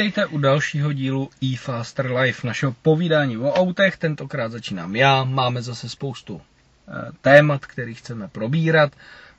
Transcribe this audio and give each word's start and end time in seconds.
Vítejte 0.00 0.26
u 0.26 0.38
dalšího 0.38 0.92
dílu 0.92 1.30
eFaster 1.54 2.12
Life, 2.12 2.46
našeho 2.46 2.72
povídání 2.82 3.36
o 3.38 3.52
autech. 3.52 3.96
Tentokrát 3.96 4.52
začínám 4.52 4.96
já, 4.96 5.24
máme 5.24 5.62
zase 5.62 5.88
spoustu 5.88 6.40
eh, 6.88 6.92
témat, 7.20 7.66
který 7.66 7.94
chceme 7.94 8.28
probírat. 8.28 8.92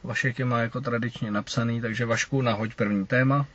Vašek 0.04 0.40
je 0.40 0.46
má 0.46 0.60
jako 0.62 0.82
tradičně 0.82 1.32
napsaný, 1.32 1.82
takže 1.82 2.06
Vašku, 2.06 2.42
nahoď 2.42 2.74
první 2.76 3.06
téma. 3.06 3.46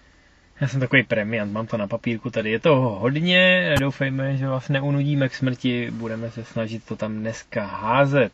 Já 0.60 0.68
jsem 0.68 0.80
takový 0.80 1.02
premiant, 1.02 1.52
mám 1.52 1.66
to 1.66 1.76
na 1.76 1.86
papírku 1.86 2.30
tady. 2.30 2.50
Je 2.50 2.60
toho 2.60 2.98
hodně, 2.98 3.74
doufejme, 3.80 4.36
že 4.36 4.48
vás 4.48 4.68
neunudíme 4.68 5.28
k 5.28 5.34
smrti, 5.34 5.90
budeme 5.90 6.30
se 6.30 6.44
snažit 6.44 6.84
to 6.84 6.96
tam 6.96 7.14
dneska 7.14 7.66
házet. 7.66 8.32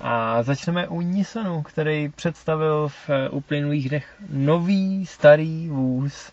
A 0.00 0.42
začneme 0.42 0.88
u 0.88 1.00
Nissanu, 1.00 1.62
který 1.62 2.08
představil 2.08 2.88
v 2.88 3.10
uplynulých 3.30 3.88
dnech 3.88 4.14
nový 4.30 5.06
starý 5.06 5.68
vůz 5.68 6.32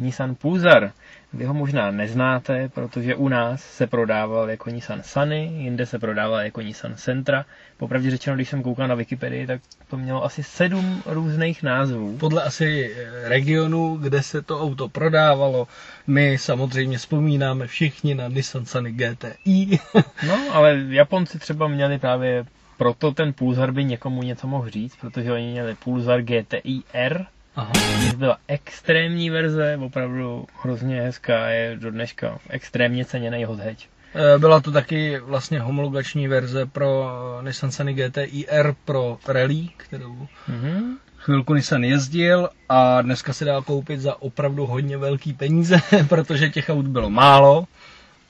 Nissan 0.00 0.34
Pulsar. 0.34 0.92
Vy 1.32 1.44
ho 1.44 1.54
možná 1.54 1.90
neznáte, 1.90 2.68
protože 2.68 3.14
u 3.14 3.28
nás 3.28 3.62
se 3.62 3.86
prodával 3.86 4.50
jako 4.50 4.70
Nissan 4.70 5.02
Sunny, 5.02 5.50
jinde 5.56 5.86
se 5.86 5.98
prodával 5.98 6.40
jako 6.40 6.60
Nissan 6.60 6.96
Sentra. 6.96 7.44
Popravdě 7.76 8.10
řečeno, 8.10 8.36
když 8.36 8.48
jsem 8.48 8.62
koukal 8.62 8.88
na 8.88 8.94
Wikipedii, 8.94 9.46
tak 9.46 9.60
to 9.90 9.96
mělo 9.96 10.24
asi 10.24 10.42
sedm 10.42 11.02
různých 11.06 11.62
názvů. 11.62 12.16
Podle 12.18 12.42
asi 12.42 12.96
regionu, 13.24 13.96
kde 13.96 14.22
se 14.22 14.42
to 14.42 14.60
auto 14.60 14.88
prodávalo, 14.88 15.68
my 16.06 16.38
samozřejmě 16.38 16.98
vzpomínáme 16.98 17.66
všichni 17.66 18.14
na 18.14 18.28
Nissan 18.28 18.66
Sunny 18.66 18.92
GTI. 18.92 19.78
no, 20.26 20.38
ale 20.52 20.84
Japonci 20.88 21.38
třeba 21.38 21.68
měli 21.68 21.98
právě 21.98 22.44
proto 22.76 23.12
ten 23.12 23.32
Pulsar 23.32 23.72
by 23.72 23.84
někomu 23.84 24.22
něco 24.22 24.46
mohl 24.46 24.70
říct, 24.70 24.96
protože 25.00 25.32
oni 25.32 25.50
měli 25.50 25.74
Pulsar 25.74 26.22
GTI 26.22 26.82
R, 26.92 27.26
Aha. 27.56 27.72
Byla 28.16 28.38
extrémní 28.48 29.30
verze, 29.30 29.78
opravdu 29.82 30.46
hrozně 30.62 31.02
hezká, 31.02 31.48
je 31.48 31.76
do 31.76 31.90
dneška 31.90 32.38
extrémně 32.50 33.04
ceněný 33.04 33.44
hot 33.44 33.60
hatch. 33.60 33.84
E, 34.14 34.38
byla 34.38 34.60
to 34.60 34.72
taky 34.72 35.18
vlastně 35.18 35.60
homologační 35.60 36.28
verze 36.28 36.66
pro 36.66 37.10
Nissan 37.42 37.70
Sunny 37.70 37.94
GTI 37.94 38.46
R 38.48 38.74
pro 38.84 39.18
Rally, 39.28 39.68
kterou 39.76 40.28
mm-hmm. 40.50 40.96
chvilku 41.16 41.54
Nissan 41.54 41.84
jezdil 41.84 42.48
a 42.68 43.02
dneska 43.02 43.32
se 43.32 43.44
dá 43.44 43.60
koupit 43.60 44.00
za 44.00 44.22
opravdu 44.22 44.66
hodně 44.66 44.98
velký 44.98 45.32
peníze, 45.32 45.76
protože 46.08 46.48
těch 46.48 46.68
aut 46.68 46.86
bylo 46.86 47.10
málo. 47.10 47.64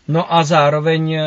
No 0.08 0.34
a 0.34 0.44
zároveň 0.44 1.12
e, 1.12 1.24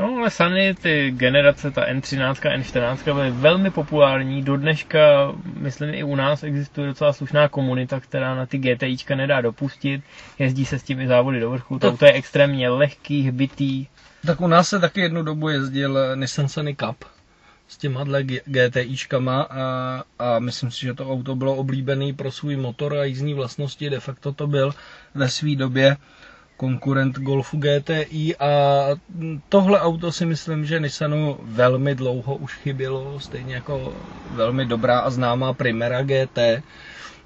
No, 0.00 0.16
ale 0.18 0.30
Sunny, 0.30 0.74
ty 0.74 1.10
generace, 1.10 1.70
ta 1.70 1.86
N13, 1.86 2.34
N14 2.34 3.04
byly 3.04 3.30
velmi 3.30 3.70
populární. 3.70 4.42
Do 4.42 4.56
dneška, 4.56 5.32
myslím, 5.56 5.94
i 5.94 6.04
u 6.04 6.16
nás 6.16 6.42
existuje 6.42 6.86
docela 6.86 7.12
slušná 7.12 7.48
komunita, 7.48 8.00
která 8.00 8.34
na 8.34 8.46
ty 8.46 8.58
GTIčka 8.58 9.14
nedá 9.14 9.40
dopustit. 9.40 10.02
Jezdí 10.38 10.64
se 10.64 10.78
s 10.78 10.82
těmi 10.82 11.08
závody 11.08 11.40
do 11.40 11.50
vrchu. 11.50 11.78
To, 11.78 11.96
to 11.96 12.04
je 12.04 12.12
extrémně 12.12 12.68
lehký, 12.68 13.22
hbitý. 13.22 13.86
Tak 14.26 14.40
u 14.40 14.46
nás 14.46 14.68
se 14.68 14.80
taky 14.80 15.00
jednu 15.00 15.22
dobu 15.22 15.48
jezdil 15.48 16.16
Nissan 16.16 16.48
Sunny 16.48 16.76
Cup 16.76 17.04
s 17.68 17.76
těma 17.76 18.04
GTIčkama 18.44 19.42
a, 19.42 20.02
a 20.18 20.38
myslím 20.38 20.70
si, 20.70 20.80
že 20.80 20.94
to 20.94 21.10
auto 21.10 21.36
bylo 21.36 21.54
oblíbený 21.54 22.12
pro 22.12 22.32
svůj 22.32 22.56
motor 22.56 22.96
a 22.96 23.04
jízdní 23.04 23.34
vlastnosti. 23.34 23.90
De 23.90 24.00
facto 24.00 24.32
to 24.32 24.46
byl 24.46 24.74
ve 25.14 25.28
své 25.28 25.56
době 25.56 25.96
konkurent 26.60 27.18
Golfu 27.18 27.56
GTI 27.56 28.36
a 28.36 28.50
tohle 29.48 29.80
auto 29.80 30.12
si 30.12 30.26
myslím, 30.26 30.64
že 30.64 30.80
Nissanu 30.80 31.38
velmi 31.42 31.94
dlouho 31.94 32.36
už 32.36 32.54
chybělo, 32.54 33.20
stejně 33.20 33.54
jako 33.54 33.94
velmi 34.30 34.66
dobrá 34.66 34.98
a 34.98 35.10
známá 35.10 35.52
Primera 35.52 36.02
GT. 36.02 36.38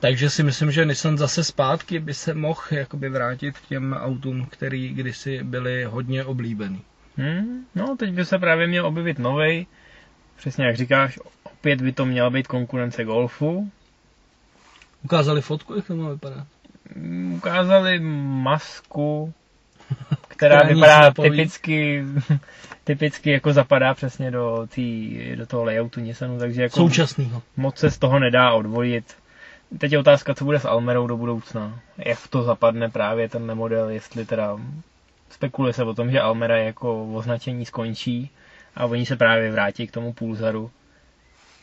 Takže 0.00 0.30
si 0.30 0.42
myslím, 0.42 0.70
že 0.70 0.84
Nissan 0.84 1.18
zase 1.18 1.44
zpátky 1.44 1.98
by 1.98 2.14
se 2.14 2.34
mohl 2.34 2.60
jakoby 2.70 3.08
vrátit 3.08 3.58
k 3.58 3.66
těm 3.68 3.92
autům, 3.92 4.46
který 4.50 4.88
kdysi 4.88 5.42
byly 5.42 5.84
hodně 5.84 6.24
oblíbený. 6.24 6.82
Hmm, 7.16 7.66
no, 7.74 7.96
teď 7.96 8.12
by 8.12 8.24
se 8.24 8.38
právě 8.38 8.66
měl 8.66 8.86
objevit 8.86 9.18
novej. 9.18 9.66
Přesně 10.36 10.64
jak 10.66 10.76
říkáš, 10.76 11.18
opět 11.42 11.82
by 11.82 11.92
to 11.92 12.06
měla 12.06 12.30
být 12.30 12.46
konkurence 12.46 13.04
Golfu. 13.04 13.70
Ukázali 15.04 15.40
fotku, 15.40 15.74
jak 15.74 15.86
to 15.86 15.96
má 15.96 16.10
vypadat? 16.10 16.53
Ukázali 17.34 17.98
masku, 18.00 19.32
která, 20.28 20.62
vypadá 20.62 21.10
typicky, 21.10 22.04
typicky 22.84 23.30
jako 23.30 23.52
zapadá 23.52 23.94
přesně 23.94 24.30
do, 24.30 24.66
tý, 24.70 25.18
do 25.36 25.46
toho 25.46 25.64
layoutu 25.64 26.00
Nissanu, 26.00 26.38
takže 26.38 26.62
jako 26.62 26.76
Současnýho. 26.76 27.42
moc 27.56 27.78
se 27.78 27.90
z 27.90 27.98
toho 27.98 28.18
nedá 28.18 28.52
odvojit. 28.52 29.14
Teď 29.78 29.92
je 29.92 29.98
otázka, 29.98 30.34
co 30.34 30.44
bude 30.44 30.60
s 30.60 30.64
Almerou 30.64 31.06
do 31.06 31.16
budoucna. 31.16 31.80
Jak 31.98 32.28
to 32.28 32.42
zapadne 32.42 32.88
právě 32.88 33.28
ten 33.28 33.54
model, 33.54 33.88
jestli 33.88 34.26
teda 34.26 34.58
spekuluje 35.30 35.72
se 35.72 35.84
o 35.84 35.94
tom, 35.94 36.10
že 36.10 36.20
Almera 36.20 36.56
jako 36.56 37.06
označení 37.14 37.64
skončí 37.64 38.30
a 38.76 38.86
oni 38.86 39.06
se 39.06 39.16
právě 39.16 39.52
vrátí 39.52 39.86
k 39.86 39.92
tomu 39.92 40.12
Pulsaru. 40.12 40.70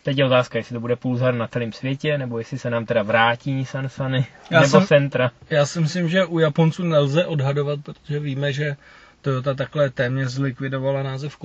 Teď 0.04 0.18
je 0.18 0.26
otázka, 0.26 0.58
jestli 0.58 0.74
to 0.74 0.80
bude 0.80 0.96
Pulsar 0.96 1.34
na 1.34 1.48
celém 1.48 1.72
světě, 1.72 2.18
nebo 2.18 2.38
jestli 2.40 2.58
se 2.60 2.70
nám 2.70 2.86
teda 2.86 3.04
vrátí 3.04 3.54
Nissan 3.54 3.90
Sunny, 3.90 4.26
já 4.52 4.60
nebo 4.62 4.72
jsem, 4.72 4.88
Sentra. 4.88 5.32
Já 5.50 5.66
si 5.66 5.80
myslím, 5.82 6.10
že 6.10 6.26
u 6.26 6.40
Japonců 6.40 6.84
nelze 6.84 7.26
odhadovat, 7.26 7.80
protože 7.84 8.20
víme, 8.20 8.54
že 8.54 8.76
Toyota 9.22 9.54
takhle 9.54 9.90
téměř 9.90 10.28
zlikvidovala 10.30 11.04
název 11.04 11.38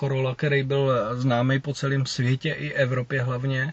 Corolla, 0.00 0.34
který 0.34 0.62
byl 0.62 0.92
známý 1.16 1.60
po 1.60 1.74
celém 1.74 2.06
světě 2.06 2.50
i 2.50 2.72
Evropě 2.72 3.22
hlavně. 3.22 3.72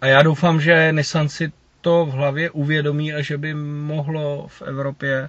A 0.00 0.06
já 0.06 0.22
doufám, 0.22 0.60
že 0.60 0.92
Nissan 0.92 1.28
si 1.28 1.52
to 1.80 2.06
v 2.06 2.10
hlavě 2.10 2.50
uvědomí 2.50 3.12
a 3.14 3.22
že 3.22 3.38
by 3.38 3.54
mohlo 3.54 4.46
v 4.48 4.62
Evropě 4.62 5.28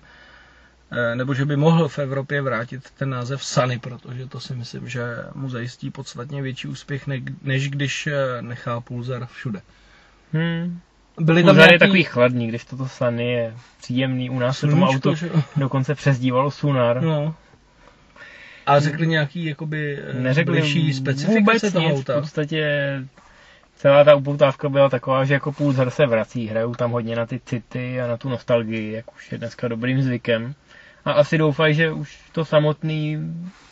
nebo 1.16 1.34
že 1.34 1.46
by 1.46 1.56
mohl 1.56 1.88
v 1.88 2.00
Evropě 2.00 2.42
vrátit 2.42 2.92
ten 2.98 3.10
název 3.10 3.44
Sunny, 3.44 3.80
protože 3.80 4.28
to 4.28 4.40
si 4.40 4.56
myslím, 4.56 4.90
že 4.90 5.04
mu 5.36 5.50
zajistí 5.50 5.92
podstatně 5.92 6.42
větší 6.42 6.68
úspěch, 6.68 7.08
než 7.42 7.70
když 7.70 8.08
eh, 8.08 8.42
nechá 8.42 8.82
Pulsar 8.82 9.26
všude. 9.26 9.62
Hmm. 10.34 10.80
Byly 11.20 11.44
tam 11.44 11.56
nějaký... 11.56 11.74
je 11.74 11.80
takový 11.80 12.04
chladný, 12.04 12.48
když 12.48 12.66
toto 12.66 12.88
Sunny 12.88 13.32
je 13.32 13.54
příjemný. 13.82 14.30
U 14.30 14.40
nás 14.40 14.60
se 14.60 14.68
tomu 14.68 14.86
auto 14.86 15.16
že... 15.16 15.30
dokonce 15.56 15.96
přezdívalo 15.96 16.52
Sunar. 16.52 17.02
No. 17.02 17.36
A 18.66 18.80
řekli 18.80 19.08
nějaký 19.08 19.46
jakoby 19.46 20.00
eh, 20.00 20.14
Neřekli 20.14 20.60
bližší 20.60 20.94
specifikace 20.94 21.72
toho 21.72 21.90
auta? 21.90 22.18
V 22.18 22.22
podstatě 22.22 22.68
celá 23.76 24.04
ta 24.04 24.16
upoutávka 24.16 24.70
byla 24.70 24.90
taková, 24.90 25.26
že 25.26 25.34
jako 25.34 25.52
Pulsar 25.52 25.90
se 25.90 26.06
vrací, 26.06 26.48
hrajou 26.48 26.76
tam 26.76 26.92
hodně 26.92 27.16
na 27.16 27.26
ty 27.26 27.40
city 27.46 28.02
a 28.02 28.08
na 28.08 28.18
tu 28.18 28.30
nostalgii, 28.30 28.92
jak 28.94 29.16
už 29.16 29.32
je 29.32 29.38
dneska 29.38 29.68
dobrým 29.68 30.02
zvykem 30.02 30.56
a 31.08 31.12
asi 31.12 31.38
doufají, 31.38 31.74
že 31.76 31.92
už 31.92 32.20
to 32.32 32.46
samotné 32.46 33.20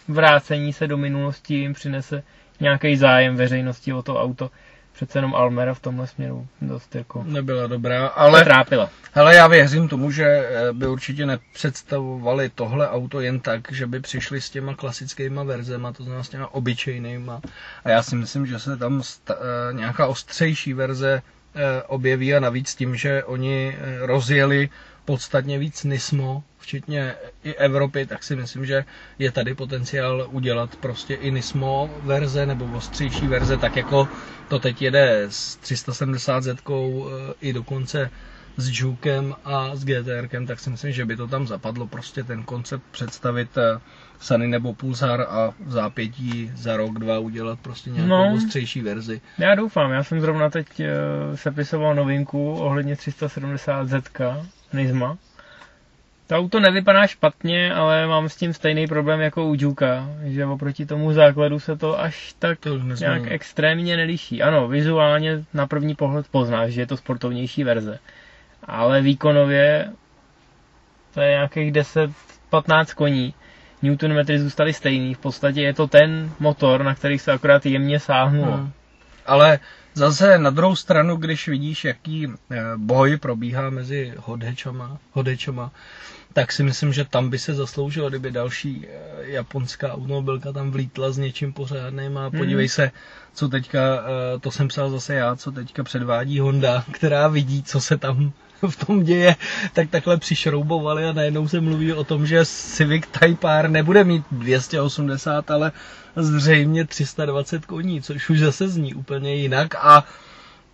vrácení 0.07 0.73
se 0.73 0.88
do 0.88 0.97
minulosti 0.97 1.53
jim 1.56 1.73
přinese 1.73 2.23
nějaký 2.59 2.96
zájem 2.97 3.35
veřejnosti 3.35 3.94
o 3.94 4.01
to 4.01 4.22
auto. 4.22 4.51
Přece 4.94 5.18
jenom 5.18 5.35
Almera 5.35 5.73
v 5.73 5.79
tomhle 5.79 6.07
směru 6.07 6.47
dost 6.62 6.96
jako... 6.96 7.23
Nebyla 7.28 7.68
dobrá, 7.68 8.07
ale... 8.07 8.44
Trápila. 8.44 8.90
Hele, 9.13 9.35
já 9.35 9.47
věřím 9.47 9.88
tomu, 9.88 10.12
že 10.12 10.23
eh, 10.25 10.73
by 10.73 10.88
určitě 10.88 11.25
nepředstavovali 11.25 12.50
tohle 12.56 12.90
auto 12.90 13.19
jen 13.22 13.40
tak, 13.40 13.72
že 13.72 13.88
by 13.88 14.00
přišli 14.00 14.41
s 14.41 14.50
těma 14.50 14.75
klasickýma 14.75 15.44
verzema, 15.44 15.94
to 15.94 16.03
znamená 16.03 16.23
s 16.23 16.29
těma 16.29 16.53
obyčejnýma. 16.53 17.41
A 17.84 17.90
já 17.90 18.03
si 18.03 18.16
myslím, 18.16 18.46
že 18.46 18.59
se 18.59 18.78
tam 18.78 19.03
sta- 19.03 19.35
eh, 19.69 19.73
nějaká 19.73 20.07
ostřejší 20.07 20.73
verze 20.73 21.22
eh, 21.56 21.84
objeví 21.84 22.35
a 22.35 22.40
navíc 22.40 22.76
tím, 22.76 22.96
že 22.96 23.23
oni 23.23 23.78
rozjeli 23.99 24.70
podstatně 25.05 25.59
víc 25.59 25.84
Nismo, 25.84 26.43
včetně 26.57 27.16
i 27.43 27.53
Evropy, 27.55 28.05
tak 28.05 28.23
si 28.23 28.35
myslím, 28.35 28.66
že 28.66 28.85
je 29.19 29.31
tady 29.31 29.55
potenciál 29.55 30.28
udělat 30.31 30.75
prostě 30.75 31.13
i 31.16 31.31
Nismo 31.31 31.90
verze 32.03 32.46
nebo 32.46 32.66
ostřejší 32.78 33.28
verze, 33.28 33.57
tak 33.57 33.75
jako 33.75 34.07
to 34.47 34.59
teď 34.59 34.81
jede 34.81 35.22
s 35.29 35.55
370 35.55 36.43
Z 36.43 36.57
i 37.41 37.53
dokonce 37.53 38.09
s 38.57 38.79
Jukem 38.79 39.35
a 39.46 39.75
s 39.75 39.85
GTR, 39.85 40.46
tak 40.47 40.59
si 40.59 40.69
myslím, 40.69 40.91
že 40.91 41.05
by 41.05 41.16
to 41.16 41.28
tam 41.28 41.47
zapadlo 41.47 41.87
prostě 41.87 42.23
ten 42.23 42.43
koncept 42.43 42.84
představit 42.91 43.57
eh, 43.57 43.79
Sunny 44.19 44.47
nebo 44.47 44.73
Pulsar 44.73 45.22
a 45.22 45.53
v 45.66 45.72
zápětí 45.72 46.52
za 46.55 46.78
rok, 46.78 46.99
dva 46.99 47.19
udělat 47.19 47.59
prostě 47.59 47.90
nějakou 47.90 48.09
no, 48.09 48.34
ostřejší 48.35 48.81
verzi. 48.81 49.22
Já 49.37 49.55
doufám, 49.55 49.91
já 49.91 50.03
jsem 50.03 50.22
zrovna 50.22 50.49
teď 50.49 50.67
uh, 50.79 50.85
sepisoval 51.35 51.96
novinku 51.96 52.53
ohledně 52.53 52.96
370 52.96 53.87
Z 53.87 54.09
Nisma. 54.76 55.18
To 56.28 56.36
auto 56.36 56.60
nevypadá 56.60 57.08
špatně, 57.08 57.74
ale 57.74 58.08
mám 58.08 58.30
s 58.30 58.36
tím 58.36 58.54
stejný 58.54 58.88
problém 58.88 59.22
jako 59.22 59.46
u 59.46 59.56
Juka, 59.58 60.10
že 60.24 60.46
oproti 60.46 60.86
tomu 60.86 61.14
základu 61.14 61.60
se 61.60 61.78
to 61.78 62.00
až 62.00 62.36
tak 62.40 62.60
to 62.60 62.78
nějak 62.78 63.22
extrémně 63.28 63.98
neliší. 63.98 64.42
Ano, 64.42 64.68
vizuálně 64.68 65.44
na 65.54 65.68
první 65.68 65.96
pohled 65.96 66.28
poznáš, 66.32 66.72
že 66.72 66.82
je 66.82 66.88
to 66.88 66.98
sportovnější 66.98 67.64
verze, 67.64 68.00
ale 68.64 69.02
výkonově 69.02 69.92
to 71.14 71.22
je 71.22 71.30
nějakých 71.30 71.72
10-15 71.72 72.96
koní. 72.96 73.34
Newtonmetry 73.82 74.40
zůstaly 74.40 74.74
stejný, 74.74 75.14
v 75.14 75.18
podstatě 75.18 75.62
je 75.62 75.74
to 75.74 75.88
ten 75.88 76.32
motor, 76.40 76.84
na 76.84 76.96
který 76.96 77.20
se 77.20 77.32
akorát 77.32 77.66
jemně 77.66 78.00
sáhnulo. 78.00 78.52
Hmm. 78.52 78.72
Ale 79.26 79.60
Zase 79.96 80.38
na 80.38 80.50
druhou 80.50 80.76
stranu, 80.76 81.16
když 81.16 81.47
vidíš, 81.47 81.86
jaký 81.86 82.28
eh, 82.28 82.62
boj 82.78 83.18
probíhá 83.18 83.70
mezi 83.70 84.14
hodečama, 84.18 84.97
hodečama 85.12 85.72
tak 86.36 86.52
si 86.52 86.64
myslím, 86.64 86.94
že 86.94 87.06
tam 87.06 87.30
by 87.30 87.40
se 87.40 87.53
zasloužilo, 87.53 88.09
kdyby 88.09 88.32
další 88.32 88.88
eh, 88.88 89.32
japonská 89.32 89.94
automobilka 89.94 90.52
tam 90.52 90.72
vlítla 90.72 91.12
s 91.12 91.18
něčím 91.18 91.53
pořádným 91.53 92.18
a 92.18 92.30
podívej 92.30 92.66
hmm. 92.66 92.70
se, 92.70 92.92
co 93.34 93.50
teďka, 93.50 93.80
eh, 93.80 94.40
to 94.40 94.52
jsem 94.52 94.68
psal 94.68 94.90
zase 94.90 95.16
já, 95.16 95.36
co 95.36 95.52
teďka 95.52 95.84
předvádí 95.84 96.40
Honda, 96.40 96.84
která 96.91 97.28
vidí, 97.28 97.64
co 97.64 97.82
se 97.82 97.98
tam 97.98 98.34
v 98.69 98.85
tom 98.85 99.03
děje, 99.03 99.35
tak 99.73 99.90
takhle 99.90 100.17
přišroubovali 100.17 101.05
a 101.05 101.13
najednou 101.13 101.47
se 101.47 101.61
mluví 101.61 101.93
o 101.93 102.03
tom, 102.03 102.28
že 102.28 102.46
Civic 102.46 103.03
Type 103.19 103.47
R 103.59 103.69
nebude 103.69 104.03
mít 104.03 104.23
280, 104.31 105.52
ale 105.52 105.72
zřejmě 106.16 106.85
320 106.85 107.66
koní, 107.66 108.02
což 108.02 108.29
už 108.29 108.40
zase 108.40 108.69
zní 108.69 108.93
úplně 108.93 109.35
jinak 109.35 109.75
a 109.75 110.05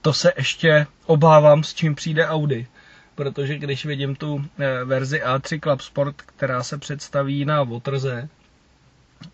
to 0.01 0.13
se 0.13 0.33
ještě 0.37 0.87
obávám, 1.05 1.63
s 1.63 1.73
čím 1.73 1.95
přijde 1.95 2.27
Audi. 2.27 2.67
Protože 3.15 3.57
když 3.57 3.85
vidím 3.85 4.15
tu 4.15 4.45
eh, 4.59 4.83
verzi 4.85 5.21
A3 5.25 5.59
Club 5.59 5.81
Sport, 5.81 6.15
která 6.21 6.63
se 6.63 6.77
představí 6.77 7.45
na 7.45 7.63
Waterze, 7.63 8.29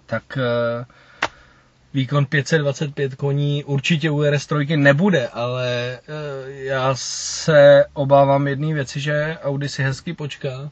tak 0.06 0.38
eh, 0.38 0.86
výkon 1.98 2.26
525 2.26 3.16
koní 3.16 3.64
určitě 3.64 4.12
u 4.12 4.20
RS3 4.22 4.80
nebude, 4.80 5.28
ale 5.28 5.68
eh, 5.94 6.00
já 6.52 6.92
se 6.96 7.86
obávám 7.94 8.48
jedné 8.48 8.74
věci, 8.74 9.00
že 9.00 9.38
Audi 9.44 9.70
si 9.70 9.84
hezky 9.84 10.14
počká 10.14 10.72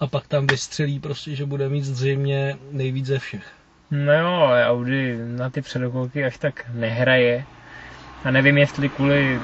a 0.00 0.06
pak 0.06 0.26
tam 0.26 0.46
vystřelí 0.46 1.00
prostě, 1.00 1.34
že 1.36 1.44
bude 1.46 1.68
mít 1.68 1.84
zřejmě 1.84 2.56
nejvíc 2.70 3.06
ze 3.06 3.18
všech. 3.18 3.42
No 3.90 4.12
jo, 4.12 4.26
ale 4.28 4.66
Audi 4.66 5.18
na 5.26 5.50
ty 5.50 5.60
předokolky 5.62 6.24
až 6.24 6.38
tak 6.38 6.64
nehraje. 6.74 7.44
A 8.24 8.30
nevím, 8.30 8.58
jestli 8.58 8.88
kvůli 8.88 9.40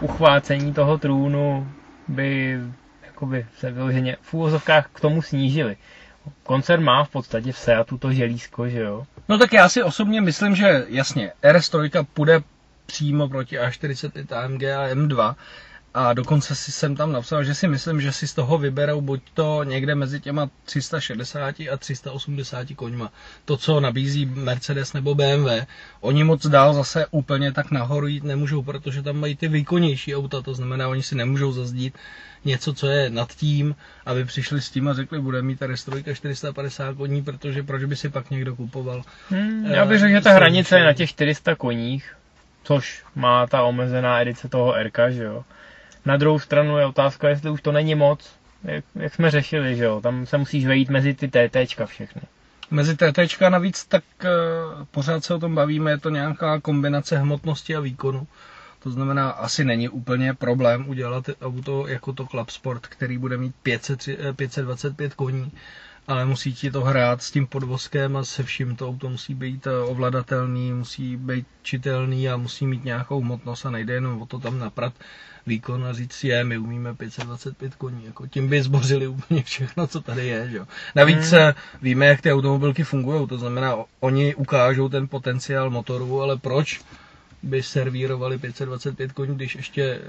uchvácení 0.00 0.74
toho 0.74 0.98
trůnu 0.98 1.68
by 2.08 2.58
jakoby 3.06 3.46
se 3.58 3.70
vyloženě 3.70 4.16
v 4.22 4.34
úvozovkách 4.34 4.88
k 4.92 5.00
tomu 5.00 5.22
snížili. 5.22 5.76
Koncern 6.42 6.84
má 6.84 7.04
v 7.04 7.08
podstatě 7.08 7.52
v 7.52 7.58
Seatu 7.58 7.98
to 7.98 8.12
želízko, 8.12 8.68
že 8.68 8.80
jo? 8.80 9.06
No 9.28 9.38
tak 9.38 9.52
já 9.52 9.68
si 9.68 9.82
osobně 9.82 10.20
myslím, 10.20 10.56
že 10.56 10.84
jasně, 10.88 11.32
RS3 11.42 12.06
půjde 12.14 12.42
přímo 12.86 13.28
proti 13.28 13.58
A45 13.58 14.36
AMG 14.36 14.62
a 14.62 14.88
M2, 14.94 15.34
a 15.94 16.12
dokonce 16.12 16.54
si 16.54 16.72
jsem 16.72 16.96
tam 16.96 17.12
napsal, 17.12 17.44
že 17.44 17.54
si 17.54 17.68
myslím, 17.68 18.00
že 18.00 18.12
si 18.12 18.28
z 18.28 18.34
toho 18.34 18.58
vyberou 18.58 19.00
buď 19.00 19.20
to 19.34 19.64
někde 19.64 19.94
mezi 19.94 20.20
těma 20.20 20.50
360 20.64 21.54
a 21.72 21.76
380 21.78 22.66
koňma. 22.76 23.12
To, 23.44 23.56
co 23.56 23.80
nabízí 23.80 24.26
Mercedes 24.26 24.92
nebo 24.92 25.14
BMW. 25.14 25.48
Oni 26.00 26.24
moc 26.24 26.46
dál 26.46 26.74
zase 26.74 27.06
úplně 27.10 27.52
tak 27.52 27.70
nahoru 27.70 28.06
jít 28.06 28.24
nemůžou, 28.24 28.62
protože 28.62 29.02
tam 29.02 29.16
mají 29.16 29.36
ty 29.36 29.48
výkonnější 29.48 30.16
auta, 30.16 30.42
to 30.42 30.54
znamená, 30.54 30.88
oni 30.88 31.02
si 31.02 31.14
nemůžou 31.14 31.52
zazdít 31.52 31.94
něco, 32.44 32.74
co 32.74 32.86
je 32.86 33.10
nad 33.10 33.34
tím, 33.34 33.74
aby 34.06 34.24
přišli 34.24 34.60
s 34.60 34.70
tím 34.70 34.88
a 34.88 34.94
řekli, 34.94 35.20
bude 35.20 35.42
mít 35.42 35.58
tady 35.58 35.76
strojka 35.76 36.14
450 36.14 36.96
koní, 36.96 37.22
protože 37.22 37.62
proč 37.62 37.84
by 37.84 37.96
si 37.96 38.08
pak 38.08 38.30
někdo 38.30 38.56
kupoval. 38.56 39.02
Hmm, 39.30 39.66
já 39.66 39.84
bych 39.86 39.98
řekl, 40.00 40.12
že 40.12 40.20
ta 40.20 40.32
hranice 40.32 40.78
je 40.78 40.84
na 40.84 40.92
těch 40.92 41.10
400 41.10 41.54
koních, 41.54 42.16
což 42.62 43.04
má 43.14 43.46
ta 43.46 43.62
omezená 43.62 44.20
edice 44.20 44.48
toho 44.48 44.74
RK, 44.82 44.98
že 45.08 45.24
jo. 45.24 45.44
Na 46.04 46.16
druhou 46.16 46.38
stranu 46.38 46.78
je 46.78 46.86
otázka, 46.86 47.28
jestli 47.28 47.50
už 47.50 47.62
to 47.62 47.72
není 47.72 47.94
moc, 47.94 48.32
jak, 48.64 48.84
jak 48.94 49.14
jsme 49.14 49.30
řešili, 49.30 49.76
že 49.76 49.84
jo, 49.84 50.00
tam 50.00 50.26
se 50.26 50.38
musíš 50.38 50.66
vejít 50.66 50.90
mezi 50.90 51.14
ty 51.14 51.28
TTčka 51.28 51.86
všechny. 51.86 52.22
Mezi 52.70 52.96
TTčka 52.96 53.48
navíc 53.50 53.84
tak 53.84 54.04
uh, 54.24 54.84
pořád 54.90 55.24
se 55.24 55.34
o 55.34 55.38
tom 55.38 55.54
bavíme, 55.54 55.90
je 55.90 55.98
to 55.98 56.10
nějaká 56.10 56.60
kombinace 56.60 57.18
hmotnosti 57.18 57.76
a 57.76 57.80
výkonu. 57.80 58.26
To 58.82 58.90
znamená, 58.90 59.30
asi 59.30 59.64
není 59.64 59.88
úplně 59.88 60.34
problém 60.34 60.88
udělat 60.88 61.24
auto 61.42 61.86
jako 61.86 62.12
to 62.12 62.26
Club 62.26 62.50
Sport, 62.50 62.86
který 62.86 63.18
bude 63.18 63.36
mít 63.36 63.54
500, 63.62 64.08
525 64.36 65.14
koní, 65.14 65.52
ale 66.08 66.26
musí 66.26 66.54
ti 66.54 66.70
to 66.70 66.80
hrát 66.80 67.22
s 67.22 67.30
tím 67.30 67.46
podvozkem 67.46 68.16
a 68.16 68.24
se 68.24 68.42
vším 68.42 68.76
to 68.76 68.88
auto 68.88 69.08
musí 69.08 69.34
být 69.34 69.66
eh, 69.66 69.70
ovladatelný, 69.78 70.72
musí 70.72 71.16
být 71.16 71.46
čitelný 71.62 72.28
a 72.28 72.36
musí 72.36 72.66
mít 72.66 72.84
nějakou 72.84 73.20
hmotnost 73.20 73.66
a 73.66 73.70
nejde 73.70 73.94
jenom 73.94 74.22
o 74.22 74.26
to 74.26 74.38
tam 74.38 74.58
naprat 74.58 74.92
výkon 75.46 75.84
a 75.84 75.92
říct 75.92 76.24
je, 76.24 76.44
my 76.44 76.58
umíme 76.58 76.94
525 76.94 77.74
koní. 77.74 78.04
Jako 78.04 78.26
tím 78.26 78.48
by 78.48 78.62
zbořili 78.62 79.06
úplně 79.06 79.42
všechno, 79.42 79.86
co 79.86 80.00
tady 80.00 80.26
je. 80.26 80.48
Že? 80.50 80.60
Navíc 80.94 81.30
hmm. 81.32 81.52
víme, 81.82 82.06
jak 82.06 82.20
ty 82.20 82.32
automobilky 82.32 82.84
fungují, 82.84 83.28
to 83.28 83.38
znamená, 83.38 83.74
oni 84.00 84.34
ukážou 84.34 84.88
ten 84.88 85.08
potenciál 85.08 85.70
motoru, 85.70 86.22
ale 86.22 86.36
proč 86.38 86.80
by 87.42 87.62
servírovali 87.62 88.38
525 88.38 89.12
koní, 89.12 89.34
když 89.36 89.54
ještě 89.56 90.00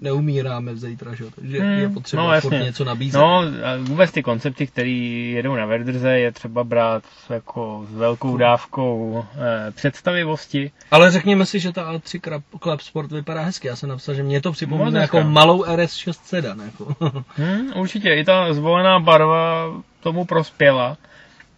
neumíráme 0.00 0.76
zítra, 0.76 1.14
že? 1.14 1.24
takže 1.34 1.60
hmm, 1.60 1.70
je 1.70 1.88
potřeba 1.88 2.34
no, 2.34 2.40
furt 2.40 2.52
něco 2.52 2.84
nabízet. 2.84 3.18
No 3.18 3.38
a 3.38 3.76
vůbec 3.80 4.10
ty 4.10 4.22
koncepty, 4.22 4.66
které 4.66 4.90
jedou 4.90 5.56
na 5.56 5.66
Verdrze, 5.66 6.18
je 6.18 6.32
třeba 6.32 6.64
brát 6.64 7.04
jako 7.30 7.86
s 7.90 7.94
velkou 7.94 8.36
dávkou 8.36 9.24
eh, 9.34 9.70
představivosti. 9.70 10.70
Ale 10.90 11.10
řekněme 11.10 11.46
si, 11.46 11.60
že 11.60 11.72
ta 11.72 11.92
A3 11.92 12.42
Club 12.62 12.80
Sport 12.80 13.12
vypadá 13.12 13.42
hezky. 13.42 13.68
Já 13.68 13.76
jsem 13.76 13.88
napsal, 13.88 14.14
že 14.14 14.22
mě 14.22 14.40
to 14.40 14.52
připomíná 14.52 14.90
no, 14.90 15.00
jako 15.00 15.22
malou 15.22 15.64
RS6 15.64 16.12
sedan. 16.22 16.60
Jako. 16.60 16.96
hmm, 17.36 17.72
určitě, 17.76 18.14
i 18.14 18.24
ta 18.24 18.52
zvolená 18.52 19.00
barva 19.00 19.72
tomu 20.00 20.24
prospěla. 20.24 20.96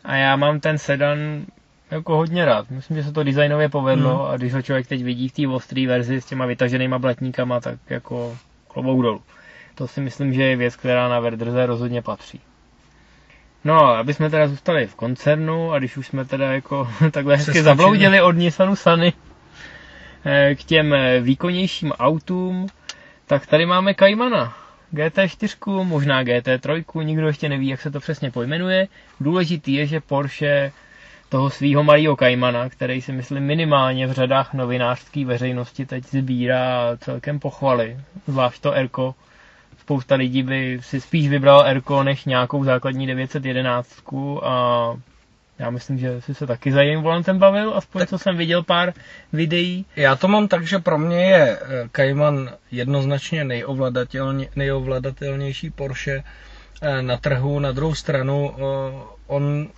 A 0.04 0.14
já 0.14 0.36
mám 0.36 0.60
ten 0.60 0.78
sedan 0.78 1.18
jako 1.90 2.16
hodně 2.16 2.44
rád. 2.44 2.70
Myslím, 2.70 2.96
že 2.96 3.04
se 3.04 3.12
to 3.12 3.22
designově 3.22 3.68
povedlo 3.68 4.16
hmm. 4.18 4.34
a 4.34 4.36
když 4.36 4.54
ho 4.54 4.62
člověk 4.62 4.86
teď 4.86 5.02
vidí 5.02 5.28
v 5.28 5.32
té 5.32 5.48
ostré 5.48 5.86
verzi 5.86 6.20
s 6.20 6.26
těma 6.26 6.46
vytaženýma 6.46 6.98
blatníkama, 6.98 7.60
tak 7.60 7.78
jako 7.90 8.36
klobouk 8.68 9.02
dolů. 9.02 9.20
To 9.74 9.88
si 9.88 10.00
myslím, 10.00 10.32
že 10.32 10.42
je 10.42 10.56
věc, 10.56 10.76
která 10.76 11.08
na 11.08 11.20
Verdrze 11.20 11.66
rozhodně 11.66 12.02
patří. 12.02 12.40
No, 13.64 13.84
aby 13.84 14.14
jsme 14.14 14.30
teda 14.30 14.48
zůstali 14.48 14.86
v 14.86 14.94
koncernu 14.94 15.72
a 15.72 15.78
když 15.78 15.96
už 15.96 16.06
jsme 16.06 16.24
teda 16.24 16.52
jako 16.52 16.88
takhle 17.10 17.36
hezky 17.36 17.62
zabloudili 17.62 18.20
od 18.20 18.32
Nissanu 18.32 18.76
Sunny 18.76 19.12
eh, 20.26 20.54
k 20.54 20.64
těm 20.64 20.94
eh, 20.94 21.20
výkonnějším 21.20 21.92
autům, 21.92 22.66
tak 23.26 23.46
tady 23.46 23.66
máme 23.66 23.94
Caymana. 23.94 24.56
GT4, 24.94 25.84
možná 25.84 26.22
GT3, 26.22 27.04
nikdo 27.04 27.26
ještě 27.26 27.48
neví, 27.48 27.68
jak 27.68 27.80
se 27.80 27.90
to 27.90 28.00
přesně 28.00 28.30
pojmenuje. 28.30 28.88
Důležitý 29.20 29.74
je, 29.74 29.86
že 29.86 30.00
Porsche 30.00 30.72
toho 31.28 31.50
svého 31.50 31.84
malého 31.84 32.16
kajmana, 32.16 32.68
který 32.68 33.02
si 33.02 33.12
myslím 33.12 33.42
minimálně 33.42 34.06
v 34.06 34.12
řadách 34.12 34.54
novinářské 34.54 35.24
veřejnosti 35.24 35.86
teď 35.86 36.04
sbírá 36.04 36.96
celkem 36.96 37.38
pochvaly, 37.40 37.96
zvlášť 38.26 38.62
to 38.62 38.72
Erko. 38.72 39.14
Spousta 39.80 40.14
lidí 40.14 40.42
by 40.42 40.78
si 40.82 41.00
spíš 41.00 41.28
vybral 41.28 41.66
Erko 41.66 42.02
než 42.02 42.24
nějakou 42.24 42.64
základní 42.64 43.06
911 43.06 43.88
a 44.42 44.94
já 45.58 45.70
myslím, 45.70 45.98
že 45.98 46.20
si 46.20 46.34
se 46.34 46.46
taky 46.46 46.72
za 46.72 46.82
jejím 46.82 47.02
volantem 47.02 47.38
bavil, 47.38 47.74
aspoň 47.74 47.98
tak, 47.98 48.08
co 48.08 48.18
jsem 48.18 48.36
viděl 48.36 48.62
pár 48.62 48.92
videí. 49.32 49.86
Já 49.96 50.16
to 50.16 50.28
mám 50.28 50.48
tak, 50.48 50.66
že 50.66 50.78
pro 50.78 50.98
mě 50.98 51.22
je 51.22 51.58
Cayman 51.92 52.50
jednoznačně 52.70 53.44
nejovladatelně, 53.44 54.48
nejovladatelnější 54.56 55.70
Porsche 55.70 56.22
eh, 56.82 57.02
na 57.02 57.16
trhu. 57.16 57.58
Na 57.58 57.72
druhou 57.72 57.94
stranu 57.94 58.54
eh, 58.54 58.60
on 59.26 59.68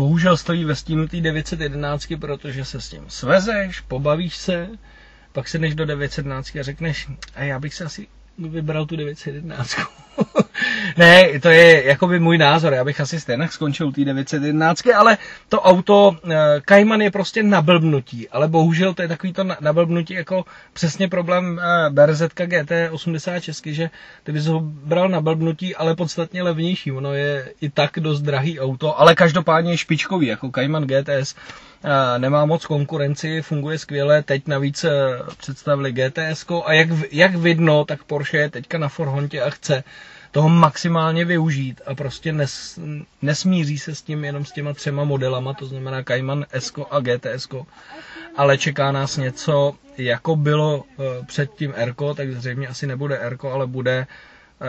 bohužel 0.00 0.36
stojí 0.36 0.64
ve 0.64 0.76
stínu 0.76 1.08
té 1.08 1.20
911, 1.20 2.12
protože 2.20 2.64
se 2.64 2.80
s 2.80 2.88
tím 2.88 3.04
svezeš, 3.08 3.80
pobavíš 3.80 4.36
se, 4.36 4.68
pak 5.32 5.48
se 5.48 5.58
než 5.58 5.74
do 5.74 5.84
911 5.86 6.56
a 6.56 6.62
řekneš, 6.62 7.08
a 7.34 7.42
já 7.42 7.58
bych 7.58 7.74
se 7.74 7.84
asi 7.84 8.06
vybral 8.38 8.86
tu 8.86 8.96
911. 8.96 9.76
ne, 10.96 11.40
to 11.40 11.48
je 11.48 11.84
jakoby 11.84 12.20
můj 12.20 12.38
názor, 12.38 12.72
já 12.72 12.84
bych 12.84 13.00
asi 13.00 13.20
stejně 13.20 13.48
skončil 13.48 13.88
u 13.88 13.92
té 13.92 14.04
911, 14.04 14.82
ale 14.96 15.18
to 15.48 15.60
auto, 15.60 16.08
uh, 16.08 16.32
Cayman 16.68 17.00
je 17.00 17.10
prostě 17.10 17.42
nablbnutí, 17.42 18.28
ale 18.28 18.48
bohužel 18.48 18.94
to 18.94 19.02
je 19.02 19.08
takový 19.08 19.32
to 19.32 19.44
nablbnutí 19.60 20.14
jako 20.14 20.44
přesně 20.72 21.08
problém 21.08 21.60
eh, 21.62 21.90
BRZ 21.90 22.22
GT 22.34 22.72
86, 22.90 23.66
že 23.66 23.90
ty 24.22 24.32
bys 24.32 24.46
ho 24.46 24.60
bral 24.62 25.08
na 25.08 25.20
blbnutí, 25.20 25.76
ale 25.76 25.96
podstatně 25.96 26.42
levnější, 26.42 26.92
ono 26.92 27.14
je 27.14 27.52
i 27.60 27.70
tak 27.70 27.90
dost 28.00 28.20
drahý 28.20 28.60
auto, 28.60 29.00
ale 29.00 29.14
každopádně 29.14 29.72
je 29.72 29.76
špičkový, 29.78 30.26
jako 30.26 30.50
Cayman 30.54 30.86
GTS 30.86 31.34
nemá 32.18 32.44
moc 32.44 32.66
konkurenci, 32.66 33.42
funguje 33.42 33.78
skvěle, 33.78 34.22
teď 34.22 34.46
navíc 34.46 34.84
eh, 34.84 34.90
představili 35.36 35.92
GTS 35.92 36.46
a 36.64 36.72
jak, 36.72 36.88
jak 37.12 37.34
vidno, 37.34 37.84
tak 37.84 38.04
Porsche 38.04 38.38
je 38.38 38.50
teďka 38.50 38.78
na 38.78 38.88
Forhontě 38.88 39.42
a 39.42 39.50
chce 39.50 39.84
toho 40.30 40.48
maximálně 40.48 41.24
využít 41.24 41.80
a 41.86 41.94
prostě 41.94 42.32
nes, 42.32 42.78
nesmíří 43.22 43.78
se 43.78 43.94
s 43.94 44.02
tím 44.02 44.24
jenom 44.24 44.44
s 44.44 44.52
těma 44.52 44.72
třema 44.72 45.04
modelama, 45.04 45.54
to 45.54 45.66
znamená 45.66 46.02
Cayman 46.02 46.46
S 46.50 46.72
a 46.90 47.00
GTS, 47.00 47.48
ale 48.36 48.58
čeká 48.58 48.92
nás 48.92 49.16
něco, 49.16 49.74
jako 49.98 50.36
bylo 50.36 50.84
eh, 50.98 51.24
před 51.26 51.54
tím 51.54 51.72
R, 51.76 51.94
tak 52.14 52.32
zřejmě 52.32 52.68
asi 52.68 52.86
nebude 52.86 53.18
R, 53.18 53.38
ale 53.52 53.66
bude 53.66 54.06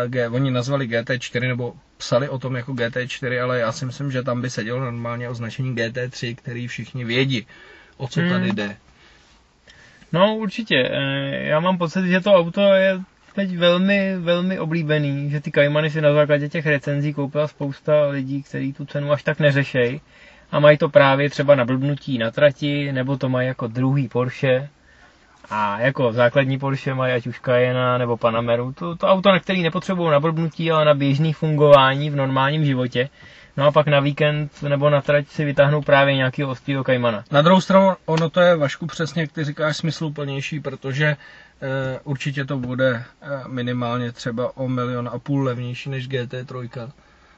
G, 0.08 0.30
oni 0.30 0.52
nazvali 0.52 0.88
GT4 0.88 1.48
nebo 1.48 1.74
psali 1.98 2.30
o 2.30 2.40
tom 2.40 2.56
jako 2.56 2.74
GT4, 2.74 3.44
ale 3.44 3.60
já 3.60 3.72
si 3.72 3.86
myslím, 3.86 4.12
že 4.12 4.24
tam 4.24 4.42
by 4.42 4.50
sedělo 4.50 4.80
normálně 4.80 5.30
označení 5.30 5.76
GT3, 5.76 6.36
který 6.36 6.68
všichni 6.68 7.06
vědí, 7.06 7.48
o 7.98 8.08
co 8.08 8.20
tady 8.20 8.48
hmm. 8.48 8.56
jde. 8.56 8.78
No 10.12 10.36
určitě. 10.36 10.90
Eh, 10.92 11.44
Já 11.48 11.60
mám 11.60 11.78
pocit, 11.78 12.08
že 12.08 12.22
to 12.22 12.34
auto 12.34 12.62
je 12.62 13.00
teď 13.34 13.58
velmi, 13.58 14.18
velmi 14.18 14.60
oblíbený, 14.60 15.30
že 15.30 15.40
ty 15.42 15.52
Caymany 15.52 15.90
si 15.90 16.02
na 16.02 16.14
základě 16.14 16.50
těch 16.50 16.66
recenzí 16.66 17.14
koupila 17.14 17.48
spousta 17.48 18.06
lidí, 18.08 18.44
kteří 18.44 18.74
tu 18.74 18.86
cenu 18.86 19.12
až 19.12 19.24
tak 19.24 19.40
neřešejí 19.40 20.02
a 20.52 20.60
mají 20.60 20.78
to 20.78 20.90
právě 20.90 21.30
třeba 21.30 21.56
na 21.56 21.66
blbnutí 21.66 22.18
na 22.18 22.32
trati, 22.32 22.92
nebo 22.92 23.18
to 23.18 23.30
mají 23.30 23.48
jako 23.48 23.68
druhý 23.68 24.08
Porsche 24.08 24.70
a 25.50 25.80
jako 25.80 26.14
základní 26.14 26.60
Porsche 26.60 26.94
mají 26.94 27.14
ať 27.14 27.28
už 27.28 27.40
Cayenne 27.40 27.98
nebo 27.98 28.18
Panameru, 28.18 28.74
to, 28.74 28.96
to 28.96 29.08
auto, 29.08 29.30
na 29.32 29.40
který 29.40 29.64
nepotřebují 29.64 30.12
na 30.12 30.20
blbnutí, 30.20 30.72
ale 30.72 30.86
na 30.86 30.94
běžný 30.94 31.34
fungování 31.34 32.10
v 32.10 32.16
normálním 32.16 32.66
životě. 32.66 33.10
No 33.58 33.66
a 33.66 33.72
pak 33.72 33.88
na 33.88 34.00
víkend 34.00 34.64
nebo 34.64 34.90
na 34.90 35.02
trať 35.02 35.28
si 35.28 35.46
vytáhnou 35.46 35.82
právě 35.82 36.16
nějakého 36.16 36.52
ostrýho 36.52 36.84
Caymana. 36.84 37.24
Na 37.32 37.42
druhou 37.42 37.62
stranu, 37.62 37.94
ono 38.06 38.30
to 38.30 38.42
je, 38.42 38.56
Vašku, 38.56 38.86
přesně 38.88 39.22
jak 39.22 39.32
ty 39.32 39.44
říkáš, 39.44 39.78
smysluplnější, 39.78 40.60
protože 40.60 41.18
určitě 42.04 42.46
to 42.46 42.58
bude 42.58 42.90
e, 42.90 43.04
minimálně 43.48 44.12
třeba 44.12 44.58
o 44.58 44.68
milion 44.68 45.10
a 45.14 45.20
půl 45.20 45.44
levnější 45.44 45.90
než 45.90 46.10
GT3. 46.10 46.92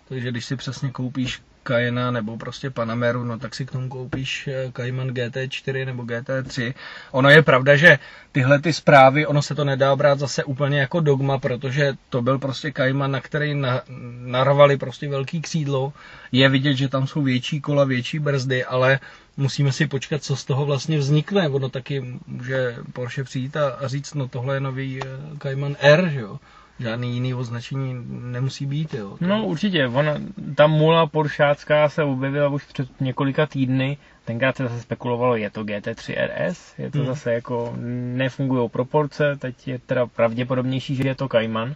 Takže 0.10 0.32
když 0.32 0.46
si 0.46 0.56
přesně 0.56 0.92
koupíš 0.92 1.42
Cayenne 1.64 2.12
nebo 2.12 2.38
prostě 2.38 2.70
Panameru, 2.70 3.24
no 3.24 3.40
tak 3.40 3.56
si 3.56 3.66
k 3.66 3.72
tomu 3.72 3.90
koupíš 3.90 4.48
eh, 4.48 4.72
Cayman 4.76 5.10
GT4 5.10 5.86
nebo 5.86 6.04
GT3. 6.04 6.74
Ono 7.12 7.30
je 7.30 7.42
pravda, 7.42 7.76
že 7.76 8.00
tyhle 8.32 8.60
ty 8.60 8.74
zprávy, 8.74 9.26
ono 9.26 9.42
se 9.42 9.56
to 9.56 9.64
nedá 9.64 9.96
brát 9.96 10.20
zase 10.20 10.44
úplně 10.44 10.80
jako 10.80 11.00
dogma, 11.00 11.38
protože 11.38 11.94
to 12.10 12.22
byl 12.22 12.40
prostě 12.40 12.72
Cayman, 12.72 13.12
na 13.12 13.22
který 13.22 13.56
na, 13.56 13.82
narvali 14.20 14.78
prostě 14.78 15.10
velký 15.10 15.42
křídlo. 15.42 15.94
Je 16.32 16.50
vidět, 16.50 16.74
že 16.76 16.90
tam 16.90 17.08
jsou 17.08 17.22
větší 17.22 17.62
kola, 17.62 17.84
větší 17.84 18.20
brzdy, 18.20 18.64
ale 18.66 19.00
musíme 19.38 19.72
si 19.72 19.88
počkat, 19.88 20.24
co 20.24 20.36
z 20.36 20.46
toho 20.46 20.66
vlastně 20.66 20.98
vznikne. 20.98 21.50
Ono 21.50 21.70
taky 21.70 22.20
může 22.28 22.76
Porsche 22.94 23.24
přijít 23.24 23.58
a, 23.58 23.70
a 23.70 23.88
říct, 23.88 24.14
no 24.14 24.28
tohle 24.28 24.56
je 24.56 24.60
nový 24.60 25.00
eh, 25.04 25.08
Cayman 25.42 25.76
R, 25.80 26.10
že 26.10 26.20
jo 26.20 26.40
žádný 26.80 27.14
jiný 27.14 27.34
označení 27.34 28.06
nemusí 28.08 28.66
být. 28.66 28.94
Jo. 28.94 29.18
To... 29.20 29.26
No 29.26 29.46
určitě, 29.46 29.88
ona, 29.88 30.14
ta 30.56 30.68
mula 30.68 31.06
poršácká 31.08 31.90
se 31.90 32.04
objevila 32.04 32.50
už 32.50 32.64
před 32.64 33.02
několika 33.02 33.46
týdny, 33.46 33.98
tenkrát 34.26 34.58
se 34.58 34.64
zase 34.64 34.82
spekulovalo, 34.82 35.36
je 35.36 35.50
to 35.50 35.64
GT3 35.64 36.28
RS, 36.28 36.74
je 36.78 36.92
to 36.92 36.98
hmm. 36.98 37.08
zase 37.08 37.34
jako 37.34 37.74
nefungují 38.16 38.70
proporce, 38.70 39.36
teď 39.40 39.68
je 39.68 39.80
teda 39.80 40.06
pravděpodobnější, 40.06 40.96
že 40.96 41.08
je 41.08 41.16
to 41.16 41.28
Cayman, 41.28 41.76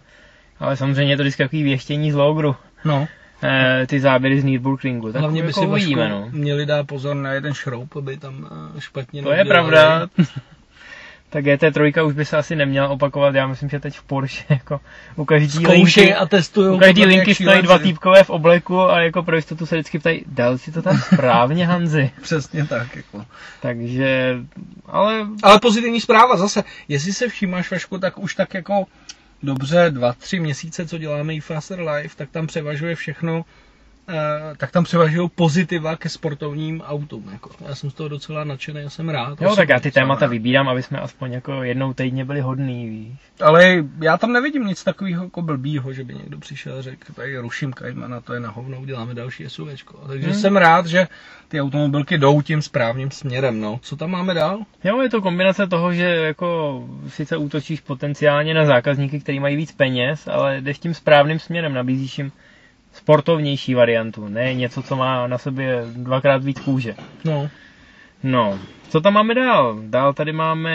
ale 0.60 0.76
samozřejmě 0.76 1.12
je 1.12 1.16
to 1.16 1.22
vždycky 1.22 1.42
takový 1.42 1.62
věštění 1.62 2.12
z 2.12 2.14
logru. 2.14 2.56
No. 2.84 3.08
E, 3.42 3.86
ty 3.86 4.00
záběry 4.00 4.40
z 4.40 4.44
Nürburgringu. 4.44 5.12
Tak 5.12 5.20
Hlavně 5.20 5.42
by 5.42 5.48
jako 5.48 5.60
si 5.60 5.66
uvidíme, 5.66 6.08
no. 6.08 6.28
měli 6.32 6.66
dát 6.66 6.86
pozor 6.86 7.16
na 7.16 7.32
jeden 7.32 7.54
šroub, 7.54 7.96
aby 7.96 8.16
tam 8.16 8.48
eh, 8.76 8.80
špatně 8.80 9.22
To 9.22 9.32
je 9.32 9.44
pravda. 9.44 10.08
Ta 11.30 11.38
GT3 11.40 12.06
už 12.06 12.14
by 12.14 12.24
se 12.24 12.36
asi 12.36 12.56
neměla 12.56 12.88
opakovat, 12.88 13.34
já 13.34 13.46
myslím, 13.46 13.68
že 13.68 13.80
teď 13.80 13.98
v 13.98 14.02
Porsche 14.02 14.44
jako 14.54 14.80
u 15.16 15.24
každý 15.24 15.66
linky, 15.66 16.14
a 16.14 16.26
testují. 16.26 16.76
u 16.76 16.78
každý 16.78 17.04
linky 17.04 17.34
stojí 17.34 17.62
dva 17.62 17.78
týpkové 17.78 18.24
v 18.24 18.30
obleku 18.30 18.80
a 18.80 19.00
jako 19.00 19.22
pro 19.22 19.36
jistotu 19.36 19.66
se 19.66 19.74
vždycky 19.74 19.98
ptají, 19.98 20.24
dal 20.26 20.58
si 20.58 20.72
to 20.72 20.82
tam 20.82 20.98
správně 21.14 21.66
Hanzi. 21.66 22.10
Přesně 22.22 22.64
tak. 22.64 22.96
Jako. 22.96 23.24
Takže, 23.62 24.36
ale... 24.86 25.26
Ale 25.42 25.60
pozitivní 25.60 26.00
zpráva 26.00 26.36
zase, 26.36 26.64
jestli 26.88 27.12
se 27.12 27.28
všímáš 27.28 27.70
Vašku, 27.70 27.98
tak 27.98 28.18
už 28.18 28.34
tak 28.34 28.54
jako 28.54 28.84
dobře 29.42 29.90
dva, 29.90 30.12
tři 30.12 30.40
měsíce, 30.40 30.86
co 30.86 30.98
děláme 30.98 31.34
i 31.34 31.40
Faster 31.40 31.80
Life, 31.80 32.16
tak 32.16 32.30
tam 32.30 32.46
převažuje 32.46 32.94
všechno 32.94 33.44
tak 34.56 34.70
tam 34.70 34.84
převažují 34.84 35.28
pozitiva 35.34 35.96
ke 35.96 36.08
sportovním 36.08 36.80
autům. 36.80 37.28
Jako. 37.32 37.50
Já 37.68 37.74
jsem 37.74 37.90
z 37.90 37.94
toho 37.94 38.08
docela 38.08 38.44
nadšený, 38.44 38.80
já 38.80 38.90
jsem 38.90 39.08
rád. 39.08 39.40
Jo, 39.40 39.56
tak 39.56 39.68
já 39.68 39.80
ty 39.80 39.90
témata 39.90 40.20
rád. 40.20 40.30
vybírám, 40.30 40.68
aby 40.68 40.82
jsme 40.82 40.98
aspoň 40.98 41.32
jako 41.32 41.62
jednou 41.62 41.92
týdně 41.92 42.24
byli 42.24 42.40
hodný, 42.40 42.88
víš. 42.88 43.18
Ale 43.40 43.84
já 44.00 44.16
tam 44.16 44.32
nevidím 44.32 44.66
nic 44.66 44.84
takového 44.84 45.24
jako 45.24 45.42
blbýho, 45.42 45.92
že 45.92 46.04
by 46.04 46.14
někdo 46.14 46.38
přišel 46.38 46.78
a 46.78 46.82
řekl, 46.82 47.12
tady 47.12 47.38
ruším 47.38 47.72
Caymana, 47.72 48.20
to 48.20 48.34
je 48.34 48.40
na 48.40 48.50
hovno, 48.50 48.80
uděláme 48.80 49.14
další 49.14 49.44
SUVčko. 49.48 49.98
Takže 50.08 50.26
hmm. 50.26 50.36
jsem 50.36 50.56
rád, 50.56 50.86
že 50.86 51.08
ty 51.48 51.60
automobilky 51.60 52.18
jdou 52.18 52.42
tím 52.42 52.62
správným 52.62 53.10
směrem. 53.10 53.60
No. 53.60 53.78
Co 53.82 53.96
tam 53.96 54.10
máme 54.10 54.34
dál? 54.34 54.58
Jo, 54.84 55.02
je 55.02 55.10
to 55.10 55.22
kombinace 55.22 55.66
toho, 55.66 55.92
že 55.92 56.04
jako 56.04 56.88
sice 57.08 57.36
útočíš 57.36 57.80
potenciálně 57.80 58.54
na 58.54 58.66
zákazníky, 58.66 59.20
kteří 59.20 59.40
mají 59.40 59.56
víc 59.56 59.72
peněz, 59.72 60.28
ale 60.28 60.60
jdeš 60.60 60.78
tím 60.78 60.94
správným 60.94 61.38
směrem, 61.38 61.74
nabízíš 61.74 62.18
jim 62.18 62.32
sportovnější 63.08 63.74
variantu, 63.74 64.28
ne 64.28 64.54
něco, 64.54 64.82
co 64.82 64.96
má 64.96 65.26
na 65.26 65.38
sobě 65.38 65.82
dvakrát 65.96 66.44
víc 66.44 66.60
kůže. 66.60 66.94
No. 67.24 67.48
No, 68.22 68.58
co 68.88 69.00
tam 69.00 69.12
máme 69.14 69.34
dál? 69.34 69.78
Dál 69.82 70.12
tady 70.12 70.32
máme 70.32 70.72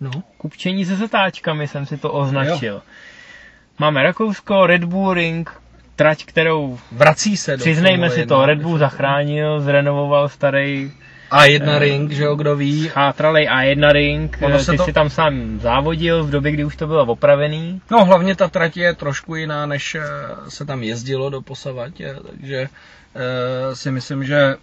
no. 0.00 0.10
kupčení 0.38 0.84
se 0.84 0.96
zatáčkami, 0.96 1.68
jsem 1.68 1.86
si 1.86 1.96
to 1.96 2.12
označil. 2.12 2.74
Jo. 2.74 2.82
Máme 3.78 4.02
Rakousko, 4.02 4.66
Red 4.66 4.84
Bull 4.84 5.14
Ring, 5.14 5.60
trať, 5.94 6.24
kterou... 6.24 6.78
Vrací 6.92 7.36
se 7.36 7.56
do 7.56 7.64
Přiznejme 7.64 8.10
si 8.10 8.26
to, 8.26 8.46
Red 8.46 8.62
Bull 8.62 8.78
zachránil, 8.78 9.60
zrenovoval 9.60 10.28
starý 10.28 10.92
a1 11.30 11.68
uh, 11.68 11.78
ring, 11.78 12.12
že 12.12 12.24
jo, 12.24 12.34
kdo 12.34 12.56
ví. 12.56 12.88
Chátralej 12.88 13.48
A1 13.48 13.92
ring, 13.92 14.38
ono 14.42 14.58
ty 14.58 14.76
to... 14.76 14.84
si 14.84 14.92
tam 14.92 15.10
sám 15.10 15.60
závodil 15.60 16.24
v 16.24 16.30
době, 16.30 16.52
kdy 16.52 16.64
už 16.64 16.76
to 16.76 16.86
bylo 16.86 17.06
opravený. 17.06 17.80
No 17.90 18.04
hlavně 18.04 18.36
ta 18.36 18.48
trať 18.48 18.76
je 18.76 18.94
trošku 18.94 19.34
jiná, 19.34 19.66
než 19.66 19.94
eh, 19.94 20.02
se 20.48 20.64
tam 20.64 20.82
jezdilo 20.82 21.30
do 21.30 21.42
posavatě, 21.42 22.16
takže 22.30 22.68
si 23.72 23.90
myslím, 23.90 24.24
že 24.24 24.54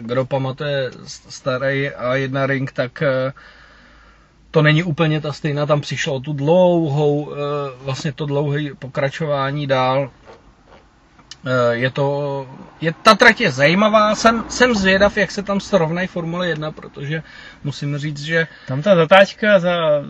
kdo 0.00 0.24
pamatuje 0.24 0.90
starý 1.06 1.90
A1 1.90 2.46
ring, 2.46 2.72
tak 2.72 3.02
to 4.50 4.62
není 4.62 4.82
úplně 4.82 5.20
ta 5.20 5.32
stejná, 5.32 5.66
tam 5.66 5.80
přišlo 5.80 6.20
tu 6.20 6.32
dlouhou, 6.32 7.32
vlastně 7.82 8.12
to 8.12 8.26
dlouhé 8.26 8.60
pokračování 8.78 9.66
dál, 9.66 10.10
Eh, 10.27 10.27
je 11.70 11.90
to, 11.90 12.46
je, 12.80 12.94
ta 13.02 13.14
trať 13.14 13.40
je 13.40 13.50
zajímavá, 13.52 14.14
jsem, 14.14 14.44
jsem 14.48 14.74
zvědav, 14.74 15.16
jak 15.16 15.30
se 15.30 15.42
tam 15.42 15.60
srovnají 15.60 16.08
Formule 16.08 16.48
1, 16.48 16.72
protože 16.72 17.22
musím 17.64 17.98
říct, 17.98 18.20
že... 18.20 18.46
Tam 18.66 18.82
ta 18.82 18.96
zatáčka 18.96 19.58
za 19.58 20.02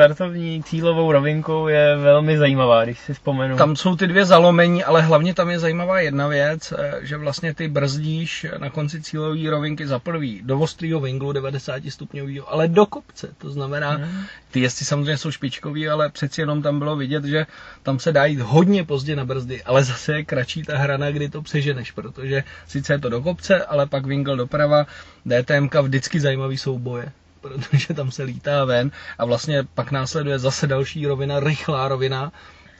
startovní 0.00 0.62
cílovou 0.62 1.12
rovinkou 1.12 1.68
je 1.68 1.96
velmi 1.96 2.38
zajímavá, 2.38 2.84
když 2.84 2.98
si 2.98 3.14
vzpomenu. 3.14 3.56
Tam 3.56 3.76
jsou 3.76 3.96
ty 3.96 4.06
dvě 4.06 4.24
zalomení, 4.24 4.84
ale 4.84 5.02
hlavně 5.02 5.34
tam 5.34 5.50
je 5.50 5.58
zajímavá 5.58 6.00
jedna 6.00 6.28
věc, 6.28 6.72
eh, 6.78 6.98
že 7.02 7.16
vlastně 7.16 7.54
ty 7.54 7.68
brzdíš 7.68 8.46
na 8.58 8.70
konci 8.70 9.02
cílové 9.02 9.50
rovinky 9.50 9.86
za 9.86 9.98
prvý 9.98 10.42
do 10.44 10.58
ostrýho 10.58 11.00
vinglu 11.00 11.32
90 11.32 11.90
stupňového, 11.90 12.52
ale 12.52 12.68
do 12.68 12.86
kopce. 12.86 13.28
To 13.38 13.50
znamená, 13.50 13.90
hmm. 13.90 14.24
ty 14.50 14.60
jezdci 14.60 14.84
samozřejmě 14.84 15.16
jsou 15.16 15.30
špičkový, 15.30 15.88
ale 15.88 16.08
přeci 16.08 16.40
jenom 16.40 16.62
tam 16.62 16.78
bylo 16.78 16.96
vidět, 16.96 17.24
že 17.24 17.46
tam 17.82 17.98
se 17.98 18.12
dá 18.12 18.24
jít 18.24 18.40
hodně 18.40 18.84
pozdě 18.84 19.16
na 19.16 19.24
brzdy, 19.24 19.62
ale 19.62 19.84
zase 19.84 20.12
je 20.12 20.24
kratší 20.24 20.62
ta 20.70 20.78
hrana, 20.78 21.10
kdy 21.10 21.28
to 21.28 21.42
přeženeš, 21.42 21.90
protože 21.90 22.44
sice 22.68 22.92
je 22.92 22.98
to 22.98 23.08
do 23.08 23.22
kopce, 23.22 23.64
ale 23.64 23.86
pak 23.86 24.06
vingl 24.06 24.36
doprava, 24.36 24.86
DTMK 25.26 25.74
vždycky 25.74 26.20
zajímavý 26.20 26.58
souboje 26.58 27.12
protože 27.40 27.94
tam 27.94 28.10
se 28.10 28.22
lítá 28.22 28.64
ven 28.64 28.90
a 29.18 29.24
vlastně 29.24 29.64
pak 29.74 29.90
následuje 29.90 30.38
zase 30.38 30.66
další 30.66 31.06
rovina, 31.06 31.40
rychlá 31.40 31.88
rovina 31.88 32.32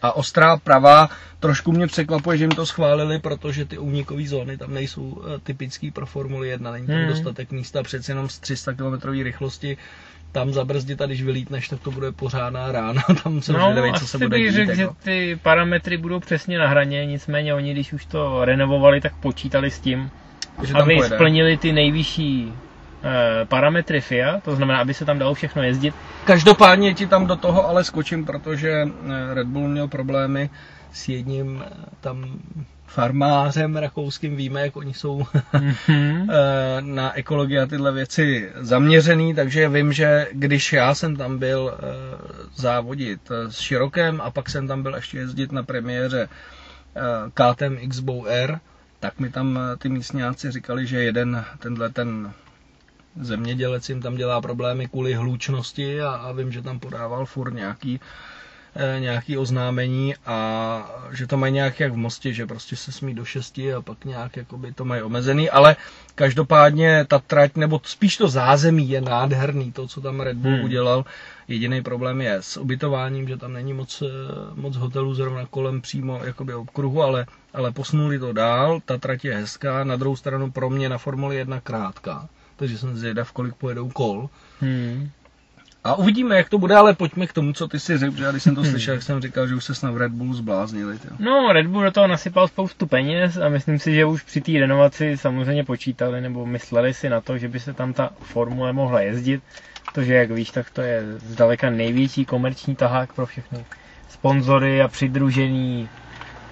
a 0.03 0.13
ostrá 0.17 0.57
prava, 0.57 1.09
trošku 1.41 1.73
mě 1.73 1.87
překvapuje, 1.87 2.39
že 2.39 2.45
jim 2.45 2.51
to 2.51 2.67
schválili, 2.67 3.19
protože 3.19 3.65
ty 3.65 3.79
únikové 3.79 4.27
zóny 4.27 4.57
tam 4.57 4.75
nejsou 4.75 5.23
eh, 5.25 5.39
typický 5.39 5.91
pro 5.91 6.07
Formuli 6.07 6.49
1, 6.49 6.71
není 6.73 6.87
tam 6.87 6.97
hmm. 6.97 7.09
dostatek 7.09 7.51
místa, 7.51 7.83
přeci 7.83 8.11
jenom 8.11 8.29
z 8.29 8.39
300 8.39 8.73
km 8.73 9.09
rychlosti 9.23 9.77
tam 10.33 10.53
zabrzdit 10.53 11.03
a 11.03 11.07
když 11.07 11.23
vylítneš, 11.23 11.69
tak 11.69 11.81
to 11.81 11.91
bude 11.91 12.13
pořádná 12.13 12.73
rána, 12.73 13.03
tam 13.25 13.43
se 13.43 13.53
no, 13.53 13.75
neví, 13.75 13.93
co 13.93 14.07
se 14.07 14.19
bude 14.19 14.39
dít. 14.39 14.51
Řekl, 14.51 14.71
jako. 14.71 14.95
že 14.95 15.05
ty 15.05 15.39
parametry 15.43 15.97
budou 15.97 16.21
přesně 16.21 16.59
na 16.59 16.69
hraně, 16.69 17.07
nicméně 17.07 17.55
oni, 17.55 17.73
když 17.73 17.93
už 17.93 18.05
to 18.05 18.45
renovovali, 18.45 19.01
tak 19.01 19.15
počítali 19.15 19.71
s 19.71 19.81
tím, 19.81 20.11
že 20.63 20.75
aby 20.75 20.95
pojede. 20.97 21.17
splnili 21.17 21.57
ty 21.57 21.73
nejvyšší 21.73 22.53
Eh, 23.03 23.45
parametry 23.45 24.01
FIA, 24.01 24.41
to 24.41 24.57
znamená, 24.57 24.79
aby 24.81 24.95
se 24.95 25.05
tam 25.05 25.19
dalo 25.19 25.35
všechno 25.35 25.63
jezdit. 25.63 25.95
Každopádně 26.25 26.95
ti 26.95 27.07
tam 27.07 27.27
do 27.27 27.37
toho 27.37 27.69
ale 27.69 27.85
skočím, 27.85 28.25
protože 28.25 28.71
eh, 28.71 29.35
Red 29.35 29.47
Bull 29.47 29.69
měl 29.69 29.89
problémy 29.89 30.51
s 30.93 31.09
jedním 31.09 31.65
eh, 31.67 31.71
tam 32.01 32.41
farmářem 32.87 33.77
rakouským, 33.77 34.37
víme, 34.37 34.61
jak 34.61 34.77
oni 34.77 34.95
jsou 34.95 35.23
mm-hmm. 35.53 36.27
na 36.81 37.19
ekologii 37.19 37.59
a 37.59 37.67
tyhle 37.67 37.93
věci 37.93 38.51
zaměřený, 38.57 39.35
takže 39.35 39.69
vím, 39.69 39.93
že 39.93 40.29
když 40.33 40.73
já 40.73 40.95
jsem 40.95 41.17
tam 41.17 41.39
byl 41.39 41.79
závodit 42.55 43.21
s 43.49 43.59
Širokem 43.61 44.21
a 44.21 44.31
pak 44.31 44.51
jsem 44.51 44.69
tam 44.69 44.83
byl 44.83 44.95
ještě 44.95 45.19
jezdit 45.19 45.53
na 45.53 45.63
premiéře 45.63 46.29
KTM 47.35 47.77
X-Bow 47.79 48.27
R, 48.29 48.61
tak 49.01 49.21
mi 49.21 49.31
tam 49.31 49.59
ty 49.79 49.89
místňáci 49.89 50.51
říkali, 50.51 50.87
že 50.87 51.03
jeden 51.03 51.45
tenhle 51.59 51.91
ten 51.91 52.33
zemědělec 53.21 53.89
jim 53.89 54.03
tam 54.03 54.17
dělá 54.17 54.41
problémy 54.41 54.89
kvůli 54.89 55.15
hlučnosti 55.15 56.01
a, 56.01 56.11
a 56.11 56.33
vím, 56.33 56.53
že 56.53 56.63
tam 56.63 56.81
podával 56.81 57.27
furt 57.27 57.55
nějaký 57.55 58.01
eh, 58.03 58.07
nějaký 58.99 59.39
oznámení 59.39 60.15
a 60.27 60.91
že 61.13 61.27
to 61.27 61.37
mají 61.37 61.53
nějak 61.53 61.81
jak 61.81 61.93
v 61.93 61.97
Mostě, 61.97 62.33
že 62.33 62.47
prostě 62.47 62.77
se 62.77 62.93
smí 62.93 63.15
do 63.15 63.25
šesti 63.25 63.75
a 63.75 63.83
pak 63.83 64.05
nějak 64.05 64.37
jakoby 64.37 64.73
to 64.73 64.85
mají 64.85 65.03
omezený, 65.03 65.51
ale 65.51 65.77
každopádně 66.15 67.05
ta 67.09 67.19
trať, 67.19 67.57
nebo 67.57 67.81
spíš 67.85 68.17
to 68.17 68.29
zázemí 68.29 68.91
je 68.91 69.01
nádherný, 69.01 69.73
to, 69.73 69.89
co 69.89 70.01
tam 70.01 70.21
Red 70.21 70.37
Bull 70.37 70.55
hmm. 70.55 70.65
udělal. 70.65 71.05
Jediný 71.49 71.83
problém 71.83 72.21
je 72.21 72.35
s 72.41 72.57
ubytováním, 72.57 73.29
že 73.29 73.37
tam 73.37 73.53
není 73.53 73.73
moc, 73.73 74.03
eh, 74.03 74.07
moc 74.55 74.77
hotelů 74.77 75.15
zrovna 75.15 75.47
kolem 75.47 75.81
přímo 75.81 76.21
jakoby 76.25 76.55
okruhu, 76.55 77.03
ale, 77.03 77.27
ale 77.55 77.73
posunuli 77.73 78.19
to 78.19 78.33
dál, 78.33 78.81
ta 78.85 78.99
trať 78.99 79.25
je 79.25 79.37
hezká, 79.37 79.85
na 79.85 79.97
druhou 79.97 80.17
stranu 80.17 80.51
pro 80.51 80.71
mě 80.71 80.89
na 80.89 80.99
Formuli 80.99 81.37
1 81.37 81.61
krátká, 81.61 82.29
takže 82.57 82.79
jsem 82.79 82.97
zvědav, 82.97 83.33
kolik 83.33 83.55
pojedou 83.55 83.89
kol. 83.89 84.29
Hmm. 84.61 85.11
A 85.85 85.95
uvidíme, 85.95 86.37
jak 86.37 86.49
to 86.49 86.59
bude, 86.59 86.75
ale 86.75 86.95
pojďme 86.95 87.27
k 87.27 87.33
tomu, 87.33 87.53
co 87.53 87.69
ty 87.69 87.81
si 87.81 87.99
řekl, 87.99 88.17
že 88.17 88.27
když 88.31 88.43
jsem 88.43 88.55
to 88.55 88.65
slyšel, 88.65 88.95
jak 88.95 89.03
jsem 89.03 89.21
říkal, 89.21 89.47
že 89.47 89.55
už 89.55 89.65
se 89.65 89.91
v 89.91 89.97
Red 89.97 90.13
Bullu 90.13 90.35
zbláznili. 90.35 90.99
Tě. 90.99 91.09
No, 91.19 91.53
Red 91.53 91.67
Bull 91.67 91.85
do 91.85 91.91
toho 91.91 92.07
nasypal 92.07 92.49
spoustu 92.49 92.87
peněz 92.87 93.37
a 93.37 93.49
myslím 93.49 93.79
si, 93.79 93.95
že 93.95 94.05
už 94.05 94.23
při 94.23 94.41
té 94.41 94.53
renovaci 94.53 95.17
samozřejmě 95.17 95.65
počítali 95.65 96.21
nebo 96.21 96.47
mysleli 96.47 96.95
si 96.95 97.09
na 97.09 97.21
to, 97.21 97.39
že 97.39 97.49
by 97.49 97.61
se 97.61 97.73
tam 97.73 97.93
ta 97.93 98.11
formule 98.21 98.73
mohla 98.73 99.01
jezdit. 99.01 99.43
Protože, 99.95 100.15
jak 100.15 100.31
víš, 100.31 100.51
tak 100.51 100.71
to 100.71 100.83
je 100.83 101.03
zdaleka 101.19 101.71
největší 101.71 102.25
komerční 102.25 102.77
tahák 102.77 103.13
pro 103.13 103.27
všechny 103.27 103.65
sponzory 104.09 104.83
a 104.83 104.89
přidružený, 104.89 105.89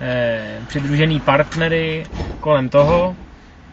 eh, 0.01 0.61
přidružený 0.69 1.21
partnery 1.21 2.07
kolem 2.41 2.69
toho. 2.69 3.17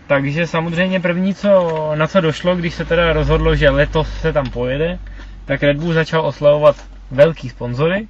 Takže 0.08 0.48
samozřejmě 0.48 1.00
první, 1.00 1.34
co, 1.34 1.92
na 1.96 2.08
co 2.08 2.22
došlo, 2.22 2.56
když 2.56 2.74
se 2.74 2.86
teda 2.86 3.14
rozhodlo, 3.14 3.56
že 3.56 3.70
letos 3.70 4.08
se 4.22 4.34
tam 4.34 4.50
pojede, 4.50 5.00
tak 5.46 5.64
Red 5.64 5.78
Bull 5.78 5.94
začal 5.94 6.26
oslavovat 6.26 6.76
velký 7.12 7.50
sponzory. 7.50 8.08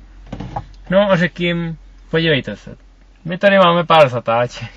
No 0.90 1.12
a 1.12 1.16
řekl 1.18 1.44
jim, 1.44 1.78
podívejte 2.12 2.56
se, 2.56 2.76
my 3.26 3.38
tady 3.38 3.58
máme 3.58 3.84
pár 3.84 4.10
zatáček. 4.10 4.70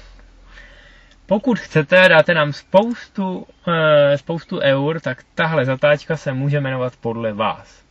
Pokud 1.27 1.59
chcete, 1.59 2.09
dáte 2.09 2.35
nám 2.35 2.53
spoustu, 2.53 3.47
e, 3.69 4.19
spoustu 4.19 4.59
eur, 4.61 5.01
tak 5.01 5.19
tahle 5.35 5.65
zatáčka 5.65 6.17
se 6.17 6.33
může 6.33 6.61
jmenovat 6.61 6.93
podle 7.01 7.33
vás. 7.33 7.83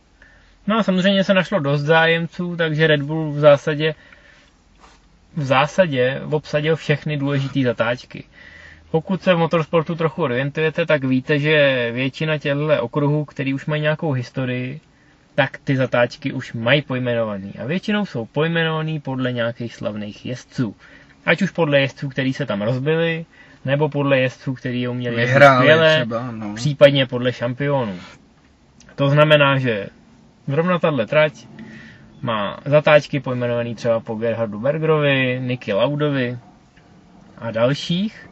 No 0.66 0.78
a 0.78 0.82
samozřejmě 0.82 1.24
se 1.24 1.34
našlo 1.34 1.60
dost 1.60 1.80
zájemců, 1.82 2.56
takže 2.56 2.86
Red 2.86 3.02
Bull 3.02 3.32
v 3.32 3.38
zásadě 3.38 3.94
v 5.36 5.42
zásadě 5.44 6.20
obsadil 6.32 6.76
všechny 6.76 7.16
důležité 7.16 7.62
zatáčky. 7.62 8.24
Pokud 8.90 9.22
se 9.22 9.34
v 9.34 9.38
motorsportu 9.38 9.94
trochu 9.94 10.22
orientujete, 10.22 10.86
tak 10.86 11.04
víte, 11.04 11.38
že 11.38 11.88
většina 11.92 12.38
těchto 12.38 12.82
okruhů, 12.82 13.24
který 13.24 13.54
už 13.54 13.66
mají 13.66 13.82
nějakou 13.82 14.12
historii, 14.12 14.80
tak 15.34 15.58
ty 15.64 15.76
zatáčky 15.76 16.32
už 16.32 16.52
mají 16.52 16.82
pojmenovaný. 16.82 17.52
A 17.58 17.66
většinou 17.66 18.06
jsou 18.06 18.26
pojmenovaný 18.26 19.00
podle 19.00 19.32
nějakých 19.32 19.74
slavných 19.74 20.26
jezdců. 20.26 20.76
Ať 21.26 21.42
už 21.42 21.50
podle 21.50 21.80
jezdců, 21.80 22.08
který 22.08 22.32
se 22.32 22.46
tam 22.46 22.62
rozbili, 22.62 23.26
nebo 23.64 23.88
podle 23.88 24.18
jezdců, 24.20 24.54
který 24.54 24.88
uměli 24.88 25.20
jezdit 25.20 25.44
skvěle, 25.56 25.96
třeba, 25.96 26.30
no. 26.30 26.54
případně 26.54 27.06
podle 27.06 27.32
šampionů. 27.32 27.94
To 28.94 29.08
znamená, 29.08 29.58
že 29.58 29.86
zrovna 30.46 30.78
tahle 30.78 31.06
trať 31.06 31.46
má 32.22 32.60
zatáčky 32.64 33.20
pojmenovaný 33.20 33.74
třeba 33.74 34.00
po 34.00 34.14
Gerhardu 34.14 34.60
Bergerovi, 34.60 35.40
Niky 35.42 35.72
Laudovi 35.72 36.38
a 37.38 37.50
dalších 37.50 38.27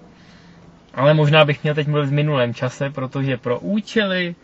ale 0.96 1.14
možná 1.14 1.44
bych 1.44 1.62
měl 1.62 1.74
teď 1.74 1.86
mluvit 1.86 2.06
v 2.08 2.12
minulém 2.12 2.54
čase, 2.54 2.90
protože 2.90 3.36
pro 3.36 3.58
účely 3.60 4.34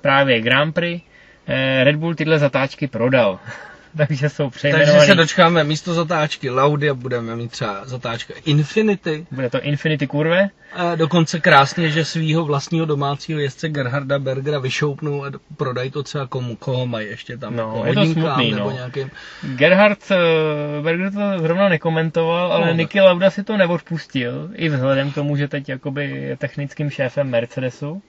právě 0.00 0.40
Grand 0.40 0.74
Prix 0.74 1.02
eh, 1.46 1.84
Red 1.84 1.96
Bull 1.96 2.14
tyhle 2.14 2.38
zatáčky 2.38 2.86
prodal. 2.86 3.38
takže 3.96 4.28
jsou 4.28 4.50
přejmenovaný. 4.50 4.92
Takže 4.92 5.06
se 5.06 5.14
dočkáme 5.14 5.64
místo 5.64 5.94
zatáčky 5.94 6.50
Laudy 6.50 6.90
a 6.90 6.94
budeme 6.94 7.36
mít 7.36 7.50
třeba 7.50 7.84
zatáčka 7.84 8.34
Infinity. 8.44 9.26
Bude 9.30 9.50
to 9.50 9.60
Infinity 9.60 10.06
kurve? 10.06 10.50
A 10.72 10.94
dokonce 10.94 11.40
krásně, 11.40 11.90
že 11.90 12.04
svého 12.04 12.44
vlastního 12.44 12.86
domácího 12.86 13.40
jezdce 13.40 13.68
Gerharda 13.68 14.18
Bergera 14.18 14.58
vyšoupnou 14.58 15.24
a 15.24 15.30
prodají 15.56 15.90
to 15.90 16.02
třeba 16.02 16.26
komu, 16.26 16.56
koho 16.56 16.86
mají 16.86 17.08
ještě 17.08 17.36
tam. 17.36 17.56
No, 17.56 17.82
je 17.86 17.94
to 17.94 18.06
smutný, 18.06 18.50
nebo 18.50 18.70
no. 18.70 18.76
Nějakým... 18.76 19.10
Gerhard 19.42 19.98
eh, 20.10 20.82
Berger 20.82 21.12
to 21.12 21.38
zrovna 21.38 21.68
nekomentoval, 21.68 22.52
ale 22.52 22.66
no, 22.66 22.72
Niky 22.72 23.00
Lauda 23.00 23.30
si 23.30 23.44
to 23.44 23.56
neodpustil, 23.56 24.50
i 24.54 24.68
vzhledem 24.68 25.12
k 25.12 25.14
tomu, 25.14 25.36
že 25.36 25.48
teď 25.48 25.68
jakoby 25.68 26.10
je 26.10 26.36
technickým 26.36 26.90
šéfem 26.90 27.30
Mercedesu. 27.30 28.02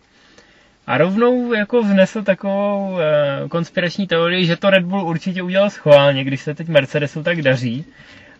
A 0.91 0.97
rovnou 0.97 1.53
jako 1.53 1.81
vznesl 1.83 2.23
takovou 2.23 2.99
e, 2.99 3.49
konspirační 3.49 4.07
teorii, 4.07 4.45
že 4.45 4.55
to 4.57 4.69
Red 4.69 4.85
Bull 4.85 5.03
určitě 5.07 5.41
udělal 5.41 5.69
schválně, 5.69 6.23
když 6.23 6.41
se 6.41 6.55
teď 6.55 6.67
Mercedesu 6.67 7.23
tak 7.23 7.41
daří. 7.41 7.85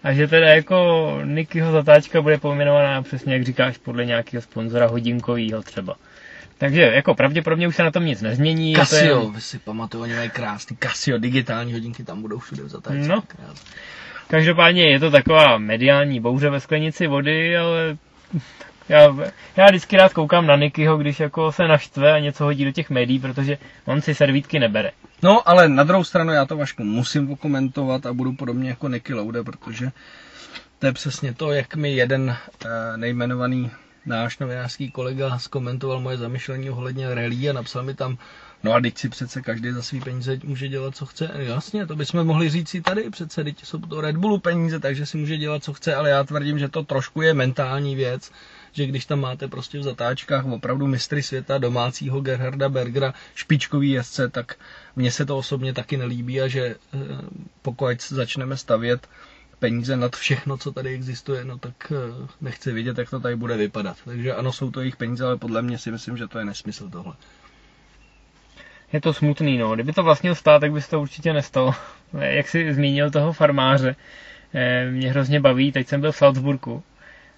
A 0.03 0.13
že 0.13 0.27
teda 0.27 0.47
jako 0.47 1.19
Nikyho 1.23 1.71
zatáčka 1.71 2.21
bude 2.21 2.37
pojmenovaná 2.37 3.01
přesně, 3.01 3.33
jak 3.33 3.43
říkáš, 3.43 3.77
podle 3.77 4.05
nějakého 4.05 4.41
sponzora 4.41 4.87
hodinkového 4.87 5.61
třeba. 5.63 5.95
Takže 6.57 6.81
jako 6.81 7.15
pravděpodobně 7.15 7.67
už 7.67 7.75
se 7.75 7.83
na 7.83 7.91
tom 7.91 8.05
nic 8.05 8.21
nezmění. 8.21 8.75
Casio, 8.75 9.23
je... 9.25 9.31
vy 9.31 9.41
si 9.41 9.59
pamatuju, 9.59 10.03
oni 10.03 10.13
mají 10.13 10.29
krásný 10.29 10.77
Casio, 10.83 11.17
digitální 11.17 11.73
hodinky 11.73 12.03
tam 12.03 12.21
budou 12.21 12.39
všude 12.39 12.63
v 12.63 12.67
zatáčce. 12.67 13.07
No. 13.07 13.23
Každopádně 14.27 14.91
je 14.91 14.99
to 14.99 15.11
taková 15.11 15.57
mediální 15.57 16.19
bouře 16.19 16.49
ve 16.49 16.59
sklenici 16.59 17.07
vody, 17.07 17.57
ale 17.57 17.97
já, 18.91 19.15
já 19.55 19.65
vždycky 19.65 19.97
rád 19.97 20.13
koukám 20.13 20.47
na 20.47 20.55
Nikyho, 20.55 20.97
když 20.97 21.19
jako 21.19 21.51
se 21.51 21.67
naštve 21.67 22.13
a 22.13 22.19
něco 22.19 22.43
hodí 22.43 22.65
do 22.65 22.71
těch 22.71 22.89
médií, 22.89 23.19
protože 23.19 23.57
on 23.85 24.01
si 24.01 24.15
servítky 24.15 24.59
nebere. 24.59 24.91
No, 25.23 25.49
ale 25.49 25.69
na 25.69 25.83
druhou 25.83 26.03
stranu 26.03 26.33
já 26.33 26.45
to 26.45 26.57
Vašku 26.57 26.83
musím 26.83 27.31
okomentovat 27.31 28.05
a 28.05 28.13
budu 28.13 28.33
podobně 28.33 28.69
jako 28.69 28.87
Niky 28.89 29.13
Loude, 29.13 29.43
protože 29.43 29.91
to 30.79 30.85
je 30.85 30.93
přesně 30.93 31.33
to, 31.33 31.51
jak 31.51 31.75
mi 31.75 31.95
jeden 31.95 32.29
eh, 32.65 32.69
nejmenovaný 32.97 33.71
náš 34.05 34.39
novinářský 34.39 34.91
kolega 34.91 35.39
zkomentoval 35.39 35.99
moje 35.99 36.17
zamyšlení 36.17 36.69
ohledně 36.69 37.15
rally 37.15 37.49
a 37.49 37.53
napsal 37.53 37.83
mi 37.83 37.93
tam, 37.93 38.17
no 38.63 38.73
a 38.73 38.81
teď 38.81 38.97
si 38.97 39.09
přece 39.09 39.41
každý 39.41 39.71
za 39.71 39.81
svý 39.81 40.01
peníze 40.01 40.39
může 40.43 40.67
dělat, 40.67 40.95
co 40.95 41.05
chce. 41.05 41.31
Jasně, 41.33 41.87
to 41.87 41.95
bychom 41.95 42.23
mohli 42.23 42.49
říct 42.49 42.69
si 42.69 42.81
tady, 42.81 43.09
přece 43.09 43.43
teď 43.43 43.65
jsou 43.65 43.77
to 43.79 44.01
Red 44.01 44.17
Bullu 44.17 44.39
peníze, 44.39 44.79
takže 44.79 45.05
si 45.05 45.17
může 45.17 45.37
dělat, 45.37 45.63
co 45.63 45.73
chce, 45.73 45.95
ale 45.95 46.09
já 46.09 46.23
tvrdím, 46.23 46.59
že 46.59 46.69
to 46.69 46.83
trošku 46.83 47.21
je 47.21 47.33
mentální 47.33 47.95
věc, 47.95 48.31
že 48.71 48.85
když 48.85 49.05
tam 49.05 49.19
máte 49.19 49.47
prostě 49.47 49.79
v 49.79 49.83
zatáčkách 49.83 50.45
opravdu 50.45 50.87
mistry 50.87 51.23
světa 51.23 51.57
domácího 51.57 52.21
Gerharda 52.21 52.69
Bergera, 52.69 53.13
špičkový 53.35 53.89
jezdce, 53.91 54.29
tak 54.29 54.55
mně 54.95 55.11
se 55.11 55.25
to 55.25 55.37
osobně 55.37 55.73
taky 55.73 55.97
nelíbí 55.97 56.41
a 56.41 56.47
že 56.47 56.61
eh, 56.65 56.97
pokud 57.61 58.01
začneme 58.09 58.57
stavět 58.57 59.07
peníze 59.59 59.97
nad 59.97 60.15
všechno, 60.15 60.57
co 60.57 60.71
tady 60.71 60.89
existuje, 60.93 61.45
no 61.45 61.57
tak 61.57 61.91
eh, 61.91 62.27
nechci 62.41 62.71
vidět, 62.71 62.97
jak 62.97 63.09
to 63.09 63.19
tady 63.19 63.35
bude 63.35 63.57
vypadat. 63.57 63.97
Takže 64.05 64.33
ano, 64.33 64.53
jsou 64.53 64.71
to 64.71 64.79
jejich 64.79 64.95
peníze, 64.95 65.25
ale 65.25 65.37
podle 65.37 65.61
mě 65.61 65.77
si 65.77 65.91
myslím, 65.91 66.17
že 66.17 66.27
to 66.27 66.39
je 66.39 66.45
nesmysl 66.45 66.89
tohle. 66.89 67.13
Je 68.93 69.01
to 69.01 69.13
smutný, 69.13 69.57
no. 69.57 69.73
Kdyby 69.73 69.93
to 69.93 70.03
vlastně 70.03 70.35
stát, 70.35 70.59
tak 70.59 70.71
by 70.71 70.81
se 70.81 70.89
to 70.89 71.01
určitě 71.01 71.33
nestalo. 71.33 71.73
Jak 72.19 72.47
jsi 72.47 72.73
zmínil 72.73 73.11
toho 73.11 73.33
farmáře, 73.33 73.95
eh, 74.53 74.91
mě 74.91 75.09
hrozně 75.09 75.39
baví, 75.39 75.71
teď 75.71 75.87
jsem 75.87 76.01
byl 76.01 76.11
v 76.11 76.17
Salzburgu 76.17 76.83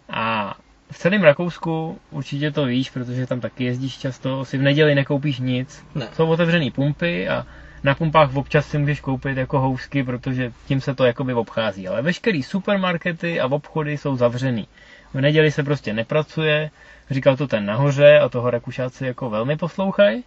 a 0.09 0.55
v 0.91 0.97
celém 0.97 1.23
Rakousku 1.23 1.99
určitě 2.11 2.51
to 2.51 2.65
víš, 2.65 2.89
protože 2.89 3.27
tam 3.27 3.39
taky 3.39 3.63
jezdíš 3.63 3.97
často, 3.97 4.45
si 4.45 4.57
v 4.57 4.61
neděli 4.61 4.95
nekoupíš 4.95 5.39
nic. 5.39 5.85
Ne. 5.95 6.07
Jsou 6.13 6.27
otevřené 6.27 6.71
pumpy 6.71 7.29
a 7.29 7.45
na 7.83 7.95
pumpách 7.95 8.35
občas 8.35 8.67
si 8.67 8.77
můžeš 8.77 8.99
koupit 8.99 9.37
jako 9.37 9.59
housky, 9.59 10.03
protože 10.03 10.51
tím 10.65 10.81
se 10.81 10.95
to 10.95 11.05
jakoby 11.05 11.33
obchází. 11.33 11.87
Ale 11.87 12.01
veškerý 12.01 12.43
supermarkety 12.43 13.39
a 13.39 13.47
obchody 13.47 13.97
jsou 13.97 14.15
zavřený. 14.15 14.67
V 15.13 15.21
neděli 15.21 15.51
se 15.51 15.63
prostě 15.63 15.93
nepracuje, 15.93 16.69
říkal 17.09 17.37
to 17.37 17.47
ten 17.47 17.65
nahoře 17.65 18.19
a 18.19 18.29
toho 18.29 18.49
Rakušáci 18.49 19.05
jako 19.05 19.29
velmi 19.29 19.57
poslouchají. 19.57 20.23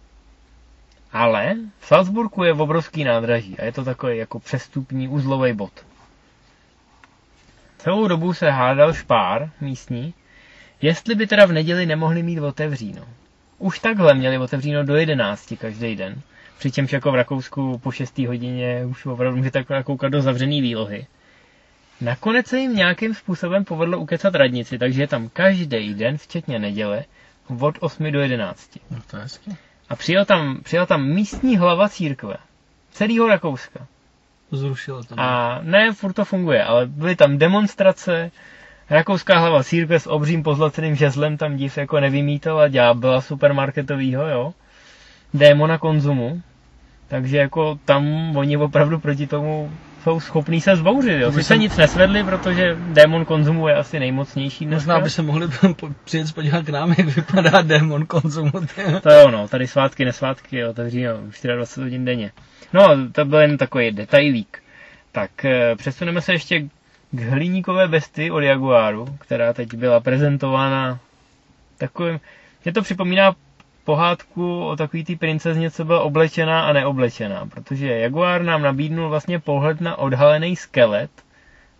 Ale 1.11 1.55
v 1.79 1.85
Salzburgu 1.85 2.43
je 2.43 2.53
obrovský 2.53 3.03
nádraží 3.03 3.59
a 3.59 3.65
je 3.65 3.71
to 3.71 3.83
takový 3.83 4.17
jako 4.17 4.39
přestupní 4.39 5.07
uzlový 5.07 5.53
bod. 5.53 5.85
Celou 7.77 8.07
dobu 8.07 8.33
se 8.33 8.49
hádal 8.51 8.93
špár 8.93 9.49
místní, 9.61 10.13
Jestli 10.81 11.15
by 11.15 11.27
teda 11.27 11.45
v 11.45 11.51
neděli 11.51 11.85
nemohli 11.85 12.23
mít 12.23 12.39
otevříno. 12.39 13.01
Už 13.57 13.79
takhle 13.79 14.13
měli 14.13 14.37
otevříno 14.37 14.83
do 14.83 14.95
11 14.95 15.53
každý 15.59 15.95
den. 15.95 16.21
Přičemž 16.57 16.91
jako 16.91 17.11
v 17.11 17.15
Rakousku 17.15 17.77
po 17.77 17.91
6. 17.91 18.17
hodině 18.17 18.85
už 18.85 19.05
opravdu 19.05 19.37
můžete 19.37 19.63
koukat 19.83 20.11
do 20.11 20.21
zavřený 20.21 20.61
výlohy. 20.61 21.07
Nakonec 22.01 22.47
se 22.47 22.59
jim 22.59 22.75
nějakým 22.75 23.13
způsobem 23.13 23.65
povedlo 23.65 23.99
ukecat 23.99 24.35
radnici, 24.35 24.77
takže 24.77 25.01
je 25.01 25.07
tam 25.07 25.29
každý 25.29 25.93
den, 25.93 26.17
včetně 26.17 26.59
neděle, 26.59 27.03
od 27.59 27.75
8 27.79 28.11
do 28.11 28.19
11. 28.19 28.77
No 28.91 28.97
to 29.11 29.17
je 29.17 29.23
hezky. 29.23 29.51
A 29.89 29.95
přijel 29.95 30.25
tam, 30.25 30.59
přijel 30.63 30.85
tam 30.85 31.05
místní 31.07 31.57
hlava 31.57 31.89
církve. 31.89 32.37
Celého 32.91 33.27
Rakouska. 33.27 33.87
Zrušil 34.51 35.03
to. 35.03 35.15
A 35.17 35.59
ne, 35.63 35.93
furt 35.93 36.13
to 36.13 36.25
funguje, 36.25 36.63
ale 36.63 36.85
byly 36.85 37.15
tam 37.15 37.37
demonstrace, 37.37 38.31
Rakouská 38.89 39.39
hlava 39.39 39.63
církve 39.63 39.99
s 39.99 40.07
obřím 40.07 40.43
pozlaceným 40.43 40.95
žezlem 40.95 41.37
tam 41.37 41.57
div 41.57 41.77
jako 41.77 41.99
nevymítala 41.99 42.67
ďábla 42.67 43.21
supermarketovýho, 43.21 44.27
jo. 44.27 44.53
Démona 45.33 45.77
konzumu. 45.77 46.41
Takže 47.07 47.37
jako 47.37 47.79
tam 47.85 48.33
oni 48.37 48.57
opravdu 48.57 48.99
proti 48.99 49.27
tomu 49.27 49.71
jsou 50.07 50.19
schopní 50.19 50.61
se 50.61 50.75
zbouřit. 50.75 51.19
Jo. 51.21 51.31
Sice 51.31 51.43
se- 51.43 51.57
nic 51.57 51.77
nesvedli, 51.77 52.23
protože 52.23 52.77
démon 52.79 53.25
konzumu 53.25 53.67
je 53.67 53.75
asi 53.75 53.99
nejmocnější 53.99 54.65
dneska. 54.65 54.91
Možná 54.93 55.03
by 55.03 55.09
se 55.09 55.21
mohli 55.21 55.47
přijet 56.03 56.33
podívat 56.33 56.65
k 56.65 56.69
nám, 56.69 56.95
jak 56.97 57.07
vypadá 57.07 57.61
démon 57.61 58.05
konzumu. 58.05 58.51
ty. 58.51 58.81
To 59.01 59.11
jo, 59.11 59.31
no, 59.31 59.47
tady 59.47 59.67
svátky, 59.67 60.05
nesvátky, 60.05 60.65
otevří 60.65 61.03
no, 61.03 61.13
24 61.55 61.81
hodin 61.83 62.05
denně. 62.05 62.31
No, 62.73 62.87
to 63.11 63.25
byl 63.25 63.39
jen 63.39 63.57
takový 63.57 63.91
detailík. 63.91 64.63
Tak 65.11 65.45
eh, 65.45 65.75
přesuneme 65.75 66.21
se 66.21 66.33
ještě 66.33 66.59
k 67.11 67.19
hliníkové 67.19 67.87
besty 67.87 68.31
od 68.31 68.39
Jaguaru, 68.39 69.05
která 69.19 69.53
teď 69.53 69.73
byla 69.73 69.99
prezentována 69.99 70.99
takovým... 71.77 72.19
Mě 72.65 72.73
to 72.73 72.81
připomíná 72.81 73.35
pohádku 73.87 74.65
o 74.67 74.75
takový 74.75 75.03
té 75.03 75.15
princezně, 75.15 75.71
co 75.71 75.85
byla 75.85 76.01
oblečená 76.01 76.61
a 76.67 76.73
neoblečená, 76.73 77.45
protože 77.45 77.87
Jaguar 77.87 78.41
nám 78.43 78.61
nabídnul 78.61 79.09
vlastně 79.09 79.39
pohled 79.39 79.81
na 79.81 79.95
odhalený 79.95 80.55
skelet, 80.55 81.11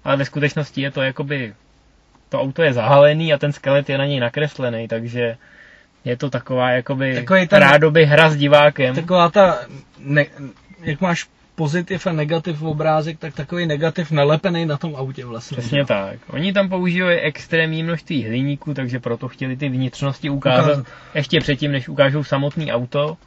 ale 0.03 0.17
ve 0.17 0.25
skutečnosti 0.25 0.81
je 0.81 0.91
to 0.91 1.01
jakoby 1.01 1.53
to 2.29 2.41
auto 2.41 2.63
je 2.63 2.73
zahalený 2.73 3.33
a 3.33 3.37
ten 3.37 3.51
skelet 3.51 3.89
je 3.89 3.97
na 3.97 4.05
něj 4.05 4.19
nakreslený, 4.19 4.87
takže 4.87 5.37
je 6.05 6.17
to 6.17 6.29
taková 6.29 6.71
jakoby 6.71 7.15
Takový 7.15 7.47
ten- 7.47 7.59
rádoby 7.59 8.05
hra 8.05 8.29
s 8.29 8.35
divákem. 8.35 8.95
Taková 8.95 9.29
ta, 9.29 9.59
ne, 9.99 10.25
jak 10.81 11.01
máš 11.01 11.27
pozitiv 11.57 12.07
a 12.07 12.11
negativ 12.13 12.61
obrázek, 12.61 13.19
tak 13.19 13.33
takový 13.35 13.65
negativ 13.65 14.11
nalepený 14.11 14.65
na 14.65 14.77
tom 14.77 14.95
autě 14.95 15.25
vlastně. 15.25 15.57
Přesně 15.57 15.85
tak. 15.85 16.19
Oni 16.29 16.53
tam 16.53 16.69
používají 16.69 17.19
extrémní 17.19 17.83
množství 17.83 18.23
hliníku, 18.23 18.73
takže 18.73 18.99
proto 18.99 19.27
chtěli 19.27 19.57
ty 19.57 19.69
vnitřnosti 19.69 20.29
ukázat, 20.29 20.63
Ukázat. 20.65 20.85
ještě 21.15 21.39
předtím, 21.39 21.71
než 21.71 21.89
ukážou 21.89 22.23
samotný 22.23 22.71
auto. 22.71 23.17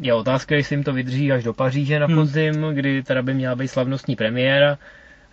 Je 0.00 0.14
otázka, 0.14 0.54
jestli 0.54 0.76
jim 0.76 0.84
to 0.84 0.92
vydrží 0.92 1.32
až 1.32 1.44
do 1.44 1.52
Paříže 1.54 1.98
na 1.98 2.06
Hmm. 2.06 2.14
podzim, 2.16 2.62
kdy 2.72 3.02
teda 3.02 3.22
by 3.22 3.34
měla 3.34 3.54
být 3.54 3.68
slavnostní 3.68 4.16
premiéra, 4.16 4.78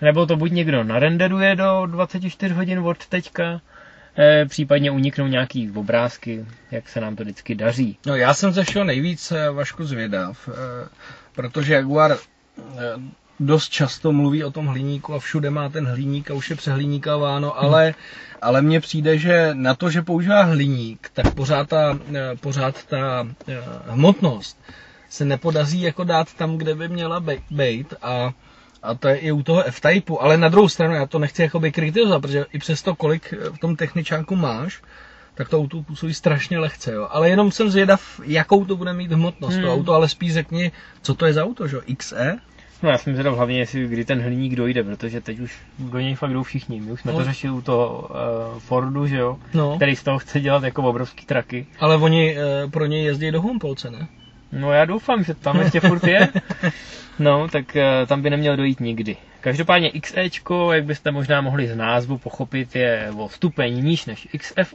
nebo 0.02 0.26
to 0.26 0.36
buď 0.36 0.52
někdo 0.52 0.84
narenderuje 0.84 1.56
do 1.56 1.86
24 1.86 2.54
hodin 2.54 2.80
od 2.80 3.08
teďka, 3.08 3.62
eh, 4.18 4.46
případně 4.46 4.92
uniknou 4.92 5.28
nějaký 5.28 5.72
obrázky, 5.72 6.46
jak 6.72 6.90
se 6.90 7.02
nám 7.02 7.16
to 7.16 7.24
vždycky 7.24 7.56
daří. 7.56 7.98
No 8.06 8.16
já 8.16 8.34
jsem 8.34 8.52
ze 8.52 8.64
všeho 8.64 8.86
nejvíc 8.86 9.32
eh, 9.32 9.50
Vašku 9.52 9.84
zvědav, 9.86 10.50
eh, 10.50 10.88
protože 11.36 11.74
Jaguar 11.74 12.12
eh, 12.12 12.82
dost 13.40 13.70
často 13.70 14.12
mluví 14.12 14.44
o 14.44 14.52
tom 14.52 14.68
hliníku 14.68 15.14
a 15.14 15.20
všude 15.20 15.50
má 15.50 15.70
ten 15.70 15.88
hliník 15.88 16.32
a 16.32 16.34
už 16.34 16.50
je 16.50 16.56
přehlíníkáváno, 16.56 17.58
ale, 17.60 17.94
ale 18.42 18.62
mně 18.62 18.80
přijde, 18.80 19.18
že 19.18 19.50
na 19.54 19.76
to, 19.76 19.90
že 19.90 20.02
používá 20.02 20.44
hliník, 20.44 21.10
tak 21.14 21.34
pořád 21.34 21.70
ta, 21.70 22.00
eh, 22.16 22.36
pořád 22.40 22.84
ta 22.84 23.28
eh, 23.48 23.58
hmotnost 23.88 24.60
se 25.10 25.26
nepodaří 25.26 25.82
jako 25.82 26.04
dát 26.04 26.34
tam, 26.34 26.58
kde 26.58 26.76
by 26.76 26.88
měla 26.88 27.24
být 27.52 27.94
a 28.02 28.32
a 28.84 28.94
to 28.96 29.08
je 29.08 29.16
i 29.16 29.32
u 29.32 29.44
toho 29.44 29.64
F-Typeu, 29.64 30.18
ale 30.22 30.38
na 30.38 30.50
druhou 30.50 30.70
stranu 30.70 30.94
já 30.94 31.06
to 31.06 31.20
nechci 31.20 31.42
jakoby 31.42 31.72
kritizovat, 31.72 32.20
protože 32.22 32.46
i 32.54 32.60
přesto, 32.60 32.96
kolik 32.96 33.34
v 33.54 33.58
tom 33.58 33.76
techničánku 33.76 34.36
máš, 34.36 34.82
tak 35.36 35.50
to 35.50 35.58
auto 35.60 35.84
působí 35.84 36.14
strašně 36.14 36.60
lehce, 36.60 36.92
jo. 36.94 37.08
Ale 37.12 37.30
jenom 37.30 37.52
jsem 37.52 37.70
zvědav, 37.70 38.20
jakou 38.26 38.66
to 38.66 38.76
bude 38.76 38.94
mít 38.94 39.12
hmotnost 39.12 39.54
Hmm. 39.56 39.64
to 39.66 39.74
auto, 39.74 39.94
ale 39.94 40.10
spíš 40.10 40.34
řekni, 40.34 40.72
co 41.02 41.14
to 41.16 41.26
je 41.26 41.34
za 41.34 41.44
auto, 41.44 41.68
že 41.68 41.76
jo? 41.76 41.82
XE? 41.98 42.38
No 42.84 42.90
já 42.90 42.98
jsem 42.98 43.14
zvědav 43.14 43.36
hlavně, 43.36 43.60
jestli 43.60 43.88
kdy 43.88 44.06
ten 44.06 44.22
hliník 44.22 44.56
dojde, 44.56 44.84
protože 44.84 45.22
teď 45.22 45.40
už 45.40 45.58
do 45.80 46.00
něj 46.00 46.16
fakt 46.16 46.34
jdou 46.34 46.44
všichni. 46.44 46.82
My 46.82 46.92
už 46.92 47.02
jsme 47.02 47.12
No. 47.12 47.18
to 47.18 47.26
řešili 47.26 47.54
u 47.54 47.62
toho 47.62 48.10
uh, 48.54 48.60
Fordu, 48.60 49.08
že 49.08 49.18
jo, 49.18 49.38
No, 49.54 49.76
který 49.76 49.96
z 49.96 50.04
toho 50.04 50.20
chce 50.20 50.40
dělat 50.40 50.64
jako 50.64 50.84
obrovský 50.84 51.26
traky. 51.26 51.66
ale 51.80 51.98
oni 51.98 52.38
e, 52.38 52.68
pro 52.68 52.86
něj 52.86 53.04
jezdí 53.04 53.32
do 53.32 53.42
Humpolce, 53.42 53.92
ne? 53.92 54.08
No 54.52 54.72
já 54.74 54.86
doufám, 54.86 55.24
že 55.24 55.34
tam 55.34 55.60
ještě 55.60 55.80
furt 55.80 56.04
je. 56.04 56.30
No, 57.20 57.48
tak 57.48 57.76
eh, 57.76 58.06
tam 58.06 58.22
by 58.22 58.30
neměl 58.30 58.58
dojít 58.58 58.80
nikdy. 58.80 59.18
Každopádně 59.42 59.92
XEčko, 60.02 60.74
jak 60.74 60.86
byste 60.86 61.12
možná 61.12 61.42
mohli 61.42 61.68
z 61.68 61.76
názvu 61.76 62.18
pochopit, 62.18 62.76
je 62.76 63.12
o 63.18 63.30
stupeň 63.30 63.84
níž 63.84 64.06
než 64.06 64.28
XF. 64.38 64.74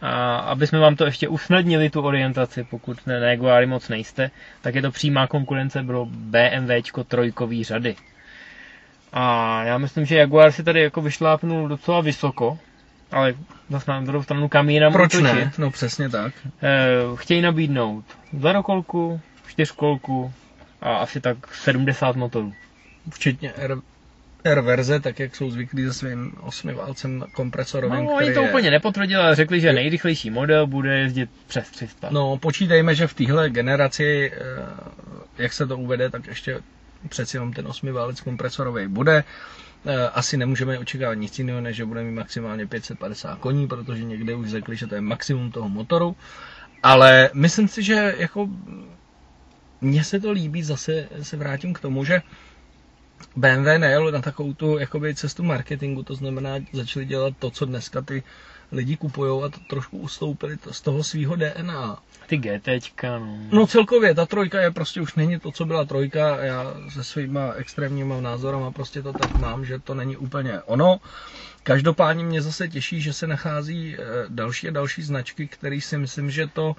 A 0.00 0.36
aby 0.36 0.66
jsme 0.66 0.78
vám 0.78 0.96
to 0.96 1.04
ještě 1.04 1.28
usnadnili, 1.28 1.90
tu 1.90 2.00
orientaci, 2.00 2.64
pokud 2.64 3.06
ne, 3.06 3.20
na 3.20 3.26
Jaguary 3.26 3.66
moc 3.66 3.88
nejste, 3.88 4.30
tak 4.60 4.74
je 4.74 4.82
to 4.82 4.90
přímá 4.90 5.26
konkurence 5.26 5.82
pro 5.82 6.06
BMWčko 6.10 7.04
trojkový 7.04 7.64
řady. 7.64 7.96
A 9.12 9.62
já 9.64 9.78
myslím, 9.78 10.06
že 10.06 10.16
Jaguar 10.18 10.52
si 10.52 10.64
tady 10.64 10.82
jako 10.82 11.00
vyšlápnul 11.00 11.68
docela 11.68 12.00
vysoko, 12.00 12.58
ale 13.12 13.34
zase 13.70 13.90
na 13.90 14.00
druhou 14.00 14.22
stranu 14.22 14.48
kam 14.48 14.68
jinam 14.70 14.92
Proč 14.92 15.14
útočit. 15.14 15.34
ne? 15.34 15.52
No 15.58 15.70
přesně 15.70 16.08
tak. 16.08 16.32
Eh, 16.62 16.88
chtějí 17.14 17.40
nabídnout 17.40 18.04
zadokolku, 18.40 19.20
čtyřkolku 19.48 20.32
a 20.80 20.96
asi 20.96 21.20
tak 21.20 21.54
70 21.54 22.16
motorů. 22.16 22.52
Včetně 23.10 23.52
R, 23.52 23.76
R 24.44 24.60
verze, 24.60 25.00
tak 25.00 25.18
jak 25.20 25.36
jsou 25.36 25.50
zvyklí 25.50 25.84
se 25.84 25.92
svým 25.92 26.32
osmiválcem 26.40 27.24
kompresorovým, 27.32 28.04
No, 28.04 28.12
oni 28.14 28.34
to 28.34 28.42
je... 28.42 28.48
úplně 28.50 28.70
nepotvrdili, 28.70 29.22
ale 29.22 29.34
řekli, 29.34 29.60
že 29.60 29.72
nejrychlejší 29.72 30.30
model 30.30 30.66
bude 30.66 30.98
jezdit 30.98 31.30
přes 31.46 31.70
300. 31.70 32.08
No, 32.10 32.36
počítejme, 32.38 32.94
že 32.94 33.06
v 33.06 33.14
téhle 33.14 33.50
generaci, 33.50 34.32
eh, 34.34 34.40
jak 35.38 35.52
se 35.52 35.66
to 35.66 35.78
uvede, 35.78 36.10
tak 36.10 36.26
ještě 36.26 36.60
přeci 37.08 37.36
jenom 37.36 37.52
ten 37.52 37.66
osmiválec 37.66 38.20
kompresorový 38.20 38.88
bude. 38.88 39.24
Eh, 39.88 40.08
Asi 40.08 40.36
nemůžeme 40.36 40.78
očekávat 40.78 41.14
nic 41.14 41.38
jiného, 41.38 41.60
než 41.60 41.76
že 41.76 41.84
bude 41.84 42.02
mít 42.02 42.14
maximálně 42.14 42.66
550 42.66 43.38
koní, 43.38 43.68
protože 43.68 44.04
někde 44.04 44.34
už 44.34 44.50
řekli, 44.50 44.76
že 44.76 44.86
to 44.86 44.94
je 44.94 45.00
maximum 45.00 45.50
toho 45.52 45.68
motoru. 45.68 46.16
Ale 46.82 47.30
myslím 47.34 47.68
si, 47.68 47.82
že 47.82 48.14
jako 48.18 48.48
mně 49.80 50.04
se 50.04 50.20
to 50.20 50.32
líbí, 50.32 50.62
zase 50.62 51.08
se 51.22 51.36
vrátím 51.36 51.74
k 51.74 51.80
tomu, 51.80 52.04
že 52.04 52.22
BMW 53.36 53.78
nejelo 53.78 54.10
na 54.10 54.20
takovou 54.22 54.52
tu 54.54 54.78
jakoby, 54.78 55.14
cestu 55.14 55.42
marketingu, 55.44 56.02
to 56.02 56.14
znamená, 56.14 56.54
začali 56.72 57.06
dělat 57.06 57.34
to, 57.38 57.50
co 57.50 57.64
dneska 57.64 58.02
ty 58.02 58.22
lidi 58.72 58.96
kupují 58.96 59.44
a 59.44 59.48
to 59.48 59.58
trošku 59.68 59.98
ustoupili 59.98 60.56
to 60.56 60.72
z 60.72 60.80
toho 60.80 61.04
svého 61.04 61.36
DNA. 61.36 61.98
Ty 62.26 62.36
GTčka, 62.36 63.18
no. 63.18 63.38
No 63.52 63.66
celkově, 63.66 64.14
ta 64.14 64.26
trojka 64.26 64.60
je 64.60 64.70
prostě 64.70 65.00
už 65.00 65.14
není 65.14 65.40
to, 65.40 65.52
co 65.52 65.64
byla 65.64 65.84
trojka. 65.84 66.44
Já 66.44 66.74
se 66.88 67.04
svýma 67.04 67.52
extrémníma 67.52 68.20
názorama 68.20 68.70
prostě 68.70 69.02
to 69.02 69.12
tak 69.12 69.38
mám, 69.38 69.64
že 69.64 69.78
to 69.78 69.94
není 69.94 70.16
úplně 70.16 70.60
ono. 70.60 71.00
Každopádně 71.62 72.24
mě 72.24 72.42
zase 72.42 72.68
těší, 72.68 73.00
že 73.00 73.12
se 73.12 73.26
nachází 73.26 73.96
eh, 73.98 74.02
další 74.28 74.68
a 74.68 74.72
další 74.72 75.02
značky, 75.02 75.46
které 75.48 75.80
si 75.80 75.98
myslím, 75.98 76.30
že 76.30 76.46
to 76.46 76.76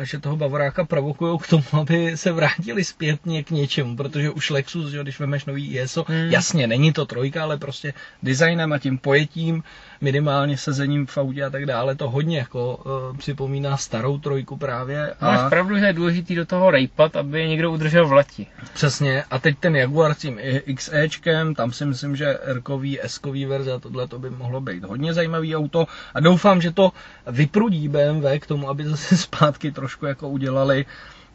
že 0.00 0.18
toho 0.18 0.36
Bavoráka 0.36 0.84
provokují 0.84 1.38
k 1.38 1.48
tomu, 1.48 1.64
aby 1.80 2.16
se 2.16 2.32
vrátili 2.32 2.84
zpětně 2.84 3.44
k 3.44 3.50
něčemu, 3.50 3.96
protože 3.96 4.30
už 4.30 4.50
Lexus, 4.50 4.90
že, 4.90 5.02
když 5.02 5.20
vemeš 5.20 5.44
nový 5.44 5.78
ISO, 5.78 6.04
Hmm. 6.08 6.30
jasně, 6.30 6.66
není 6.66 6.92
to 6.92 7.06
trojka, 7.06 7.42
ale 7.42 7.56
prostě 7.56 7.94
designem 8.22 8.72
a 8.72 8.78
tím 8.78 8.98
pojetím, 8.98 9.62
minimálně 10.02 10.56
sezením 10.58 11.06
v 11.06 11.18
autě 11.18 11.44
a 11.44 11.50
tak 11.50 11.66
dále, 11.66 11.94
to 11.94 12.10
hodně 12.10 12.38
jako 12.38 12.76
uh, 12.76 13.16
připomíná 13.16 13.76
starou 13.76 14.18
trojku 14.18 14.56
právě. 14.56 15.14
Máš 15.20 15.48
pravdu, 15.50 15.78
že 15.78 15.86
je 15.86 15.92
důležitý 15.92 16.34
do 16.34 16.46
toho 16.46 16.70
rejpat, 16.70 17.16
aby 17.16 17.40
je 17.40 17.48
někdo 17.48 17.70
udržel 17.70 18.06
v 18.08 18.12
leti. 18.12 18.46
Přesně, 18.74 19.24
a 19.30 19.38
teď 19.38 19.58
ten 19.58 19.76
Jaguar 19.76 20.14
s 20.14 20.18
tím 20.18 20.38
XEčkem, 20.74 21.54
tam 21.54 21.72
si 21.72 21.84
myslím, 21.86 22.16
že 22.16 22.38
R-kový, 22.42 23.00
S-kový 23.00 23.44
verze, 23.44 23.72
a 23.72 23.78
tohle 23.78 24.08
to 24.08 24.18
by 24.18 24.30
mohlo 24.30 24.60
být 24.60 24.84
hodně 24.84 25.14
zajímavý 25.14 25.56
auto 25.56 25.86
a 26.14 26.20
doufám, 26.20 26.60
že 26.60 26.70
to 26.70 26.92
vyprudí 27.26 27.88
BMW 27.88 28.26
k 28.38 28.46
tomu, 28.46 28.68
aby 28.68 28.84
zase 28.84 29.16
zpátky 29.26 29.72
trošku 29.72 30.06
jako 30.06 30.28
udělali 30.28 30.86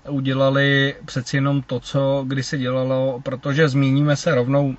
udělali 0.10 0.96
přeci 1.06 1.38
jenom 1.38 1.62
to, 1.62 1.80
co 1.80 2.24
kdysi 2.28 2.58
dělalo, 2.58 3.20
protože 3.24 3.70
zmíníme 3.70 4.16
se 4.16 4.36
rovnou, 4.36 4.76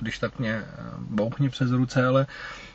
když 0.00 0.18
tak 0.18 0.38
mě 0.38 0.52
eh, 0.52 0.64
bouchni 0.98 1.48
přes 1.48 1.70
ruce, 1.70 2.06
ale 2.06 2.26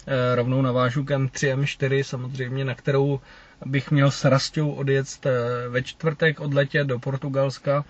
eh, 0.08 0.36
rovnou 0.36 0.62
navážu 0.62 1.04
k 1.04 1.10
M3, 1.10 1.56
M4 1.62 2.04
samozřejmě, 2.04 2.66
na 2.66 2.76
kterou 2.76 3.20
bych 3.66 3.92
měl 3.92 4.12
s 4.12 4.26
Rastou 4.26 4.72
odjet 4.72 5.08
eh, 5.26 5.32
ve 5.70 5.84
čtvrtek 5.84 6.40
odletět 6.40 6.88
do 6.88 7.00
Portugalska, 7.00 7.86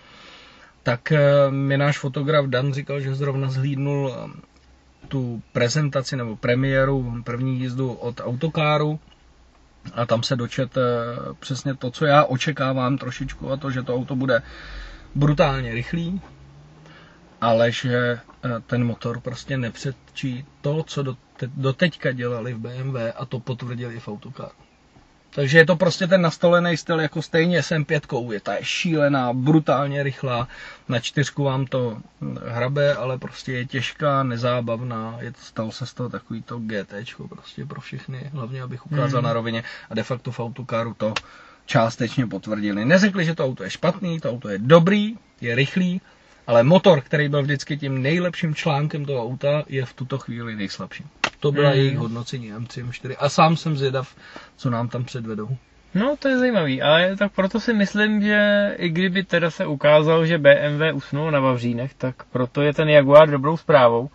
tak 0.84 1.14
mi 1.50 1.78
náš 1.78 1.98
fotograf 1.98 2.46
Dan 2.46 2.74
říkal, 2.74 3.00
že 3.00 3.16
zrovna 3.16 3.50
zhlídnul 3.52 4.14
tu 5.08 5.42
prezentaci 5.52 6.16
nebo 6.18 6.36
premiéru, 6.36 7.22
první 7.24 7.60
jízdu 7.60 7.94
od 7.94 8.22
autokáru. 8.24 9.00
A 9.94 10.06
tam 10.06 10.24
se 10.24 10.36
dočet 10.36 10.76
přesně 11.40 11.76
to, 11.76 11.92
co 11.92 12.06
já 12.06 12.24
očekávám 12.24 12.98
trošičku 12.98 13.52
a 13.52 13.58
to, 13.58 13.72
že 13.72 13.84
to 13.84 13.96
auto 13.96 14.16
bude 14.16 14.42
brutálně 15.16 15.74
rychlý, 15.74 16.22
ale 17.44 17.72
že 17.72 17.96
eh, 17.96 18.20
ten 18.68 18.84
motor 18.84 19.20
prostě 19.20 19.58
nepředčí 19.58 20.46
to, 20.62 20.84
co 20.84 21.04
do, 21.04 21.18
te, 21.38 21.48
do 21.48 21.74
teďka 21.74 22.12
dělali 22.12 22.54
v 22.54 22.58
BMW 22.58 22.98
a 23.16 23.26
to 23.26 23.40
potvrdili 23.40 23.96
i 23.96 24.00
v 24.00 24.08
autokáru. 24.08 24.52
Takže 25.36 25.58
je 25.58 25.66
to 25.66 25.76
prostě 25.76 26.08
ten 26.08 26.22
nastolený 26.22 26.78
styl 26.78 27.02
jako 27.02 27.22
stejně 27.22 27.60
SM5, 27.60 28.32
je 28.32 28.40
ta 28.40 28.54
je 28.54 28.66
šílená, 28.66 29.34
brutálně 29.34 30.04
rychlá, 30.04 30.48
na 30.90 31.00
čtyřku 31.00 31.44
vám 31.44 31.66
to 31.66 31.98
hm, 32.22 32.38
hrabe, 32.46 32.96
ale 32.96 33.18
prostě 33.18 33.54
je 33.54 33.66
těžká, 33.66 34.24
nezábavná, 34.24 35.18
je 35.20 35.32
to, 35.32 35.40
stalo 35.42 35.72
se 35.72 35.86
z 35.86 35.94
toho 35.94 36.10
takový 36.10 36.42
to 36.42 36.60
GT 36.60 36.94
prostě 37.30 37.66
pro 37.66 37.82
všechny, 37.82 38.30
hlavně 38.34 38.62
abych 38.62 38.86
ukázal 38.86 39.20
Hmm. 39.22 39.28
na 39.28 39.34
rovině 39.34 39.64
a 39.90 39.96
de 39.96 40.04
facto 40.04 40.32
v 40.32 40.40
autokáru 40.40 40.94
to 40.94 41.14
částečně 41.66 42.28
potvrdili. 42.28 42.86
Neřekli, 42.86 43.26
že 43.26 43.36
to 43.36 43.46
auto 43.46 43.64
je 43.64 43.70
špatný, 43.70 44.20
to 44.20 44.30
auto 44.30 44.50
je 44.50 44.58
dobrý, 44.58 45.18
je 45.42 45.56
rychlý, 45.56 46.02
Ale 46.48 46.64
motor, 46.64 47.02
který 47.02 47.30
byl 47.30 47.42
vždycky 47.42 47.78
tím 47.78 48.02
nejlepším 48.02 48.56
článkem 48.56 49.06
toho 49.06 49.24
auta, 49.24 49.64
je 49.68 49.86
v 49.86 49.94
tuto 49.94 50.18
chvíli 50.18 50.56
nejslabší. 50.56 51.04
To 51.40 51.52
byla 51.52 51.70
Hmm. 51.70 51.78
jejich 51.78 51.98
hodnocení 51.98 52.54
M3, 52.54 52.86
M4 52.86 53.16
a 53.20 53.30
sám 53.30 53.58
jsem 53.58 53.78
zvědav, 53.78 54.16
co 54.58 54.70
nám 54.70 54.90
tam 54.90 55.04
předvedou. 55.04 55.48
No, 55.96 56.16
to 56.20 56.28
je 56.28 56.38
zajímavý, 56.38 56.82
ale 56.82 57.16
tak 57.18 57.32
proto 57.34 57.60
si 57.60 57.74
myslím, 57.74 58.22
že 58.22 58.72
i 58.78 58.90
kdyby 58.90 59.24
teda 59.24 59.52
se 59.52 59.66
ukázalo, 59.66 60.26
že 60.26 60.38
BMW 60.38 60.94
usnul 60.94 61.32
na 61.32 61.40
Vavřínech, 61.40 61.94
tak 61.94 62.16
proto 62.32 62.62
je 62.62 62.74
ten 62.74 62.90
Jaguar 62.90 63.30
dobrou 63.30 63.58
zprávou, 63.58 64.10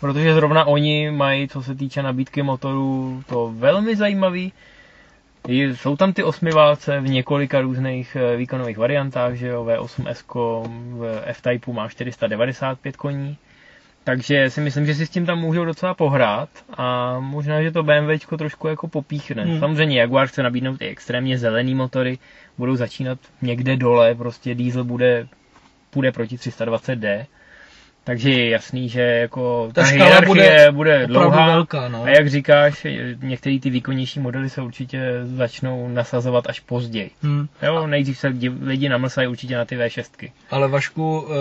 protože 0.00 0.34
zrovna 0.34 0.64
oni 0.64 1.10
mají, 1.10 1.48
co 1.48 1.62
se 1.62 1.74
týče 1.74 2.02
nabídky 2.02 2.42
motorů, 2.42 3.22
to 3.26 3.52
velmi 3.56 3.96
zajímavý. 3.96 4.52
Jsou 5.48 5.96
tam 5.96 6.12
ty 6.12 6.22
osmiválce 6.22 7.00
v 7.00 7.08
několika 7.08 7.60
různých 7.60 8.16
eh, 8.16 8.36
výkonových 8.36 8.78
variantách, 8.78 9.34
že 9.34 9.46
jo, 9.46 9.64
V8S 9.64 10.64
v 10.98 11.22
F-Typeu 11.24 11.72
má 11.72 11.88
495 11.88 12.96
koní, 12.96 13.36
takže 14.04 14.50
si 14.50 14.60
myslím, 14.60 14.86
že 14.86 14.94
si 14.94 15.06
s 15.06 15.10
tím 15.10 15.26
tam 15.26 15.38
můžou 15.38 15.64
docela 15.64 15.94
pohrát 15.94 16.48
a 16.76 17.18
možná, 17.20 17.62
že 17.62 17.70
to 17.70 17.82
BMWčko 17.82 18.36
trošku 18.36 18.68
jako 18.68 18.88
popíchne. 18.88 19.44
Hmm. 19.44 19.60
Samozřejmě 19.60 20.00
Jaguar 20.00 20.26
chce 20.26 20.42
nabídnout 20.42 20.78
ty 20.78 20.88
extrémně 20.88 21.38
zelený 21.38 21.74
motory, 21.74 22.18
budou 22.58 22.76
začínat 22.76 23.18
někde 23.42 23.76
dole, 23.76 24.14
prostě 24.14 24.54
diesel 24.54 24.84
bude, 24.84 25.28
půjde 25.90 26.12
proti 26.12 26.36
320D, 26.36 27.26
takže 28.10 28.30
je 28.30 28.50
jasný, 28.50 28.88
že 28.88 29.00
jako 29.02 29.70
Ta 29.72 29.80
ta, 29.82 29.86
hierarchie 29.88 30.24
bude 30.26 30.72
bude, 30.72 31.06
dlouhá. 31.06 31.46
velká, 31.46 31.88
no. 31.88 32.02
A 32.04 32.08
jak 32.10 32.28
říkáš, 32.30 32.86
některé 33.22 33.58
ty 33.58 33.70
výkonnější 33.70 34.20
modely 34.20 34.50
se 34.50 34.62
určitě 34.62 35.00
začnou 35.24 35.88
nasazovat 35.88 36.44
až 36.48 36.60
později. 36.60 37.10
Hmm. 37.22 37.46
Jo, 37.62 37.86
nejdřív 37.86 38.18
se 38.18 38.28
lidi- 38.62 38.88
namlsají 38.88 39.28
určitě 39.28 39.56
na 39.56 39.64
ty 39.64 39.76
V6. 39.76 40.30
Ale 40.50 40.68
Vašku, 40.68 41.26
eh, 41.30 41.34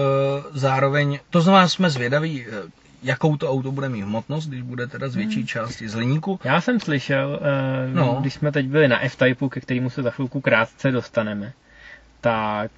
zároveň, 0.51 1.19
to 1.29 1.41
znamená, 1.41 1.67
jsme 1.67 1.89
zvědaví, 1.89 2.45
eh, 2.47 2.51
jakou 3.03 3.37
to 3.37 3.49
auto 3.51 3.71
bude 3.71 3.89
mít 3.89 4.01
hmotnost, 4.01 4.47
když 4.49 4.61
bude 4.61 4.87
teda 4.87 5.09
z 5.09 5.15
větší 5.15 5.45
části 5.45 5.89
z 5.89 5.93
hliníku. 5.93 6.39
Já 6.43 6.61
jsem 6.61 6.79
slyšel, 6.79 7.39
eh, 7.41 7.89
No. 7.93 8.17
když 8.21 8.33
jsme 8.33 8.51
teď 8.51 8.65
byli 8.65 8.87
na 8.87 9.03
F-Typeu, 9.05 9.49
ke 9.49 9.59
kterému 9.59 9.89
se 9.89 10.03
za 10.03 10.09
chvilku 10.11 10.41
krátce 10.41 10.91
dostaneme, 10.91 11.53
tak 12.21 12.71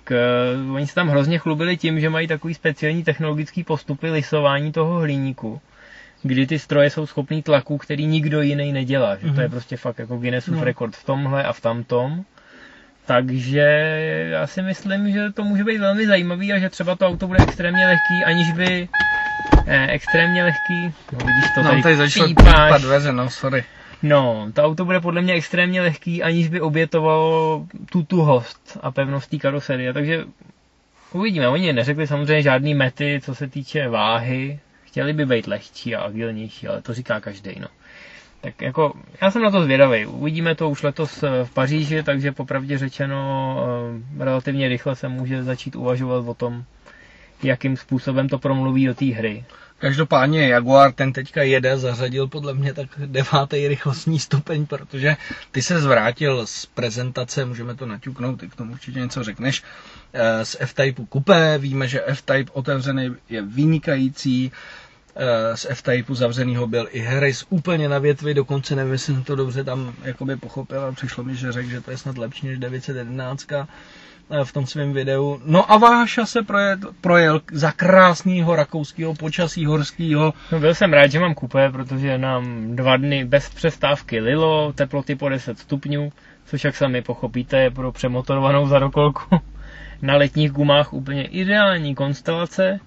uh, 0.67 0.75
oni 0.75 0.87
se 0.87 0.95
tam 0.95 1.09
hrozně 1.09 1.37
chlubili 1.39 1.77
tím, 1.77 1.99
že 1.99 2.09
mají 2.09 2.27
takový 2.27 2.53
speciální 2.53 3.03
technologický 3.03 3.63
postupy 3.63 4.09
lisování 4.11 4.71
toho 4.71 4.99
hliníku, 4.99 5.61
kdy 6.23 6.47
ty 6.47 6.59
stroje 6.59 6.89
jsou 6.89 7.05
schopný 7.05 7.43
tlaku, 7.43 7.77
který 7.77 8.05
nikdo 8.05 8.41
jiný 8.41 8.73
nedělá. 8.73 9.15
Že? 9.15 9.31
To 9.31 9.41
je 9.41 9.47
Mhm. 9.47 9.51
prostě 9.51 9.77
fakt 9.77 9.99
jako 9.99 10.17
Guinnessův 10.17 10.55
No. 10.57 10.63
rekord 10.63 10.95
v 10.95 11.03
tomhle 11.03 11.43
a 11.43 11.53
v 11.53 11.61
tamtom. 11.61 12.23
Takže 13.05 13.61
já 14.31 14.47
si 14.47 14.61
myslím, 14.61 15.11
že 15.11 15.31
to 15.31 15.43
může 15.43 15.63
být 15.63 15.77
velmi 15.77 16.07
zajímavý 16.07 16.53
a 16.53 16.59
že 16.59 16.69
třeba 16.69 16.95
to 16.95 17.07
auto 17.07 17.27
bude 17.27 17.43
extrémně 17.43 17.85
lehký, 17.85 18.23
aniž 18.25 18.51
by 18.51 18.87
eh, 19.67 19.87
extrémně 19.91 20.43
lehký, 20.43 20.93
no 21.11 21.17
vidíš 21.17 21.45
to 21.55 21.63
Nám 21.63 21.81
tady 21.81 21.95
začalo 21.95 22.27
pípáš. 22.27 22.45
pípat 22.45 22.81
dveře, 22.81 23.11
no 23.13 23.29
sorry. 23.29 23.63
No, 24.03 24.51
to 24.53 24.63
auto 24.63 24.85
bude 24.85 24.99
podle 24.99 25.21
mě 25.21 25.33
extrémně 25.33 25.81
lehký, 25.81 26.23
aniž 26.23 26.49
by 26.49 26.61
obětovalo 26.61 27.65
tu 27.91 28.03
tuhost 28.03 28.77
a 28.81 28.91
pevnost 28.91 29.29
té 29.29 29.37
karoserie, 29.37 29.93
takže 29.93 30.25
uvidíme. 31.11 31.47
Oni 31.47 31.73
neřekli 31.73 32.07
samozřejmě 32.07 32.41
žádný 32.41 32.73
mety, 32.73 33.19
co 33.23 33.35
se 33.35 33.47
týče 33.47 33.89
váhy, 33.89 34.59
chtěli 34.83 35.13
by 35.13 35.25
být 35.25 35.47
lehčí 35.47 35.95
a 35.95 36.01
agilnější, 36.01 36.67
ale 36.67 36.81
to 36.81 36.93
říká 36.93 37.19
každý, 37.19 37.59
no. 37.59 37.67
Tak 38.41 38.61
jako, 38.61 38.93
já 39.21 39.31
jsem 39.31 39.41
na 39.41 39.51
to 39.51 39.63
zvědavý. 39.63 40.05
Uvidíme 40.05 40.55
to 40.55 40.69
už 40.69 40.83
letos 40.83 41.23
eh, 41.23 41.45
v 41.45 41.53
Paříži, 41.53 42.03
takže 42.03 42.31
popravdě 42.31 42.77
řečeno 42.77 43.57
eh, 44.19 44.23
relativně 44.23 44.67
rychle 44.69 44.95
se 44.95 45.07
může 45.07 45.43
začít 45.43 45.75
uvažovat 45.75 46.27
o 46.27 46.33
tom, 46.33 46.63
jakým 47.43 47.77
způsobem 47.77 48.29
to 48.29 48.39
promluví 48.39 48.85
do 48.85 48.95
té 48.95 49.05
hry. 49.05 49.45
Každopádně 49.81 50.47
Jaguar 50.47 50.91
ten 50.91 51.13
teďka 51.13 51.43
jede, 51.43 51.77
zařadil 51.77 52.27
podle 52.27 52.53
mě 52.53 52.73
tak 52.73 52.89
devátý 53.05 53.67
rychlostní 53.67 54.19
stupeň, 54.19 54.65
protože 54.65 55.15
ty 55.51 55.61
se 55.61 55.81
zvrátil 55.81 56.47
z 56.47 56.65
prezentace, 56.65 57.45
můžeme 57.45 57.75
to 57.75 57.85
naťuknout, 57.85 58.39
ty 58.39 58.47
k 58.49 58.55
tomu 58.55 58.71
určitě 58.73 58.99
něco 58.99 59.23
řekneš, 59.23 59.63
eh, 60.13 60.45
z 60.45 60.57
F-Typeu 60.59 61.07
Coupé, 61.13 61.57
víme, 61.57 61.87
že 61.87 62.03
F-Type 62.05 62.51
otevřený 62.53 63.15
je 63.29 63.41
vynikající, 63.41 64.51
eh, 65.15 65.57
z 65.57 65.65
F-Typeu 65.69 66.15
zavřenýho 66.15 66.67
byl 66.67 66.87
i 66.91 66.99
Harris 66.99 67.45
úplně 67.49 67.89
na 67.89 67.99
větvi, 67.99 68.33
dokonce 68.33 68.75
nevím, 68.75 68.91
jestli 68.93 69.13
jsem 69.13 69.23
to 69.23 69.35
dobře 69.35 69.63
tam 69.63 69.93
jakoby 70.03 70.35
pochopil, 70.37 70.81
ale 70.81 70.91
přišlo 70.91 71.23
mi, 71.23 71.35
že 71.35 71.51
řekl, 71.51 71.69
že 71.69 71.81
to 71.81 71.91
je 71.91 71.97
snad 71.97 72.17
lepší 72.17 72.47
než 72.47 72.59
911 72.59 73.51
eh, 73.51 73.67
v 74.43 74.53
tom 74.53 74.65
svém 74.65 74.93
videu. 74.93 75.41
No 75.45 75.71
a 75.71 75.77
Váša 75.77 76.25
se 76.25 76.41
projel, 76.43 76.77
projel 77.01 77.41
za 77.51 77.71
krásného 77.71 78.55
rakouského 78.55 79.13
počasí 79.13 79.65
horského. 79.65 80.33
No 80.51 80.59
byl 80.59 80.75
jsem 80.75 80.93
rád, 80.93 81.07
že 81.11 81.19
mám 81.19 81.33
kupé, 81.33 81.69
protože 81.71 82.17
nám 82.17 82.75
dva 82.75 82.97
dny 82.97 83.25
bez 83.25 83.49
přestávky 83.49 84.19
lilo, 84.19 84.73
teploty 84.73 85.15
po 85.15 85.29
10 85.29 85.59
stupňů, 85.59 86.11
což 86.45 86.63
jak 86.63 86.75
sami 86.75 87.01
pochopíte 87.01 87.57
je 87.59 87.71
pro 87.71 87.91
přemotorovanou 87.91 88.67
zadokolku 88.67 89.39
na 90.01 90.15
letních 90.15 90.51
gumách 90.51 90.93
úplně 90.93 91.25
ideální 91.25 91.95
konstelace. 91.95 92.79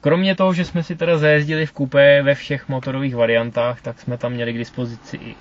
Kromě 0.00 0.34
toho, 0.34 0.52
že 0.52 0.64
jsme 0.64 0.82
si 0.82 0.96
teda 0.96 1.18
zajezdili 1.18 1.66
v 1.66 1.72
kupé 1.72 2.22
ve 2.22 2.34
všech 2.34 2.68
motorových 2.68 3.16
variantách, 3.16 3.80
tak 3.82 4.00
jsme 4.00 4.18
tam 4.18 4.32
měli 4.32 4.52
k 4.52 4.58
dispozici 4.58 5.16
i 5.16 5.34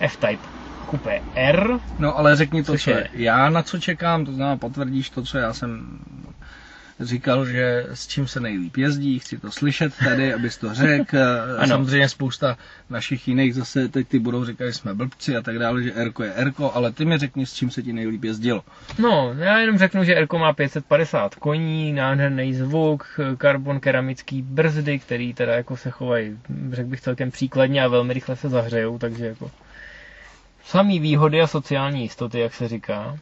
F-Type 0.00 0.71
kupé 0.92 1.20
R, 1.34 1.78
No 1.98 2.18
ale 2.18 2.36
řekni 2.36 2.62
to, 2.64 2.78
co 2.78 2.90
je- 2.90 3.08
já 3.12 3.50
na 3.50 3.62
co 3.62 3.78
čekám, 3.80 4.24
to 4.24 4.32
znamená 4.32 4.56
potvrdíš 4.56 5.10
to, 5.10 5.22
co 5.22 5.38
já 5.38 5.52
jsem 5.52 5.98
říkal, 7.00 7.46
že 7.46 7.86
s 7.94 8.06
čím 8.06 8.26
se 8.26 8.40
nejlíp 8.40 8.76
jezdí, 8.76 9.18
chci 9.18 9.38
to 9.38 9.50
slyšet 9.50 9.92
tady, 10.04 10.34
abys 10.34 10.56
to 10.56 10.74
řekl. 10.74 11.16
Samozřejmě 11.66 12.08
spousta 12.08 12.56
našich 12.90 13.28
jiných 13.28 13.54
zase 13.54 13.88
teď 13.88 14.08
ty 14.08 14.18
budou 14.18 14.44
říkat, 14.44 14.66
že 14.66 14.72
jsme 14.72 14.94
blbci 14.94 15.36
a 15.36 15.42
tak 15.42 15.58
dále, 15.58 15.82
že 15.82 15.92
Erko 15.92 16.22
je 16.22 16.32
Erko, 16.32 16.72
ale 16.74 16.92
ty 16.92 17.04
mi 17.04 17.18
řekni, 17.18 17.46
s 17.46 17.52
čím 17.54 17.70
se 17.70 17.82
ti 17.82 17.92
nejlíp 17.92 18.24
jezdilo. 18.24 18.64
No, 18.98 19.34
já 19.38 19.58
jenom 19.58 19.78
řeknu, 19.78 20.04
že 20.04 20.14
Erko 20.14 20.38
má 20.38 20.52
550 20.52 21.34
koní, 21.34 21.92
nádherný 21.92 22.54
zvuk, 22.54 23.20
karbon 23.38 23.80
keramický 23.80 24.42
brzdy, 24.42 24.98
který 24.98 25.34
teda 25.34 25.54
jako 25.54 25.76
se 25.76 25.90
chovají, 25.90 26.38
řekl 26.72 26.88
bych 26.90 27.00
celkem 27.00 27.30
příkladně 27.30 27.82
a 27.84 27.88
velmi 27.88 28.12
rychle 28.14 28.36
se 28.36 28.48
zahřejou, 28.48 28.98
takže 28.98 29.26
jako 29.26 29.50
samý 30.64 31.00
výhody 31.00 31.40
a 31.40 31.46
sociální 31.46 32.02
jistoty, 32.02 32.38
jak 32.38 32.54
se 32.54 32.68
říká. 32.68 33.18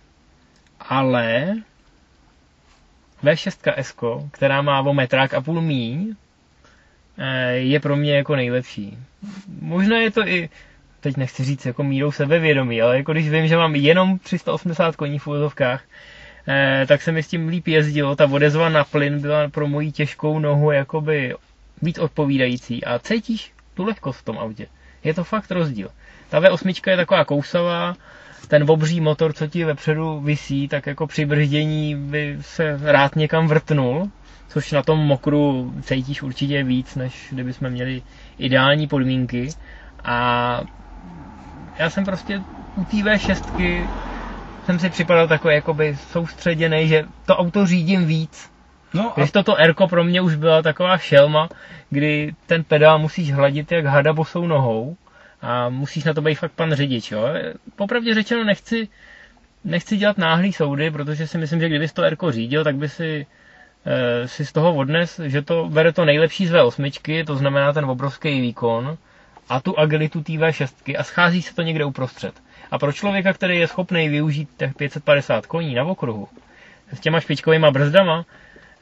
Ale 0.81 1.55
V6 3.25 3.75
S, 3.77 3.95
která 4.31 4.63
má 4.63 4.81
o 4.81 4.95
metrák 4.95 5.35
a 5.35 5.41
půl 5.41 5.61
míň, 5.61 6.15
eh, 7.19 7.53
je 7.53 7.81
pro 7.81 7.97
mě 7.97 8.17
jako 8.17 8.37
nejlepší. 8.37 8.99
Možná 9.61 9.99
je 9.99 10.11
to 10.11 10.29
i 10.29 10.49
teď 11.01 11.17
nechci 11.17 11.45
říct 11.45 11.67
jako 11.67 11.83
mírou 11.83 12.13
sebevědomí, 12.13 12.83
ale 12.83 12.97
jako 12.97 13.13
když 13.13 13.31
vím, 13.31 13.47
že 13.49 13.57
mám 13.57 13.75
jenom 13.75 14.19
380 14.19 14.97
koní 14.97 15.19
v 15.19 15.27
úvozovkách, 15.27 15.83
eh, 16.49 16.85
tak 16.89 17.03
se 17.03 17.13
mi 17.13 17.23
s 17.23 17.29
tím 17.29 17.49
líp 17.49 17.69
jezdilo. 17.69 18.17
Ta 18.17 18.27
odezva 18.31 18.69
na 18.69 18.85
plyn 18.85 19.21
byla 19.21 19.49
pro 19.49 19.69
moji 19.69 19.93
těžkou 19.93 20.39
nohu 20.39 20.71
jakoby 20.71 21.35
víc 21.83 21.99
odpovídající 21.99 22.85
a 22.85 22.99
cítíš 22.99 23.53
tu 23.75 23.85
lehkost 23.85 24.21
v 24.21 24.25
tom 24.25 24.39
autě. 24.39 24.67
Je 25.05 25.15
to 25.15 25.25
fakt 25.25 25.51
rozdíl. 25.51 25.91
Ta 26.31 26.41
V8 26.41 26.91
je 26.91 26.97
taková 26.97 27.25
kousavá, 27.25 27.95
ten 28.49 28.71
obří 28.71 29.01
motor, 29.01 29.33
co 29.33 29.47
ti 29.47 29.65
vepředu 29.65 30.21
visí, 30.21 30.69
tak 30.69 30.87
jako 30.87 31.07
při 31.07 31.27
brždění 31.27 31.95
by 31.97 32.37
se 32.41 32.79
rád 32.83 33.17
někam 33.17 33.49
vrtnul, 33.49 34.11
což 34.49 34.73
na 34.73 34.83
tom 34.83 34.99
mokru 34.99 35.73
cítíš 35.83 36.23
určitě 36.23 36.63
víc, 36.63 36.95
než 36.95 37.29
kdyby 37.31 37.53
jsme 37.53 37.71
měli 37.71 38.03
ideální 38.39 38.87
podmínky. 38.87 39.49
A 40.05 40.61
já 41.79 41.91
jsem 41.91 42.05
prostě 42.05 42.43
u 42.77 42.85
té 42.85 42.97
V6 42.97 43.87
jsem 44.67 44.79
si 44.79 44.91
připadal 44.91 45.29
takový 45.29 45.55
jakoby 45.55 45.97
soustředěný, 45.97 46.89
že 46.89 47.05
to 47.27 47.37
auto 47.37 47.67
řídím 47.67 48.07
víc. 48.07 48.51
No 48.95 49.11
a 49.11 49.21
Když 49.21 49.31
toto 49.31 49.57
Erko 49.57 49.89
pro 49.89 50.05
mě 50.05 50.21
už 50.21 50.35
byla 50.35 50.63
taková 50.63 50.99
šelma, 50.99 51.49
kdy 51.91 52.35
ten 52.47 52.65
pedál 52.65 52.99
musíš 52.99 53.33
hladit 53.33 53.73
jak 53.73 53.87
hada 53.87 54.13
bosou 54.13 54.47
nohou 54.47 54.97
a 55.43 55.69
musíš 55.69 56.05
na 56.05 56.15
to 56.15 56.23
být 56.23 56.35
fakt 56.35 56.53
pan 56.53 56.73
řidič. 56.75 57.11
Jo? 57.11 57.29
Popravdě 57.77 58.15
řečeno 58.15 58.45
nechci, 58.45 58.89
nechci 59.65 59.97
dělat 59.97 60.19
náhlý 60.19 60.53
soudy, 60.53 60.91
protože 60.91 61.27
si 61.27 61.39
myslím, 61.39 61.61
že 61.61 61.69
kdyby 61.69 61.89
to 61.89 62.03
Erko 62.03 62.33
řídil, 62.33 62.65
tak 62.65 62.77
by 62.77 62.89
si, 62.89 63.27
eh, 63.87 64.29
si 64.29 64.47
z 64.47 64.53
toho 64.53 64.75
odnes, 64.75 65.21
že 65.25 65.43
to 65.43 65.69
bere 65.69 65.93
to 65.93 66.05
nejlepší 66.05 66.47
z 66.47 66.53
V8, 66.53 67.25
to 67.25 67.37
znamená 67.37 67.73
ten 67.73 67.85
obrovský 67.85 68.41
výkon 68.41 68.99
a 69.49 69.61
tu 69.61 69.79
agilitu 69.79 70.23
té 70.23 70.33
V6 70.33 70.97
a 70.99 71.03
schází 71.05 71.43
se 71.43 71.55
to 71.55 71.63
někde 71.63 71.85
uprostřed. 71.85 72.35
A 72.71 72.79
pro 72.79 72.93
člověka, 72.93 73.33
který 73.33 73.59
je 73.59 73.67
schopný 73.69 74.09
využít 74.09 74.49
těch 74.57 74.75
550 74.75 75.47
koní 75.47 75.75
na 75.75 75.85
okruhu 75.85 76.29
s 76.93 77.01
těma 77.01 77.21
špičkovými 77.21 77.67
brzdama 77.71 78.25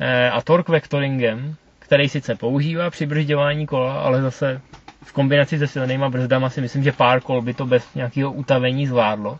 eh, 0.00 0.30
a 0.30 0.40
torque 0.42 0.72
vectoringem, 0.72 1.56
který 1.78 2.08
sice 2.08 2.34
používá 2.34 2.90
při 2.90 3.06
bržďování 3.06 3.66
kola, 3.66 4.00
ale 4.00 4.22
zase 4.22 4.60
v 5.02 5.12
kombinaci 5.12 5.58
se 5.58 5.66
silnýma 5.66 6.08
brzdama 6.08 6.50
si 6.50 6.60
myslím, 6.60 6.82
že 6.82 6.92
pár 6.92 7.20
kol 7.20 7.42
by 7.42 7.54
to 7.54 7.66
bez 7.66 7.94
nějakého 7.94 8.32
utavení 8.32 8.86
zvládlo. 8.86 9.38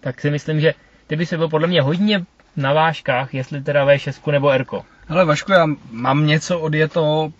Tak 0.00 0.20
si 0.20 0.30
myslím, 0.30 0.60
že 0.60 0.74
ty 1.06 1.16
by 1.16 1.26
se 1.26 1.36
byl 1.36 1.48
podle 1.48 1.68
mě 1.68 1.82
hodně 1.82 2.24
na 2.56 2.72
vážkách, 2.72 3.34
jestli 3.34 3.62
teda 3.62 3.86
V6 3.86 4.32
nebo 4.32 4.56
Rko. 4.58 4.84
Hele 5.06 5.24
Vašku, 5.24 5.52
já 5.52 5.66
mám 5.90 6.26
něco 6.26 6.60
odjeto, 6.60 7.32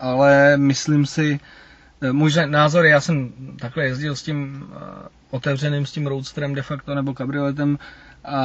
ale 0.00 0.56
myslím 0.56 1.06
si, 1.06 1.40
eh, 2.02 2.12
můj 2.12 2.32
názor, 2.46 2.86
já 2.86 3.00
jsem 3.00 3.32
takhle 3.58 3.84
jezdil 3.84 4.16
s 4.16 4.22
tím 4.22 4.68
uh, 4.70 4.78
otevřeným, 5.30 5.86
s 5.86 5.92
tím 5.92 6.06
roadsterem 6.06 6.54
de 6.54 6.62
facto, 6.62 6.94
nebo 6.94 7.14
kabrioletem 7.14 7.78
a 8.24 8.36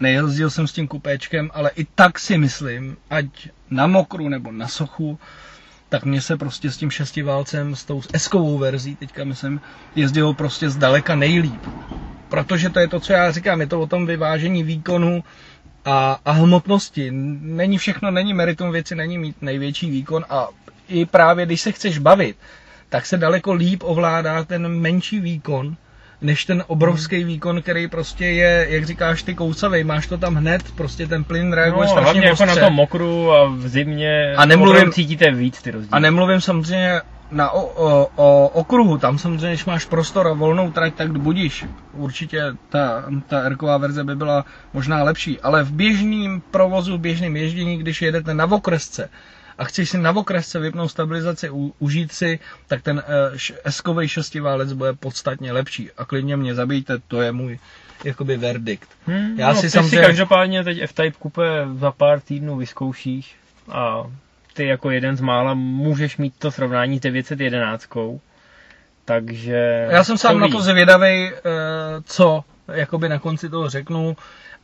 nejezdil 0.00 0.50
jsem 0.50 0.66
s 0.66 0.72
tím 0.72 0.88
kupéčkem, 0.88 1.50
ale 1.54 1.70
i 1.76 1.84
tak 1.84 2.18
si 2.18 2.38
myslím, 2.38 2.96
ať 3.10 3.26
na 3.70 3.86
mokru 3.86 4.28
nebo 4.28 4.52
na 4.52 4.68
sochu, 4.68 5.18
tak 5.88 6.04
mně 6.04 6.20
se 6.20 6.36
prostě 6.36 6.70
s 6.70 6.76
tím 6.76 6.90
šestiválcem, 6.90 7.76
s 7.76 7.84
tou 7.84 8.02
eskovou 8.12 8.58
verzí, 8.58 8.96
teďka 8.96 9.24
myslím, 9.24 9.60
jezdilo 9.94 10.34
prostě 10.34 10.70
zdaleka 10.70 11.14
nejlíp. 11.14 11.62
Protože 12.28 12.70
to 12.70 12.78
je 12.80 12.88
to, 12.88 13.00
co 13.00 13.12
já 13.12 13.30
říkám, 13.30 13.60
je 13.60 13.66
to 13.66 13.80
o 13.80 13.86
tom 13.86 14.06
vyvážení 14.06 14.62
výkonu 14.62 15.24
a, 15.84 16.20
a 16.24 16.30
hmotnosti. 16.30 17.10
Není 17.40 17.78
všechno, 17.78 18.10
není 18.10 18.34
meritum 18.34 18.72
věci, 18.72 18.94
není 18.94 19.18
mít 19.18 19.42
největší 19.42 19.90
výkon 19.90 20.24
a 20.28 20.48
i 20.88 21.06
právě 21.06 21.46
když 21.46 21.60
se 21.60 21.72
chceš 21.72 21.98
bavit, 21.98 22.36
tak 22.88 23.06
se 23.06 23.16
daleko 23.16 23.52
líp 23.52 23.82
ovládá 23.84 24.44
ten 24.44 24.68
menší 24.68 25.20
výkon, 25.20 25.76
než 26.20 26.44
ten 26.44 26.64
obrovský 26.66 27.24
výkon, 27.24 27.62
který 27.62 27.88
prostě 27.88 28.26
je, 28.26 28.66
jak 28.70 28.84
říkáš, 28.86 29.22
ty 29.22 29.34
kousavej, 29.34 29.84
máš 29.84 30.06
to 30.06 30.18
tam 30.18 30.34
hned, 30.34 30.62
prostě 30.76 31.06
ten 31.06 31.24
plyn 31.24 31.52
reaguje 31.52 31.86
no, 31.86 31.90
strašně 31.90 32.04
hlavně 32.04 32.26
jako 32.26 32.44
na 32.46 32.56
tom 32.56 32.72
mokru 32.72 33.32
a 33.32 33.48
v 33.48 33.68
zimě 33.68 34.34
a 34.36 34.46
nemluvím, 34.46 34.92
cítíte 34.92 35.30
víc 35.30 35.62
ty 35.62 35.70
rozdíly. 35.70 35.92
A 35.92 35.98
nemluvím 35.98 36.40
samozřejmě 36.40 37.00
na 37.30 37.50
o, 37.50 37.62
o, 37.66 38.10
o 38.16 38.48
okruhu, 38.48 38.98
tam 38.98 39.18
samozřejmě, 39.18 39.48
když 39.48 39.64
máš 39.64 39.84
prostor 39.84 40.28
a 40.28 40.32
volnou 40.32 40.70
trať, 40.70 40.94
tak 40.94 41.18
budíš. 41.18 41.64
Určitě 41.92 42.42
ta, 42.68 43.04
ta 43.26 43.40
r 43.40 43.56
verze 43.78 44.04
by 44.04 44.16
byla 44.16 44.44
možná 44.72 45.02
lepší, 45.02 45.40
ale 45.40 45.64
v 45.64 45.72
běžném 45.72 46.42
provozu, 46.50 46.96
v 46.96 47.00
běžném 47.00 47.36
ježdění, 47.36 47.78
když 47.78 48.02
jedete 48.02 48.34
na 48.34 48.44
okresce, 48.44 49.08
a 49.58 49.64
chceš 49.64 49.90
si 49.90 49.98
na 49.98 50.10
okresce 50.16 50.58
vypnout 50.58 50.90
stabilizaci, 50.90 51.50
u, 51.50 51.74
užít 51.78 52.12
si, 52.12 52.38
tak 52.66 52.82
ten 52.82 52.96
uh, 52.96 53.38
eskový 53.64 54.08
šestiválec 54.08 54.72
bude 54.72 54.92
podstatně 54.92 55.52
lepší. 55.52 55.90
A 55.98 56.04
klidně 56.04 56.36
mě 56.36 56.54
zabijte, 56.54 56.98
to 57.08 57.20
je 57.22 57.32
můj 57.32 57.58
jakoby 58.04 58.36
verdikt. 58.36 58.88
Hmm, 59.06 59.38
Já 59.38 59.48
no, 59.52 59.54
si 59.60 59.70
samozřejmě... 59.70 59.98
si 59.98 60.06
každopádně 60.06 60.64
teď 60.64 60.78
F-Type 60.82 61.16
kupe 61.18 61.42
za 61.78 61.90
pár 61.92 62.20
týdnů 62.20 62.56
vyzkoušíš 62.56 63.36
a 63.72 64.02
ty 64.54 64.66
jako 64.66 64.90
jeden 64.90 65.16
z 65.16 65.20
mála 65.20 65.54
můžeš 65.54 66.16
mít 66.16 66.34
to 66.38 66.50
srovnání 66.50 66.98
s 66.98 67.00
911. 67.00 67.86
Takže... 69.04 69.88
Já 69.90 70.04
jsem 70.04 70.18
sám 70.18 70.40
na 70.40 70.48
to 70.48 70.60
zvědavý, 70.62 71.30
eh, 71.30 71.32
co 72.04 72.44
jakoby 72.72 73.08
na 73.08 73.18
konci 73.18 73.48
toho 73.48 73.68
řeknu 73.70 74.16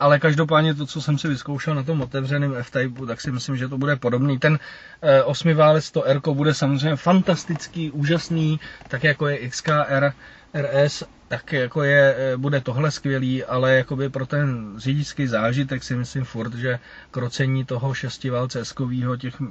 ale 0.02 0.18
každopádně 0.18 0.74
to, 0.74 0.86
co 0.86 1.02
jsem 1.02 1.18
si 1.18 1.28
vyzkoušel 1.28 1.74
na 1.74 1.82
tom 1.82 2.00
otevřeném 2.00 2.54
F-Typeu, 2.56 3.06
tak 3.06 3.20
si 3.20 3.32
myslím, 3.32 3.56
že 3.56 3.68
to 3.68 3.78
bude 3.78 3.96
podobný. 3.96 4.38
Ten 4.38 4.58
e, 5.02 5.22
osmiválec, 5.22 5.90
to 5.90 6.04
R 6.04 6.20
bude 6.32 6.54
samozřejmě 6.54 6.96
fantastický, 6.96 7.90
úžasný, 7.90 8.60
tak 8.88 9.04
jako 9.04 9.28
je 9.28 9.48
XKR, 9.48 10.12
RS, 10.54 11.04
tak 11.28 11.52
jako 11.52 11.82
je, 11.82 12.14
eh, 12.18 12.36
bude 12.36 12.60
tohle 12.60 12.90
skvělý, 12.90 13.44
ale 13.44 13.76
jakoby 13.76 14.08
pro 14.08 14.26
ten 14.26 14.74
řidičský 14.76 15.26
zážitek 15.26 15.82
si 15.84 15.94
myslím 15.94 16.24
furt, 16.24 16.54
že 16.54 16.78
krocení 17.10 17.64
toho 17.64 17.94
šestiválce 17.94 18.60
eskového, 18.60 19.16
těch, 19.16 19.42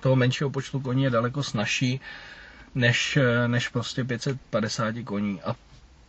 toho 0.00 0.16
menšího 0.16 0.50
počtu 0.50 0.80
koní 0.80 1.02
je 1.02 1.10
daleko 1.10 1.42
snažší, 1.42 2.00
než, 2.74 3.16
eh, 3.16 3.48
než 3.48 3.68
prostě 3.68 4.04
550 4.04 5.04
koní. 5.04 5.40
A 5.42 5.56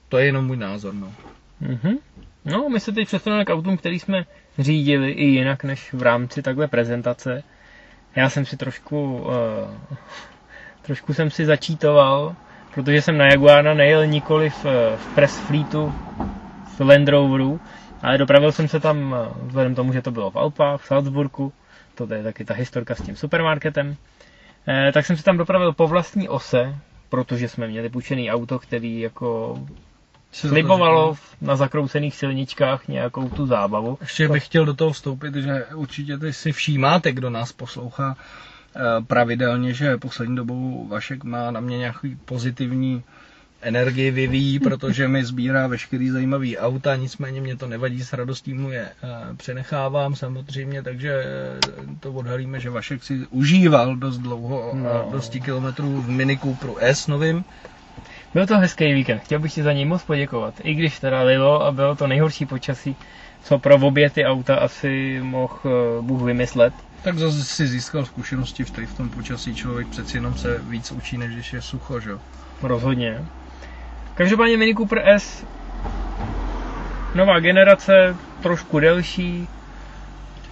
to 0.09 0.17
je 0.17 0.25
jenom 0.25 0.45
můj 0.45 0.57
názor. 0.57 0.93
No. 0.93 1.13
Mm-hmm. 1.61 1.97
No, 2.45 2.69
my 2.69 2.79
se 2.79 2.91
teď 2.91 3.07
přesuneme 3.07 3.45
k 3.45 3.49
autům, 3.49 3.77
který 3.77 3.99
jsme 3.99 4.25
řídili 4.59 5.11
i 5.11 5.25
jinak 5.25 5.63
než 5.63 5.93
v 5.93 6.01
rámci 6.01 6.41
takhle 6.41 6.67
prezentace. 6.67 7.43
Já 8.15 8.29
jsem 8.29 8.45
si 8.45 8.57
trošku, 8.57 9.17
uh, 9.17 9.95
trošku 10.81 11.13
jsem 11.13 11.29
si 11.29 11.45
začítoval, 11.45 12.35
protože 12.73 13.01
jsem 13.01 13.17
na 13.17 13.25
Jaguara 13.25 13.73
nejel 13.73 14.05
nikoli 14.07 14.49
v, 14.49 14.65
v 14.95 15.15
Press 15.15 15.39
Fleetu, 15.39 15.93
v 16.77 16.79
Land 16.79 17.09
Roveru, 17.09 17.59
ale 18.01 18.17
dopravil 18.17 18.51
jsem 18.51 18.67
se 18.67 18.79
tam, 18.79 19.11
uh, 19.11 19.47
vzhledem 19.47 19.75
tomu, 19.75 19.93
že 19.93 20.01
to 20.01 20.11
bylo 20.11 20.31
v 20.31 20.35
Alpách, 20.35 20.81
v 20.81 20.85
Salzburgu, 20.85 21.53
to 22.07 22.13
je 22.13 22.23
taky 22.23 22.45
ta 22.45 22.53
historka 22.53 22.95
s 22.95 23.01
tím 23.01 23.15
supermarketem, 23.15 23.95
eh, 24.67 24.91
tak 24.91 25.05
jsem 25.05 25.17
se 25.17 25.23
tam 25.23 25.37
dopravil 25.37 25.73
po 25.73 25.87
vlastní 25.87 26.29
ose, 26.29 26.75
protože 27.09 27.47
jsme 27.47 27.67
měli 27.67 27.89
půjčený 27.89 28.31
auto, 28.31 28.59
který 28.59 28.99
jako 28.99 29.59
slibovalo 30.31 31.17
na 31.41 31.55
zakroucených 31.55 32.15
silničkách 32.15 32.87
nějakou 32.87 33.29
tu 33.29 33.47
zábavu. 33.47 33.97
Ještě 34.01 34.27
bych 34.27 34.45
chtěl 34.45 34.65
do 34.65 34.73
toho 34.73 34.91
vstoupit, 34.91 35.35
že 35.35 35.65
určitě 35.75 36.17
ty 36.17 36.33
si 36.33 36.51
všímáte, 36.51 37.11
kdo 37.11 37.29
nás 37.29 37.51
poslouchá 37.51 38.17
eh, 38.17 38.79
pravidelně, 39.07 39.73
že 39.73 39.97
poslední 39.97 40.35
dobou 40.35 40.87
Vašek 40.87 41.23
má 41.23 41.51
na 41.51 41.59
mě 41.59 41.77
nějaký 41.77 42.17
pozitivní 42.25 43.03
energii 43.61 44.11
vyvíjí, 44.11 44.59
protože 44.69 45.07
mi 45.07 45.25
sbírá 45.25 45.67
veškerý 45.67 46.09
zajímavý 46.09 46.57
auta, 46.57 46.95
nicméně 46.95 47.41
mě 47.41 47.55
to 47.55 47.67
nevadí, 47.67 48.03
s 48.03 48.13
radostí 48.13 48.53
mu 48.53 48.71
je 48.71 48.89
eh, 49.03 49.35
přenechávám 49.35 50.15
samozřejmě, 50.15 50.83
takže 50.83 51.23
eh, 51.23 51.59
to 51.99 52.13
odhalíme, 52.13 52.59
že 52.59 52.69
Vašek 52.69 53.03
si 53.03 53.27
užíval 53.29 53.95
dost 53.95 54.17
dlouho, 54.17 54.71
no. 54.73 55.09
dosti 55.11 55.41
kilometrů 55.41 56.01
v 56.01 56.09
Mini 56.09 56.37
Cooperu 56.37 56.77
S 56.79 57.07
novým, 57.07 57.43
byl 58.33 58.47
to 58.47 58.57
hezký 58.57 58.93
víkend, 58.93 59.19
chtěl 59.19 59.39
bych 59.39 59.53
ti 59.53 59.63
za 59.63 59.73
něj 59.73 59.85
moc 59.85 60.03
poděkovat. 60.03 60.53
I 60.63 60.73
když 60.73 60.99
teda 60.99 61.21
lilo 61.21 61.65
a 61.65 61.71
bylo 61.71 61.95
to 61.95 62.07
nejhorší 62.07 62.45
počasí, 62.45 62.95
co 63.43 63.59
pro 63.59 63.75
obě 63.75 64.09
ty 64.09 64.25
auta 64.25 64.55
asi 64.55 65.19
mohl 65.23 65.59
uh, 65.63 66.05
Bůh 66.05 66.21
vymyslet. 66.21 66.73
Tak 67.01 67.17
zase 67.17 67.43
si 67.43 67.67
získal 67.67 68.05
zkušenosti 68.05 68.63
v, 68.63 68.71
v 68.71 68.97
tom 68.97 69.09
počasí, 69.09 69.55
člověk 69.55 69.87
přeci 69.87 70.17
jenom 70.17 70.33
se 70.33 70.57
víc 70.57 70.91
učí, 70.91 71.17
než 71.17 71.33
když 71.33 71.53
je 71.53 71.61
sucho, 71.61 71.99
že 71.99 72.11
Rozhodně. 72.61 73.25
Každopádně 74.15 74.57
Mini 74.57 74.75
Cooper 74.75 75.01
S, 75.05 75.45
nová 77.15 77.39
generace, 77.39 78.15
trošku 78.41 78.79
delší, 78.79 79.47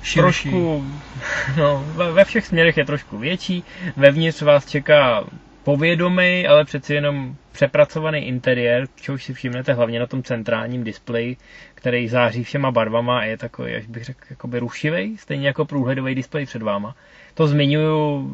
Širší. 0.02 0.50
trošku, 0.50 0.86
no, 1.58 1.86
ve 2.14 2.26
všech 2.26 2.46
směrech 2.46 2.78
je 2.78 2.86
trošku 2.86 3.18
větší, 3.18 3.64
vevnitř 3.98 4.42
vás 4.42 4.66
čeká 4.66 5.24
povědomý, 5.68 6.48
ale 6.48 6.66
přeci 6.66 6.94
jenom 6.94 7.36
přepracovaný 7.52 8.20
interiér, 8.28 8.88
čehož 8.96 9.24
si 9.24 9.34
všimnete 9.34 9.74
hlavně 9.74 10.00
na 10.00 10.08
tom 10.08 10.24
centrálním 10.24 10.84
displeji, 10.84 11.38
který 11.76 12.08
září 12.08 12.44
všema 12.44 12.72
barvama 12.72 13.20
a 13.20 13.24
je 13.24 13.38
takový, 13.38 13.76
až 13.76 13.88
bych 13.88 14.04
řekl, 14.04 14.20
jakoby 14.30 14.60
rušivý, 14.60 15.18
stejně 15.18 15.48
jako 15.48 15.66
průhledový 15.66 16.16
displej 16.16 16.46
před 16.46 16.62
váma. 16.62 16.96
To 17.34 17.48
zmiňuju 17.48 18.32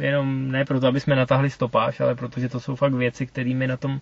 jenom 0.00 0.52
ne 0.52 0.64
proto, 0.64 0.86
aby 0.86 1.00
jsme 1.00 1.16
natáhli 1.16 1.50
stopáž, 1.50 2.00
ale 2.00 2.14
protože 2.14 2.48
to 2.48 2.60
jsou 2.60 2.76
fakt 2.76 2.94
věci, 2.94 3.26
které 3.26 3.54
mi 3.54 3.66
na 3.66 3.76
tom 3.76 4.00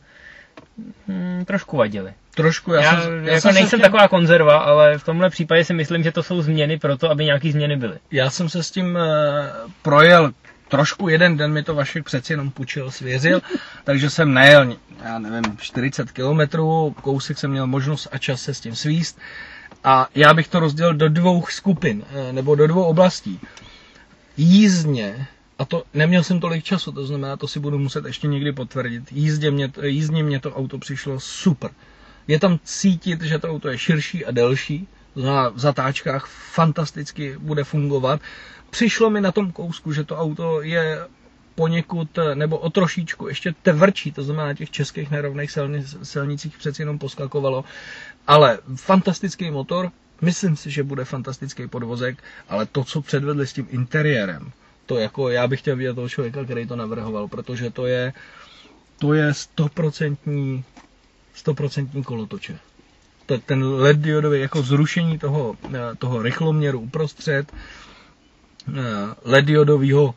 hmm, 1.08 1.44
trošku 1.44 1.76
vadily. 1.76 2.12
Trošku, 2.34 2.72
já, 2.72 2.82
já, 2.82 3.00
jsem, 3.00 3.24
já 3.24 3.32
jako 3.32 3.40
jsem 3.40 3.54
nejsem 3.54 3.78
tím... 3.78 3.84
taková 3.84 4.08
konzerva, 4.08 4.56
ale 4.56 4.98
v 4.98 5.04
tomhle 5.04 5.30
případě 5.30 5.64
si 5.64 5.74
myslím, 5.74 6.02
že 6.02 6.12
to 6.12 6.22
jsou 6.22 6.42
změny 6.42 6.78
proto, 6.78 7.10
aby 7.10 7.24
nějaký 7.24 7.52
změny 7.52 7.76
byly. 7.76 7.98
Já 8.10 8.30
jsem 8.30 8.48
se 8.48 8.62
s 8.62 8.70
tím 8.70 8.94
uh, 8.94 9.70
projel 9.82 10.32
trošku 10.74 11.08
jeden 11.08 11.36
den 11.36 11.52
mi 11.52 11.62
to 11.62 11.74
Vašek 11.74 12.04
přeci 12.04 12.32
jenom 12.32 12.50
půjčil, 12.50 12.90
svěřil, 12.90 13.40
takže 13.84 14.10
jsem 14.10 14.34
nejel, 14.34 14.76
já 15.04 15.18
nevím, 15.18 15.56
40 15.56 16.10
kilometrů, 16.12 16.96
kousek 17.02 17.38
jsem 17.38 17.50
měl 17.50 17.66
možnost 17.66 18.08
a 18.12 18.18
čas 18.18 18.42
se 18.42 18.54
s 18.54 18.60
tím 18.60 18.74
svíst 18.74 19.18
a 19.84 20.08
já 20.14 20.34
bych 20.34 20.48
to 20.48 20.60
rozdělil 20.60 20.94
do 20.94 21.08
dvou 21.08 21.46
skupin, 21.46 22.04
eh, 22.10 22.32
nebo 22.32 22.54
do 22.54 22.66
dvou 22.66 22.82
oblastí. 22.82 23.40
Jízdně, 24.36 25.26
a 25.58 25.64
to 25.64 25.84
neměl 25.94 26.22
jsem 26.22 26.40
tolik 26.40 26.64
času, 26.64 26.92
to 26.92 27.06
znamená, 27.06 27.36
to 27.36 27.48
si 27.48 27.60
budu 27.60 27.78
muset 27.78 28.04
ještě 28.04 28.26
někdy 28.26 28.52
potvrdit, 28.52 29.12
jízdě 29.12 29.50
mě, 29.50 29.72
jízdně 29.82 30.22
mě 30.22 30.40
to 30.40 30.54
auto 30.54 30.78
přišlo 30.78 31.20
super. 31.20 31.70
Je 32.28 32.40
tam 32.40 32.58
cítit, 32.64 33.22
že 33.22 33.38
to 33.38 33.50
auto 33.50 33.68
je 33.68 33.78
širší 33.78 34.24
a 34.24 34.30
delší, 34.30 34.88
v 35.14 35.52
zatáčkách 35.58 36.26
fantasticky 36.26 37.36
bude 37.38 37.64
fungovat 37.64 38.20
přišlo 38.74 39.10
mi 39.10 39.20
na 39.20 39.32
tom 39.32 39.52
kousku, 39.52 39.92
že 39.92 40.04
to 40.04 40.16
auto 40.18 40.62
je 40.62 41.06
poněkud 41.54 42.18
nebo 42.34 42.58
o 42.58 42.70
trošičku 42.70 43.28
ještě 43.28 43.54
tvrdší, 43.62 44.12
to 44.12 44.22
znamená 44.22 44.46
na 44.46 44.54
těch 44.54 44.70
českých 44.70 45.10
nerovných 45.10 45.50
silnicích 46.02 46.58
přeci 46.58 46.82
jenom 46.82 46.98
poskakovalo, 46.98 47.64
ale 48.26 48.58
fantastický 48.76 49.50
motor, 49.50 49.90
myslím 50.20 50.56
si, 50.56 50.70
že 50.70 50.82
bude 50.82 51.04
fantastický 51.04 51.68
podvozek, 51.68 52.18
ale 52.48 52.66
to, 52.66 52.84
co 52.84 53.02
předvedli 53.02 53.46
s 53.46 53.52
tím 53.52 53.66
interiérem, 53.70 54.52
to 54.86 54.98
jako 54.98 55.28
já 55.28 55.46
bych 55.46 55.60
chtěl 55.60 55.76
vidět 55.76 55.94
toho 55.94 56.08
člověka, 56.08 56.44
který 56.44 56.66
to 56.66 56.76
navrhoval, 56.76 57.28
protože 57.28 57.70
to 57.70 57.86
je 57.86 58.12
to 58.98 59.14
je 59.14 59.34
stoprocentní 59.34 60.64
stoprocentní 61.34 62.04
kolotoče. 62.04 62.58
Ten 63.46 63.64
LED 63.64 63.96
diodový 63.96 64.40
jako 64.40 64.62
zrušení 64.62 65.18
toho, 65.18 65.56
toho 65.98 66.22
rychloměru 66.22 66.80
uprostřed, 66.80 67.52
Eh, 68.68 68.80
lediodového 69.24 70.14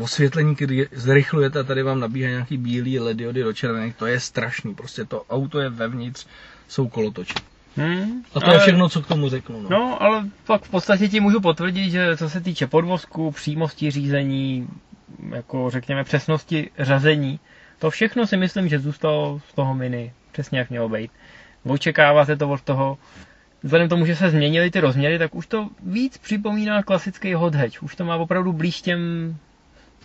osvětlení, 0.00 0.54
kdy 0.58 0.88
zrychlujete 0.92 1.58
a 1.60 1.62
tady 1.62 1.82
vám 1.82 2.00
nabíhá 2.00 2.30
nějaký 2.30 2.56
bílý 2.56 2.98
lediody 3.00 3.42
do 3.42 3.52
červených, 3.52 3.96
to 3.96 4.06
je 4.06 4.20
strašný. 4.20 4.74
Prostě 4.74 5.04
to 5.04 5.24
auto 5.30 5.60
je 5.60 5.68
vevnitř, 5.68 6.26
jsou 6.68 6.88
kolotoče. 6.88 7.34
Hmm, 7.76 8.22
A 8.34 8.40
to 8.40 8.52
je 8.52 8.58
všechno, 8.58 8.88
co 8.88 9.02
k 9.02 9.06
tomu 9.06 9.28
řeknu. 9.28 9.62
No. 9.62 9.68
No, 9.70 10.02
ale 10.02 10.24
pak 10.46 10.62
v 10.64 10.70
podstatě 10.70 11.08
ti 11.08 11.20
můžu 11.20 11.40
potvrdit, 11.40 11.90
že 11.90 12.16
co 12.16 12.30
se 12.30 12.40
týče 12.40 12.66
podvozku, 12.66 13.30
přímosti 13.30 13.90
řízení, 13.90 14.68
jako 15.34 15.70
řekněme 15.70 16.04
přesnosti 16.04 16.70
řazení, 16.78 17.40
to 17.78 17.90
všechno 17.90 18.26
si 18.26 18.36
myslím, 18.36 18.68
že 18.68 18.78
zůstalo 18.78 19.40
z 19.48 19.54
toho 19.54 19.74
mini 19.74 20.12
přesně 20.32 20.58
jak 20.58 20.70
mělo 20.70 20.88
být. 20.88 21.10
Očekáváte 21.64 22.36
to 22.36 22.48
od 22.48 22.62
toho, 22.62 22.98
vzhledem 23.64 23.88
k 23.88 23.90
tomu, 23.90 24.06
že 24.06 24.16
se 24.16 24.30
změnily 24.30 24.70
ty 24.70 24.80
rozměry, 24.80 25.18
tak 25.18 25.34
už 25.34 25.46
to 25.46 25.68
víc 25.86 26.18
připomíná 26.18 26.82
klasický 26.82 27.34
hot 27.34 27.54
hatch. 27.54 27.82
Už 27.82 27.96
to 27.96 28.04
má 28.04 28.16
opravdu 28.16 28.52
blíž 28.52 28.82
těm 28.82 29.34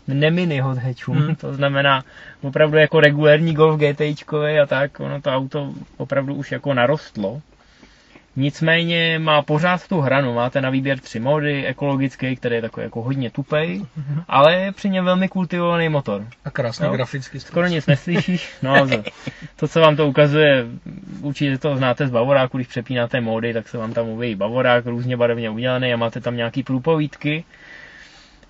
nemini 0.08 0.60
hot 0.60 0.78
hatchům. 0.78 1.18
Hmm. 1.18 1.36
To 1.36 1.54
znamená 1.54 2.04
opravdu 2.42 2.78
jako 2.78 3.00
regulérní 3.00 3.54
Golf 3.54 3.80
GTIčkový 3.80 4.60
a 4.60 4.66
tak, 4.66 5.00
ono 5.00 5.22
to 5.22 5.30
auto 5.30 5.74
opravdu 5.98 6.34
už 6.36 6.52
jako 6.52 6.74
narostlo. 6.74 7.42
Nicméně 8.36 9.20
má 9.20 9.42
pořád 9.42 9.88
tu 9.88 10.02
hranu, 10.02 10.34
máte 10.34 10.62
na 10.62 10.70
výběr 10.70 11.00
tři 11.00 11.20
mody, 11.20 11.66
ekologický, 11.66 12.36
který 12.36 12.56
je 12.56 12.62
takový 12.62 12.84
jako 12.84 13.02
hodně 13.02 13.32
tupej, 13.32 13.86
ale 14.28 14.56
je 14.56 14.72
při 14.72 14.90
něm 14.90 15.06
velmi 15.06 15.28
kultivovaný 15.28 15.90
motor. 15.90 16.26
A 16.46 16.52
krásně 16.52 16.86
Jo. 16.86 16.94
graficky. 16.94 17.40
Skoro 17.40 17.68
nic 17.68 17.88
neslyšíš, 17.88 18.54
no 18.62 18.88
to, 18.88 19.04
to, 19.56 19.68
co 19.68 19.80
vám 19.80 19.96
to 19.96 20.08
ukazuje, 20.08 20.66
určitě 21.22 21.58
to 21.58 21.76
znáte 21.78 22.08
z 22.08 22.12
Bavoráku, 22.12 22.58
když 22.58 22.68
přepínáte 22.68 23.22
módy, 23.22 23.54
tak 23.54 23.68
se 23.68 23.78
vám 23.78 23.94
tam 23.94 24.10
objeví 24.10 24.36
Bavorák 24.36 24.86
různě 24.86 25.18
barevně 25.18 25.50
udělaný 25.50 25.94
a 25.94 25.98
máte 25.98 26.22
tam 26.22 26.36
nějaký 26.36 26.64
průpovídky. 26.64 27.44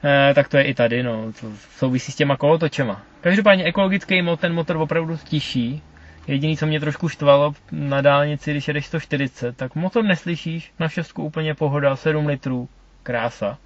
Eh, 0.03 0.33
tak 0.33 0.47
to 0.47 0.57
je 0.57 0.63
i 0.63 0.73
tady, 0.73 1.03
no, 1.03 1.31
to 1.41 1.47
souvisí 1.77 2.11
s 2.11 2.15
těma 2.15 2.37
kolotočema. 2.37 3.01
Každopádně 3.21 3.63
ekologický 3.63 4.21
mod, 4.21 4.39
ten 4.39 4.53
motor 4.53 4.77
opravdu 4.77 5.17
stiší. 5.17 5.81
Jediný, 6.27 6.57
co 6.57 6.65
mě 6.65 6.79
trošku 6.79 7.09
štvalo 7.09 7.53
na 7.71 8.01
dálnici, 8.01 8.51
když 8.51 8.67
jedeš 8.67 8.85
140, 8.85 9.57
tak 9.57 9.75
motor 9.75 10.03
neslyšíš, 10.03 10.73
na 10.79 10.89
šestku 10.89 11.23
úplně 11.23 11.55
pohoda, 11.55 11.95
7 11.95 12.27
litrů, 12.27 12.69
krása. 13.03 13.57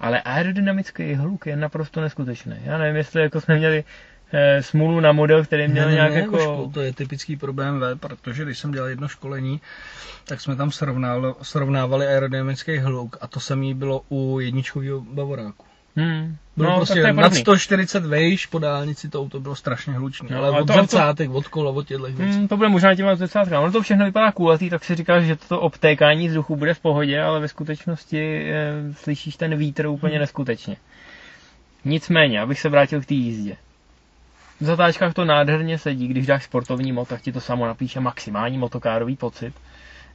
Ale 0.00 0.22
aerodynamický 0.22 1.14
hluk 1.14 1.46
je 1.46 1.56
naprosto 1.56 2.00
neskutečný. 2.00 2.56
Já 2.64 2.78
nevím, 2.78 2.96
jestli 2.96 3.22
jako 3.22 3.40
jsme 3.40 3.56
měli 3.56 3.84
eh, 4.32 4.62
smůlu 4.62 5.00
na 5.00 5.12
model, 5.12 5.44
který 5.44 5.68
měl 5.68 5.88
ne, 5.88 5.94
nějak 5.94 6.12
ne, 6.12 6.20
jako... 6.20 6.36
Vašku, 6.36 6.70
to 6.74 6.80
je 6.80 6.92
typický 6.92 7.36
problém 7.36 7.80
V, 7.80 7.96
protože 7.96 8.44
když 8.44 8.58
jsem 8.58 8.72
dělal 8.72 8.88
jedno 8.88 9.08
školení, 9.08 9.60
tak 10.24 10.40
jsme 10.40 10.56
tam 10.56 10.70
srovnávali, 10.70 11.34
srovnávali 11.42 12.06
aerodynamický 12.06 12.78
hluk 12.78 13.16
a 13.20 13.26
to 13.26 13.40
samé 13.40 13.74
bylo 13.74 14.02
u 14.08 14.40
jedničkového 14.40 15.00
Bavoráku. 15.00 15.71
Hmm. 15.96 16.36
No, 16.56 16.64
no, 16.64 16.70
tak 16.70 16.76
prostě 16.76 17.00
to 17.00 17.06
nad 17.06 17.14
podobný. 17.14 17.40
140 17.40 18.06
vejš 18.06 18.46
po 18.46 18.58
dálnici 18.58 19.08
to 19.08 19.20
auto 19.20 19.40
bylo 19.40 19.54
strašně 19.54 19.92
hlučné, 19.92 20.28
No, 20.30 20.38
ale 20.38 20.48
ale 20.48 20.62
od 20.62 20.66
to 20.66 20.72
auto- 20.72 20.80
zrcátek, 20.80 21.30
od 21.30 21.48
kola, 21.48 21.70
od 21.70 21.86
těchto 21.86 22.04
věcí. 22.04 22.22
Hmm, 22.38 22.48
to 22.48 22.56
bude 22.56 22.68
možná 22.68 22.94
těma 22.94 23.14
zrcátka. 23.14 23.60
Ono 23.60 23.72
to 23.72 23.82
všechno 23.82 24.04
vypadá 24.04 24.32
kulatý, 24.32 24.70
tak 24.70 24.84
si 24.84 24.94
říkáš, 24.94 25.24
že 25.24 25.36
to 25.36 25.60
obtékání 25.60 26.28
vzduchu 26.28 26.56
bude 26.56 26.74
v 26.74 26.80
pohodě, 26.80 27.22
ale 27.22 27.40
ve 27.40 27.48
skutečnosti 27.48 28.50
e, 28.50 28.72
slyšíš 28.94 29.36
ten 29.36 29.56
vítr 29.56 29.86
úplně 29.86 30.18
neskutečně. 30.18 30.76
Nicméně, 31.84 32.40
abych 32.40 32.60
se 32.60 32.68
vrátil 32.68 33.00
k 33.00 33.06
té 33.06 33.14
jízdě. 33.14 33.56
V 34.60 34.64
zatáčkách 34.64 35.14
to 35.14 35.24
nádherně 35.24 35.78
sedí, 35.78 36.08
když 36.08 36.26
dáš 36.26 36.44
sportovní 36.44 36.92
mod, 36.92 37.08
tak 37.08 37.20
ti 37.22 37.32
to 37.32 37.40
samo 37.40 37.66
napíše 37.66 38.00
maximální 38.00 38.58
motokárový 38.58 39.16
pocit. 39.16 39.54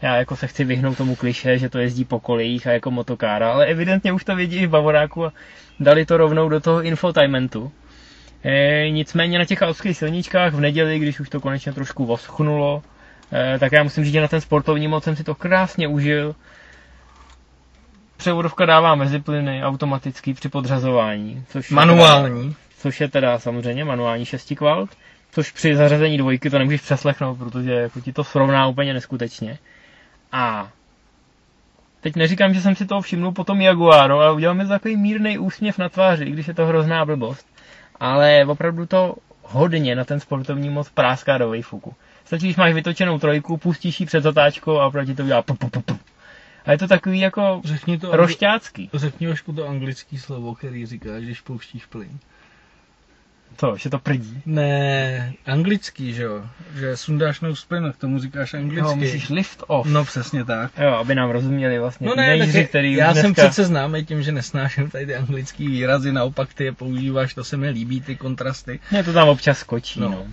Já 0.02 0.16
jako 0.16 0.36
se 0.36 0.48
chci 0.48 0.64
vyhnout 0.64 0.98
tomu 0.98 1.16
kliše, 1.16 1.58
že 1.58 1.70
to 1.70 1.80
jezdí 1.80 2.06
po 2.06 2.20
kolejích 2.20 2.68
a 2.68 2.72
jako 2.72 2.92
motokára, 2.92 3.52
ale 3.52 3.66
evidentně 3.66 4.14
už 4.14 4.24
to 4.24 4.36
vědí 4.36 4.58
i 4.58 4.68
v 4.68 4.70
Bavoráku 4.70 5.26
a 5.26 5.34
dali 5.80 6.06
to 6.06 6.18
rovnou 6.18 6.50
do 6.50 6.60
toho 6.60 6.82
infotainmentu. 6.84 7.72
E, 8.44 8.90
nicméně 8.90 9.40
na 9.40 9.46
těch 9.46 9.62
alpských 9.62 9.98
silničkách 9.98 10.54
v 10.54 10.60
neděli, 10.60 11.00
když 11.00 11.20
už 11.20 11.30
to 11.30 11.40
konečně 11.40 11.74
trošku 11.74 12.06
voschnulo, 12.06 12.84
e, 13.34 13.60
tak 13.60 13.72
já 13.72 13.84
musím 13.84 14.04
říct, 14.04 14.14
že 14.14 14.22
na 14.22 14.28
ten 14.28 14.42
sportovní 14.42 14.88
mod 14.88 15.04
jsem 15.04 15.16
si 15.16 15.24
to 15.24 15.36
krásně 15.36 15.88
užil. 15.88 16.36
Převodovka 18.18 18.66
dává 18.66 18.96
meziplyny 18.96 19.64
automatický 19.64 20.34
při 20.34 20.50
podřazování. 20.50 21.44
Což 21.50 21.72
je 21.72 21.76
Manuální. 21.76 22.44
Teda, 22.44 22.56
což 22.78 23.02
je 23.02 23.08
teda 23.08 23.40
samozřejmě 23.40 23.86
manuální 23.86 24.26
6 24.26 24.54
kvalt, 24.58 24.90
což 25.32 25.52
při 25.52 25.76
zařazení 25.76 26.18
dvojky 26.18 26.50
to 26.50 26.60
nemůžeš 26.60 26.82
přeslechnout, 26.82 27.36
protože 27.36 27.72
jako 27.72 28.02
ti 28.02 28.14
to 28.14 28.24
srovná 28.24 28.68
úplně 28.68 28.94
neskutečně. 28.94 29.58
A 30.32 30.72
teď 32.02 32.16
neříkám, 32.16 32.54
že 32.54 32.62
jsem 32.62 32.76
si 32.76 32.86
toho 32.86 33.02
všimnul 33.02 33.32
po 33.32 33.44
tom 33.44 33.62
Jaguaru, 33.62 34.16
ale 34.16 34.34
udělal 34.34 34.56
mi 34.56 34.64
to 34.64 34.70
takový 34.70 34.98
mírný 34.98 35.38
úsměv 35.38 35.78
na 35.78 35.90
tváři, 35.90 36.24
i 36.26 36.32
když 36.32 36.48
je 36.48 36.54
to 36.54 36.66
hrozná 36.66 37.06
blbost. 37.06 37.48
Ale 38.00 38.46
opravdu 38.46 38.86
to 38.86 39.16
hodně 39.44 39.96
na 39.96 40.06
ten 40.06 40.20
sportovní 40.20 40.70
moc 40.70 40.90
práská 40.90 41.38
do 41.38 41.50
vejfuku. 41.50 41.96
Stačí, 42.26 42.46
když 42.46 42.56
máš 42.56 42.74
vytočenou 42.74 43.20
trojku, 43.20 43.58
pustíš 43.58 44.00
ji 44.00 44.06
před 44.06 44.24
zatáčkou 44.24 44.80
a 44.80 44.88
opravdu 44.88 45.16
to 45.16 45.24
udělá 45.24 45.42
pu, 45.42 45.56
pu, 45.56 45.70
pu, 45.70 45.82
pu. 45.82 46.00
A 46.66 46.72
je 46.72 46.78
to 46.78 46.88
takový 46.88 47.20
jako 47.20 47.62
Řekni 47.66 47.98
to, 47.98 48.16
rošťácký. 48.16 48.90
řekni 48.94 49.28
Vašku 49.28 49.54
to 49.54 49.68
anglický 49.68 50.18
slovo, 50.18 50.56
který 50.56 50.86
říkáš, 50.86 51.24
když 51.24 51.42
pouštíš 51.42 51.86
plyn. 51.86 52.20
To, 53.60 53.78
že 53.78 53.90
to 53.90 54.00
prdí. 54.00 54.42
Ne, 54.46 55.34
anglický, 55.46 56.14
že 56.14 56.24
jo? 56.24 56.44
Že 56.76 56.98
sundáš 56.98 57.42
nos 57.42 57.66
plyn, 57.66 57.94
k 57.94 57.98
tomu 57.98 58.20
říkáš 58.20 58.54
anglicky. 58.54 58.90
Jo, 58.90 58.96
myslíš 58.96 59.30
lift 59.30 59.64
off. 59.68 59.88
No 59.88 60.06
přesně 60.06 60.46
tak. 60.46 60.72
Jo, 60.78 60.90
aby 60.90 61.16
nám 61.16 61.30
rozuměli 61.30 61.80
vlastně 61.80 62.08
No 62.08 62.16
ne, 62.16 62.48
tak 62.54 62.70
který 62.70 62.94
já 62.94 63.12
už 63.12 63.16
jsem 63.16 63.26
dneska... 63.26 63.42
přece 63.42 63.64
známý 63.66 64.06
tím, 64.06 64.24
že 64.24 64.32
nesnáším 64.32 64.90
tady 64.90 65.06
ty 65.06 65.16
anglický 65.16 65.68
výrazy, 65.68 66.12
naopak 66.12 66.54
ty 66.54 66.64
je 66.64 66.72
používáš, 66.72 67.34
to 67.34 67.44
se 67.44 67.58
mi 67.58 67.70
líbí, 67.70 68.02
ty 68.02 68.16
kontrasty. 68.16 68.80
Mě 68.92 69.04
to 69.04 69.14
tam 69.14 69.30
občas 69.30 69.58
skočí, 69.58 70.00
no. 70.00 70.10
No. 70.10 70.16
no. 70.16 70.26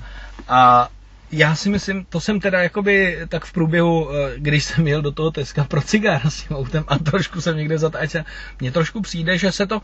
A 0.48 0.88
já 1.32 1.54
si 1.54 1.70
myslím, 1.70 2.04
to 2.04 2.20
jsem 2.20 2.40
teda 2.40 2.62
jakoby 2.62 3.18
tak 3.28 3.44
v 3.44 3.52
průběhu, 3.52 4.10
eh, 4.10 4.32
když 4.36 4.64
jsem 4.64 4.86
jel 4.86 5.02
do 5.02 5.12
toho 5.12 5.30
Teska 5.30 5.64
pro 5.64 5.82
cigára 5.82 6.30
s 6.30 6.42
tím 6.42 6.56
autem 6.56 6.84
a 6.88 6.98
trošku 6.98 7.40
jsem 7.40 7.56
někde 7.56 7.78
zatáčel, 7.78 8.24
mně 8.60 8.72
trošku 8.72 9.00
přijde, 9.00 9.38
že 9.38 9.52
se 9.52 9.66
to, 9.66 9.82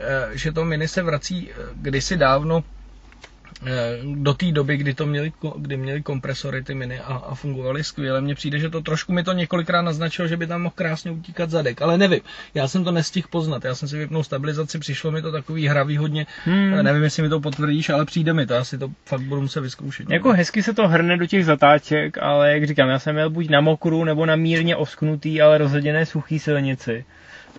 eh, 0.00 0.28
že 0.32 0.52
to 0.52 0.64
mini 0.64 0.88
se 0.88 1.02
vrací 1.02 1.50
eh, 1.50 1.54
kdysi 1.74 2.16
dávno 2.16 2.64
do 4.14 4.34
té 4.34 4.52
doby, 4.52 4.76
kdy 4.76 4.94
to 4.94 5.06
měli, 5.06 5.32
kdy 5.56 5.76
měli 5.76 6.02
kompresory 6.02 6.62
ty 6.62 6.74
miny 6.74 7.00
a, 7.00 7.14
a 7.14 7.34
fungovaly 7.34 7.84
skvěle. 7.84 8.20
Mně 8.20 8.34
přijde, 8.34 8.58
že 8.58 8.70
to 8.70 8.80
trošku 8.80 9.12
mi 9.12 9.24
to 9.24 9.32
několikrát 9.32 9.82
naznačilo, 9.82 10.28
že 10.28 10.36
by 10.36 10.46
tam 10.46 10.62
mohl 10.62 10.72
krásně 10.76 11.10
utíkat 11.10 11.50
zadek, 11.50 11.82
ale 11.82 11.98
nevím. 11.98 12.20
Já 12.54 12.68
jsem 12.68 12.84
to 12.84 12.92
nestihl 12.92 13.28
poznat. 13.30 13.64
Já 13.64 13.74
jsem 13.74 13.88
si 13.88 13.98
vypnul 13.98 14.24
stabilizaci, 14.24 14.78
přišlo 14.78 15.10
mi 15.10 15.22
to 15.22 15.32
takový 15.32 15.68
hravý 15.68 15.96
hodně. 15.96 16.26
Hmm. 16.44 16.82
Nevím, 16.82 17.02
jestli 17.02 17.22
mi 17.22 17.28
to 17.28 17.40
potvrdíš, 17.40 17.90
ale 17.90 18.04
přijde 18.04 18.32
mi 18.32 18.46
to. 18.46 18.54
Já 18.54 18.64
si 18.64 18.78
to 18.78 18.90
fakt 19.04 19.20
budu 19.20 19.40
muset 19.40 19.60
vyzkoušet. 19.60 20.10
Jako 20.10 20.32
hezky 20.32 20.62
se 20.62 20.74
to 20.74 20.88
hrne 20.88 21.16
do 21.16 21.26
těch 21.26 21.44
zatáček, 21.44 22.18
ale 22.18 22.52
jak 22.52 22.66
říkám, 22.66 22.88
já 22.88 22.98
jsem 22.98 23.14
měl 23.14 23.30
buď 23.30 23.48
na 23.48 23.60
mokru, 23.60 24.04
nebo 24.04 24.26
na 24.26 24.36
mírně 24.36 24.76
osknutý, 24.76 25.42
ale 25.42 25.58
rozhoděné 25.58 26.06
suchý 26.06 26.38
silnici. 26.38 27.04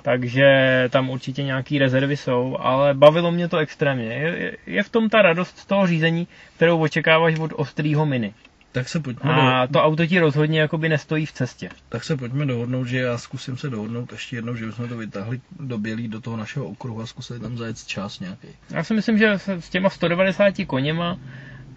Takže 0.07 0.47
tam 0.89 1.09
určitě 1.09 1.43
nějaký 1.43 1.79
rezervy 1.79 2.17
jsou, 2.17 2.57
ale 2.59 2.93
bavilo 2.93 3.31
mě 3.31 3.47
to 3.47 3.57
extrémně. 3.57 4.05
Je, 4.05 4.57
je- 4.67 4.83
v 4.83 4.89
tom 4.89 5.09
ta 5.09 5.21
radost 5.21 5.57
z 5.57 5.65
toho 5.65 5.87
řízení, 5.87 6.27
kterou 6.55 6.79
očekáváš 6.79 7.39
od 7.39 7.51
ostrýho 7.55 8.05
mini. 8.05 8.33
Tak 8.71 8.89
se 8.89 8.99
pojďme, 8.99 9.31
A 9.33 9.65
do, 9.65 9.73
to 9.73 9.83
auto 9.83 10.05
ti 10.05 10.19
rozhodně 10.19 10.59
jakoby 10.59 10.89
nestojí 10.89 11.25
v 11.25 11.31
cestě. 11.31 11.69
tak 11.89 12.03
se 12.03 12.17
pojďme 12.17 12.45
dohodnout, 12.45 12.87
že 12.87 12.97
já 12.99 13.17
zkusím 13.17 13.57
se 13.57 13.69
dohodnout 13.69 14.11
ještě 14.11 14.35
jednou, 14.35 14.55
že 14.55 14.65
bychom 14.65 14.89
to 14.89 14.97
vytáhli 14.97 15.39
do 15.59 15.77
Bělí, 15.77 16.07
do 16.07 16.21
toho 16.21 16.37
našeho 16.37 16.65
okruhu 16.65 17.01
a 17.01 17.05
zkusili 17.05 17.39
tam 17.39 17.57
zajet 17.57 17.85
čas 17.85 18.19
nějaký. 18.19 18.47
Já 18.69 18.83
si 18.83 18.93
myslím, 18.93 19.17
že 19.17 19.33
s 19.59 19.69
těma 19.69 19.89
190 19.89 20.53
koněma 20.67 21.17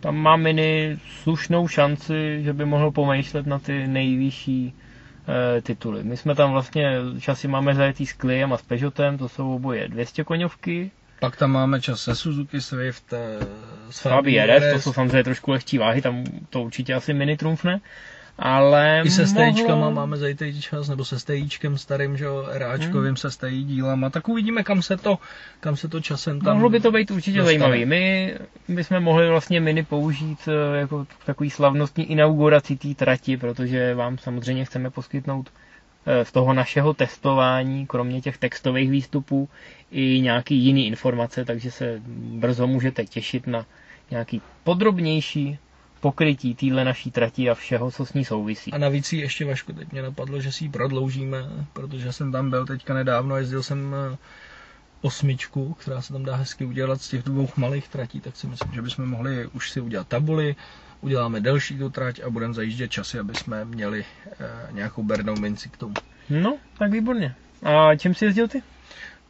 tam 0.01 0.17
má 0.17 0.37
mini 0.37 0.99
slušnou 1.23 1.69
šanci, 1.69 2.43
že 2.45 2.53
by 2.53 2.65
mohl 2.65 2.91
pomýšlet 2.91 3.47
na 3.47 3.59
ty 3.59 3.87
nejvyšší 3.87 4.75
tituly. 5.63 6.05
My 6.05 6.17
jsme 6.17 6.35
tam 6.35 6.53
vlastně, 6.53 6.97
časy 7.21 7.49
máme 7.49 7.75
zajetý 7.75 8.07
s 8.07 8.17
Cliem 8.17 8.53
a 8.53 8.57
s 8.57 8.63
Peugeotem, 8.63 9.19
to 9.19 9.29
jsou 9.29 9.55
oboje 9.55 9.89
200 9.89 10.25
koňovky. 10.25 10.91
Pak 11.21 11.37
tam 11.37 11.51
máme 11.51 11.81
čas 11.81 12.01
se 12.03 12.15
Suzuki 12.15 12.61
Swift, 12.61 13.13
eh, 13.13 13.47
s 13.91 14.01
Fabie 14.01 14.47
RS, 14.47 14.73
to 14.73 14.81
jsou 14.81 14.93
samozřejmě 14.93 15.25
trošku 15.25 15.51
lehčí 15.51 15.79
váhy, 15.79 16.03
tam 16.03 16.25
to 16.51 16.63
určitě 16.63 16.95
asi 16.95 17.15
mini 17.15 17.37
trumfne. 17.37 17.81
Ale 18.43 19.03
I 19.05 19.11
se 19.11 19.27
stejíčkama 19.27 19.75
mohlo... 19.77 19.91
máme 19.91 20.17
zajít 20.17 20.43
čas, 20.61 20.89
nebo 20.89 21.05
se 21.05 21.19
stejíčkem 21.21 21.79
starým, 21.79 22.17
že 22.17 22.25
jo, 22.25 22.45
ráčkovým 22.49 23.05
Hmm. 23.09 23.17
se 23.17 23.31
stejí 23.31 23.65
dílama, 23.65 24.11
tak 24.11 24.29
uvidíme, 24.29 24.63
kam 24.63 24.83
se 24.83 24.97
to, 24.97 25.19
kam 25.61 25.77
se 25.77 25.89
to 25.89 26.01
časem 26.01 26.41
tam 26.41 26.55
Mohlo 26.55 26.71
by 26.71 26.81
to 26.81 26.91
být 26.93 27.11
určitě 27.11 27.39
dostane. 27.39 27.59
zajímavý. 27.59 27.85
My 27.87 28.35
bychom 28.69 29.01
mohli 29.01 29.29
vlastně 29.29 29.61
mini 29.61 29.83
použít 29.83 30.39
eh, 30.49 30.77
jako 30.79 31.07
takový 31.27 31.51
slavnostní 31.51 32.11
inauguraci 32.11 32.77
té 32.77 32.95
trati, 32.95 33.37
protože 33.37 33.95
vám 33.95 34.19
samozřejmě 34.19 34.65
chceme 34.65 34.91
poskytnout 34.91 35.53
eh, 36.07 36.25
z 36.25 36.33
toho 36.33 36.53
našeho 36.53 36.95
testování, 36.95 37.87
kromě 37.87 38.21
těch 38.21 38.39
textových 38.39 38.91
výstupů, 38.91 39.49
i 39.91 40.21
nějaký 40.21 40.57
jiný 40.57 40.87
informace, 40.87 41.45
takže 41.45 41.71
se 41.71 42.01
brzo 42.39 42.67
můžete 42.67 43.05
těšit 43.05 43.47
na 43.47 43.67
nějaký 44.11 44.43
podrobnější 44.65 45.59
pokrytí 46.01 46.55
téhle 46.55 46.85
naší 46.85 47.11
trati 47.11 47.51
a 47.51 47.55
všeho, 47.55 47.91
co 47.91 48.07
s 48.07 48.13
ní 48.13 48.25
souvisí. 48.25 48.73
A 48.73 48.79
navíc 48.79 49.13
jí 49.13 49.19
ještě 49.19 49.45
Vašku, 49.45 49.73
teď 49.73 49.93
mě 49.93 50.03
napadlo, 50.03 50.41
že 50.41 50.53
si 50.53 50.65
ji 50.65 50.71
prodloužíme, 50.71 51.45
protože 51.73 52.13
jsem 52.13 52.33
tam 52.33 52.51
byl 52.51 52.67
teďka 52.67 52.95
nedávno, 52.95 53.37
jezdil 53.37 53.63
jsem 53.63 53.95
eh, 53.95 54.17
osmičku, 55.03 55.75
která 55.75 56.03
se 56.03 56.13
tam 56.13 56.25
dá 56.25 56.37
hezky 56.37 56.65
udělat 56.65 57.03
z 57.03 57.09
těch 57.09 57.23
dvou 57.23 57.49
malých 57.57 57.89
tratí, 57.89 58.21
tak 58.21 58.37
si 58.37 58.47
myslím, 58.47 58.73
že 58.73 58.83
bychom 58.83 59.07
mohli 59.07 59.47
už 59.47 59.71
si 59.71 59.81
udělat 59.81 60.09
tabuli, 60.09 60.57
uděláme 61.01 61.41
delší 61.41 61.79
tu 61.79 61.91
trať 61.91 62.21
a 62.21 62.31
budeme 62.31 62.55
zajíždět 62.55 62.91
časy, 62.91 63.19
aby 63.19 63.35
jsme 63.35 63.65
měli 63.65 64.05
e, 64.41 64.73
nějakou 64.73 65.03
bernou 65.03 65.37
minci 65.37 65.69
k 65.69 65.77
tomu. 65.77 65.95
No, 66.31 66.59
tak 66.79 66.91
výborně. 66.93 67.35
A 67.63 67.97
čím 67.97 68.15
jsi 68.15 68.25
jezdil 68.25 68.49
ty? 68.49 68.63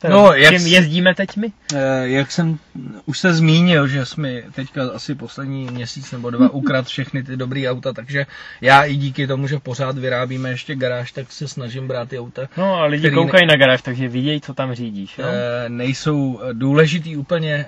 Teda, 0.01 0.14
No, 0.16 0.32
jak 0.34 0.55
čím 0.57 0.66
jezdíme 0.66 1.14
teď 1.14 1.36
my? 1.36 1.53
E, 1.74 2.09
jak 2.09 2.30
jsem 2.32 2.59
už 3.07 3.18
se 3.18 3.34
zmínil, 3.34 3.88
že 3.88 4.07
jsme 4.07 4.42
teďka 4.55 4.82
asi 4.94 5.14
poslední 5.14 5.64
měsíc 5.70 6.12
nebo 6.12 6.30
dva 6.30 6.48
ukrad 6.53 6.86
všechny 6.86 7.22
ty 7.22 7.36
dobrý 7.36 7.68
auta, 7.68 7.92
takže 7.92 8.26
já 8.61 8.84
i 8.84 8.96
díky 8.96 9.26
tomu, 9.26 9.46
že 9.46 9.59
pořád 9.59 9.98
vyrábíme 9.98 10.51
ještě 10.51 10.74
garáž, 10.74 11.12
tak 11.12 11.32
se 11.32 11.48
snažím 11.48 11.88
brát 11.88 12.09
ty 12.09 12.18
auta, 12.18 12.42
No 12.57 12.74
a 12.74 12.84
lidi 12.84 13.11
ne- 13.11 13.14
koukají 13.14 13.46
na 13.46 13.57
garáž, 13.57 13.82
takže 13.82 14.09
vidějí, 14.09 14.40
co 14.40 14.55
tam 14.55 14.74
řídíš. 14.74 15.18
Jo? 15.18 15.24
e, 15.28 15.68
nejsou 15.68 16.40
důležitý 16.53 17.16
úplně 17.16 17.55
e, 17.55 17.66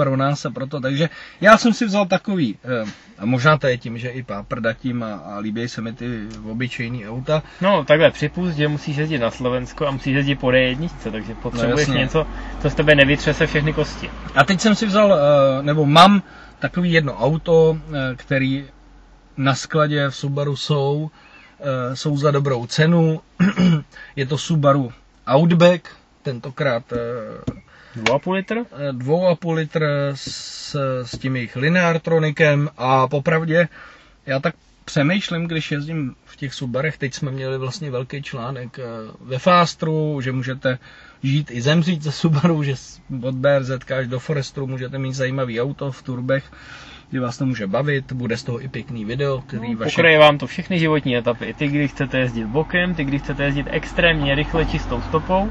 pro 0.00 0.16
nás 0.16 0.46
a 0.46 0.50
proto, 0.50 0.80
takže 0.80 1.08
já 1.40 1.58
jsem 1.58 1.72
si 1.72 1.84
vzal 1.84 2.06
takový, 2.06 2.56
e, 2.64 2.84
a 3.18 3.26
možná 3.26 3.58
to 3.58 3.66
je 3.66 3.78
tím, 3.78 3.98
že 3.98 4.08
i 4.08 4.22
páprda 4.22 4.72
tím 4.72 5.02
a, 5.02 5.14
a 5.14 5.38
líbí 5.38 5.68
se 5.68 5.80
mi 5.80 5.92
ty 5.92 6.28
obyčejný 6.50 7.08
auta, 7.08 7.42
No 7.60 7.84
takhle 7.84 8.10
připust, 8.10 8.56
že 8.56 8.68
musíš 8.68 8.96
jezdit 8.96 9.18
na 9.18 9.30
Slovensko 9.30 9.86
a 9.86 9.90
musíš 9.90 10.14
jezdit 10.14 10.34
po 10.40 10.46
D1, 10.46 10.90
takže 11.12 11.34
potřebuješ 11.34 11.88
jasně. 11.88 11.98
něco, 11.98 12.26
co 12.62 12.70
z 12.70 12.74
tebe 12.74 12.94
nevytřese 12.94 13.46
všechny 13.46 13.72
kosti. 13.72 14.10
A 14.34 14.44
teď 14.44 14.60
jsem 14.60 14.74
si 14.74 14.86
vzal, 14.86 15.14
eh, 15.14 15.62
nebo 15.62 15.86
mám 15.86 16.22
takový 16.58 16.92
jedno 16.92 17.12
auto, 17.18 17.76
eh, 17.76 18.16
který 18.16 18.64
na 19.36 19.54
skladě 19.54 20.08
v 20.08 20.16
Subaru 20.16 20.56
jsou, 20.56 21.10
eh, 21.60 21.96
jsou 21.96 22.16
za 22.16 22.30
dobrou 22.30 22.66
cenu. 22.66 23.20
Je 24.16 24.26
to 24.26 24.38
Subaru 24.38 24.92
Outback, 25.36 25.88
tentokrát 26.22 26.92
eh, 26.92 26.96
2,5 27.96 28.32
litr? 28.32 28.58
eh, 28.88 28.92
2,5 28.92 29.52
litr 29.54 29.86
s, 30.14 30.74
s 31.02 31.18
tím 31.18 31.36
jejich 31.36 31.56
lineartronikem 31.56 32.68
a 32.76 33.08
popravdě 33.08 33.68
já 34.26 34.40
tak 34.40 34.54
přemýšlím, 34.84 35.44
když 35.46 35.70
jezdím 35.72 36.14
v 36.24 36.36
těch 36.36 36.54
Subarech, 36.54 36.98
teď 36.98 37.14
jsme 37.14 37.30
měli 37.30 37.58
vlastně 37.58 37.90
velký 37.90 38.22
článek 38.22 38.78
eh, 38.78 38.82
ve 39.20 39.38
Fastru, 39.38 40.20
že 40.20 40.32
můžete 40.32 40.78
žít 41.22 41.50
i 41.50 41.60
zemřít 41.62 42.02
ze 42.02 42.12
Subaru, 42.12 42.62
že 42.62 42.76
s- 42.76 43.00
od 43.22 43.34
BRZ 43.34 43.70
až 43.98 44.06
do 44.08 44.18
Forestru 44.18 44.66
můžete 44.66 44.98
mít 44.98 45.12
zajímavý 45.12 45.60
auto 45.60 45.92
v 45.92 46.02
turbech, 46.02 46.44
že 47.12 47.20
vás 47.20 47.38
to 47.38 47.46
může 47.46 47.66
bavit, 47.66 48.12
bude 48.12 48.36
z 48.36 48.42
toho 48.42 48.60
i 48.64 48.68
pěkný 48.68 49.04
video, 49.04 49.40
který 49.46 49.72
No, 49.72 49.78
vaše... 49.78 49.90
pokryje 49.96 50.18
vám 50.18 50.38
to 50.38 50.46
všechny 50.46 50.78
životní 50.78 51.16
etapy. 51.16 51.54
Ty, 51.58 51.68
kdy 51.68 51.88
chcete 51.88 52.18
jezdit 52.18 52.44
bokem, 52.46 52.94
ty, 52.94 53.04
kdy 53.04 53.18
chcete 53.18 53.44
jezdit 53.44 53.66
extrémně 53.70 54.34
rychle 54.34 54.64
čistou 54.66 55.02
stopou, 55.02 55.50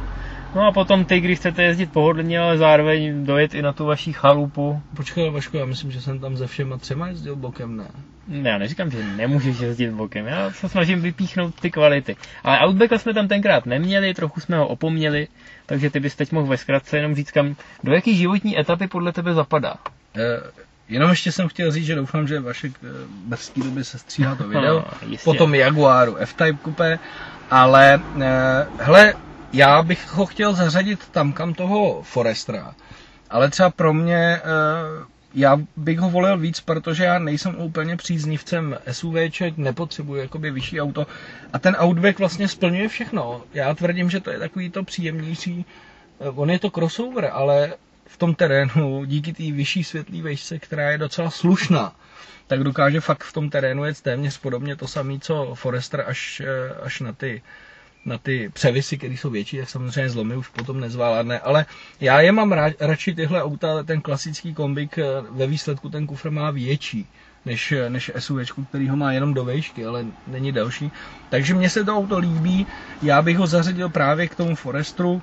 no 0.56 0.68
a 0.68 0.72
potom 0.72 1.06
ty, 1.06 1.20
kdy 1.20 1.36
chcete 1.36 1.64
jezdit 1.64 1.92
pohodlně, 1.92 2.40
ale 2.40 2.58
zároveň 2.58 3.26
dojet 3.26 3.54
i 3.56 3.62
na 3.62 3.74
tu 3.74 3.86
vaší 3.86 4.14
chalupu. 4.14 4.82
Počkej, 4.96 5.30
Vašku, 5.30 5.58
já 5.58 5.66
myslím, 5.66 5.92
že 5.92 6.02
jsem 6.02 6.20
tam 6.20 6.38
ze 6.38 6.48
všema 6.48 6.78
třema 6.78 7.08
jezdil 7.08 7.36
bokem, 7.36 7.78
ne? 7.78 7.88
Ne, 8.28 8.50
já 8.50 8.58
neříkám, 8.58 8.92
že 8.92 9.04
nemůžeš 9.16 9.60
jezdit 9.60 9.92
bokem, 9.92 10.28
já 10.28 10.52
se 10.52 10.70
snažím 10.70 11.02
vypíchnout 11.02 11.56
ty 11.60 11.72
kvality. 11.72 12.16
Ale 12.44 12.60
Outbacka 12.68 12.98
jsme 12.98 13.14
tam 13.14 13.28
tenkrát 13.28 13.66
neměli, 13.66 14.14
trochu 14.14 14.40
jsme 14.40 14.58
ho 14.58 14.68
opomněli, 14.68 15.28
takže 15.66 15.90
ty 15.90 16.00
bys 16.00 16.16
teď 16.16 16.32
mohl 16.32 16.48
ve 16.48 16.58
zkratce 16.58 16.98
jenom 16.98 17.16
říct, 17.16 17.32
kam, 17.32 17.56
do 17.84 17.94
jaký 17.94 18.16
životní 18.18 18.60
etapy 18.60 18.88
podle 18.88 19.12
tebe 19.14 19.34
zapadá. 19.34 19.74
Eh, 20.16 20.22
Jenom 20.90 21.10
ještě 21.10 21.32
jsem 21.32 21.48
chtěl 21.48 21.72
říct, 21.72 21.86
že 21.86 21.96
doufám, 21.96 22.28
že 22.28 22.40
Vašek 22.40 22.72
eh, 22.84 22.88
bez 23.26 23.50
té 23.50 23.60
doby 23.64 23.84
se 23.84 23.98
stříhá 24.00 24.36
to 24.36 24.48
video. 24.48 24.76
No, 25.02 25.10
jistě. 25.10 25.24
potom 25.26 25.56
Jaguaru 25.56 26.16
F-Type 26.16 26.58
Coupe, 26.64 27.00
ale 27.52 28.02
eh, 28.22 28.66
hele, 28.80 29.14
já 29.54 29.84
bych 29.84 30.14
ho 30.14 30.26
chtěl 30.26 30.54
zařadit 30.54 31.08
tam 31.10 31.34
kam 31.34 31.54
toho 31.54 32.02
Forestera, 32.02 32.76
ale 33.30 33.50
třeba 33.50 33.70
pro 33.70 33.94
mě, 33.94 34.18
eh, 34.18 34.42
já 35.34 35.58
bych 35.78 36.00
ho 36.00 36.10
volil 36.10 36.38
víc, 36.38 36.60
protože 36.60 37.04
já 37.04 37.20
nejsem 37.20 37.56
úplně 37.56 37.98
příznivcem 37.98 38.78
SUVček, 38.92 39.58
nepotřebuji 39.58 40.16
jakoby 40.16 40.52
vyšší 40.52 40.82
auto. 40.82 41.08
A 41.54 41.60
ten 41.60 41.78
Outback 41.80 42.20
vlastně 42.20 42.48
splňuje 42.48 42.88
všechno. 42.88 43.42
Já 43.54 43.74
tvrdím, 43.74 44.10
že 44.10 44.20
to 44.20 44.32
je 44.32 44.40
takový 44.40 44.70
to 44.70 44.84
příjemnější, 44.84 45.66
eh, 46.22 46.30
on 46.30 46.50
je 46.50 46.60
to 46.60 46.70
crossover, 46.70 47.30
ale 47.34 47.74
v 48.06 48.18
tom 48.18 48.36
terénu 48.36 49.06
díky 49.06 49.34
té 49.34 49.44
vyšší 49.52 49.84
světlé 49.84 50.22
vejšce, 50.22 50.60
která 50.60 50.92
je 50.92 50.98
docela 50.98 51.30
slušná, 51.30 51.96
tak 52.48 52.64
dokáže 52.64 53.02
fakt 53.02 53.24
v 53.24 53.34
tom 53.34 53.50
terénu 53.50 53.86
jet 53.86 54.02
téměř 54.02 54.38
podobně 54.38 54.76
to 54.76 54.88
samé, 54.88 55.20
co 55.20 55.56
Forester 55.56 56.04
až, 56.08 56.42
eh, 56.46 56.74
až 56.84 57.00
na 57.00 57.14
ty 57.14 57.42
na 58.10 58.18
ty 58.18 58.50
převisy, 58.54 58.98
které 58.98 59.14
jsou 59.14 59.30
větší, 59.30 59.58
tak 59.58 59.70
samozřejmě 59.70 60.10
zlomy 60.10 60.36
už 60.36 60.48
potom 60.48 60.80
nezvládne, 60.80 61.40
ale 61.40 61.66
já 62.02 62.22
je 62.22 62.32
mám 62.32 62.52
ra, 62.52 62.70
radši 62.80 63.16
tyhle 63.16 63.44
auta, 63.44 63.84
ten 63.84 64.02
klasický 64.02 64.54
kombik, 64.54 64.98
eh, 64.98 65.04
ve 65.30 65.48
výsledku 65.48 65.90
ten 65.90 66.08
kufr 66.08 66.30
má 66.32 66.52
větší 66.52 67.08
než, 67.46 67.74
než 67.90 68.12
SUV, 68.20 68.66
který 68.70 68.90
ho 68.90 68.96
má 68.98 69.12
jenom 69.12 69.34
do 69.34 69.46
vejšky, 69.46 69.86
ale 69.86 70.06
není 70.28 70.52
další. 70.52 70.92
Takže 71.30 71.54
mně 71.54 71.70
se 71.70 71.84
to 71.84 71.98
auto 71.98 72.18
líbí, 72.18 72.68
já 73.02 73.22
bych 73.22 73.38
ho 73.38 73.48
zařadil 73.48 73.90
právě 73.90 74.28
k 74.28 74.36
tomu 74.36 74.56
Forestru, 74.56 75.22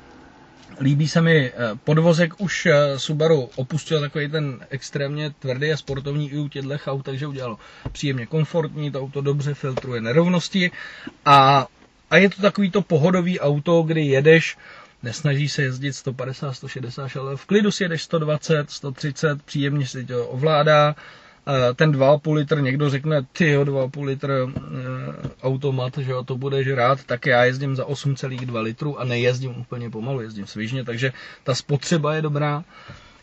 Líbí 0.81 1.09
se 1.09 1.21
mi 1.21 1.47
eh, 1.47 1.53
podvozek, 1.85 2.41
už 2.41 2.67
eh, 2.67 2.99
Subaru 2.99 3.49
opustil 3.57 4.01
takový 4.01 4.29
ten 4.29 4.67
extrémně 4.71 5.31
tvrdý 5.31 5.73
a 5.73 5.77
sportovní 5.77 6.31
i 6.31 6.39
u 6.39 6.49
těchto 6.49 6.75
aut, 6.87 7.05
takže 7.05 7.27
udělalo 7.27 7.59
příjemně 7.93 8.27
komfortní, 8.27 8.91
to 8.91 9.01
auto 9.01 9.21
dobře 9.21 9.55
filtruje 9.55 10.01
nerovnosti 10.01 10.71
a, 11.25 11.67
a 12.11 12.17
je 12.17 12.31
to 12.31 12.43
takový 12.43 12.71
to 12.71 12.83
pohodový 12.83 13.41
auto, 13.41 13.83
kdy 13.83 14.01
jedeš, 14.07 14.57
nesnaží 15.03 15.49
se 15.49 15.63
jezdit 15.63 15.93
150, 15.93 16.53
160, 16.53 17.17
ale 17.17 17.37
v 17.37 17.47
klidu 17.47 17.71
si 17.71 17.85
jedeš 17.85 18.03
120, 18.03 18.71
130, 18.71 19.43
příjemně 19.43 19.87
si 19.87 20.05
to 20.05 20.27
ovládá. 20.29 20.95
Ten 21.77 21.93
2,5 21.93 22.35
litr, 22.35 22.61
někdo 22.61 22.91
řekne, 22.91 23.23
ty 23.33 23.59
2,5 23.59 24.05
litr 24.05 24.31
eh, 24.33 24.53
automat, 25.43 25.99
že 25.99 26.11
jo, 26.11 26.25
to 26.25 26.37
budeš 26.37 26.69
rád, 26.69 27.05
tak 27.05 27.27
já 27.27 27.45
jezdím 27.45 27.77
za 27.77 27.85
8,2 27.85 28.63
litru 28.63 29.01
a 29.01 29.05
nejezdím 29.05 29.51
úplně 29.61 29.91
pomalu, 29.91 30.21
jezdím 30.21 30.47
svižně, 30.47 30.85
takže 30.85 31.13
ta 31.45 31.55
spotřeba 31.55 32.15
je 32.15 32.23
dobrá. 32.23 32.65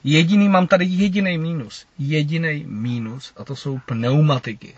Jediný, 0.03 0.49
mám 0.49 0.67
tady 0.67 0.86
jediný 0.86 1.38
mínus, 1.38 1.86
jediný 1.99 2.65
mínus 2.67 3.34
a 3.38 3.43
to 3.43 3.55
jsou 3.55 3.79
pneumatiky. 3.86 4.73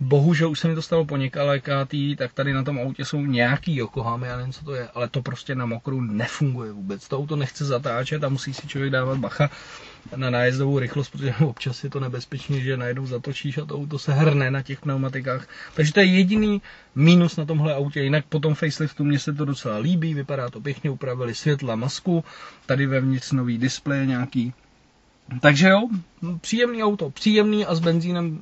Bohužel 0.00 0.50
už 0.50 0.60
se 0.60 0.68
mi 0.68 0.74
to 0.74 0.82
stalo 0.82 1.04
po 1.04 1.16
několikátý, 1.16 2.16
tak 2.16 2.32
tady 2.32 2.52
na 2.52 2.62
tom 2.62 2.78
autě 2.78 3.04
jsou 3.04 3.20
nějaký 3.20 3.76
Yokohama, 3.76 4.26
já 4.26 4.36
nevím, 4.36 4.52
co 4.52 4.64
to 4.64 4.74
je, 4.74 4.88
ale 4.94 5.08
to 5.08 5.22
prostě 5.22 5.54
na 5.54 5.66
mokru 5.66 6.00
nefunguje 6.00 6.72
vůbec. 6.72 7.08
To 7.08 7.18
auto 7.18 7.36
nechce 7.36 7.64
zatáčet 7.64 8.24
a 8.24 8.28
musí 8.28 8.54
si 8.54 8.68
člověk 8.68 8.92
dávat 8.92 9.18
bacha 9.18 9.50
na 10.16 10.30
nájezdovou 10.30 10.78
rychlost, 10.78 11.10
protože 11.10 11.34
občas 11.44 11.84
je 11.84 11.90
to 11.90 12.00
nebezpečné, 12.00 12.60
že 12.60 12.76
najednou 12.76 13.06
zatočíš 13.06 13.58
a 13.58 13.64
to 13.64 13.76
auto 13.76 13.98
se 13.98 14.12
hrne 14.12 14.50
na 14.50 14.62
těch 14.62 14.80
pneumatikách. 14.80 15.48
Takže 15.74 15.92
to 15.92 16.00
je 16.00 16.06
jediný 16.06 16.62
mínus 16.94 17.36
na 17.36 17.44
tomhle 17.44 17.74
autě. 17.74 18.00
Jinak 18.00 18.24
po 18.28 18.40
tom 18.40 18.54
faceliftu 18.54 19.04
mně 19.04 19.18
se 19.18 19.32
to 19.32 19.44
docela 19.44 19.78
líbí, 19.78 20.14
vypadá 20.14 20.50
to 20.50 20.60
pěkně, 20.60 20.90
upravili 20.90 21.34
světla, 21.34 21.76
masku, 21.76 22.24
tady 22.66 22.86
vevnitř 22.86 23.32
nový 23.32 23.58
displej 23.58 24.06
nějaký. 24.06 24.54
Takže 25.40 25.68
jo, 25.68 25.88
příjemný 26.40 26.82
auto, 26.82 27.10
příjemný 27.10 27.66
a 27.66 27.74
s 27.74 27.80
benzínem 27.80 28.40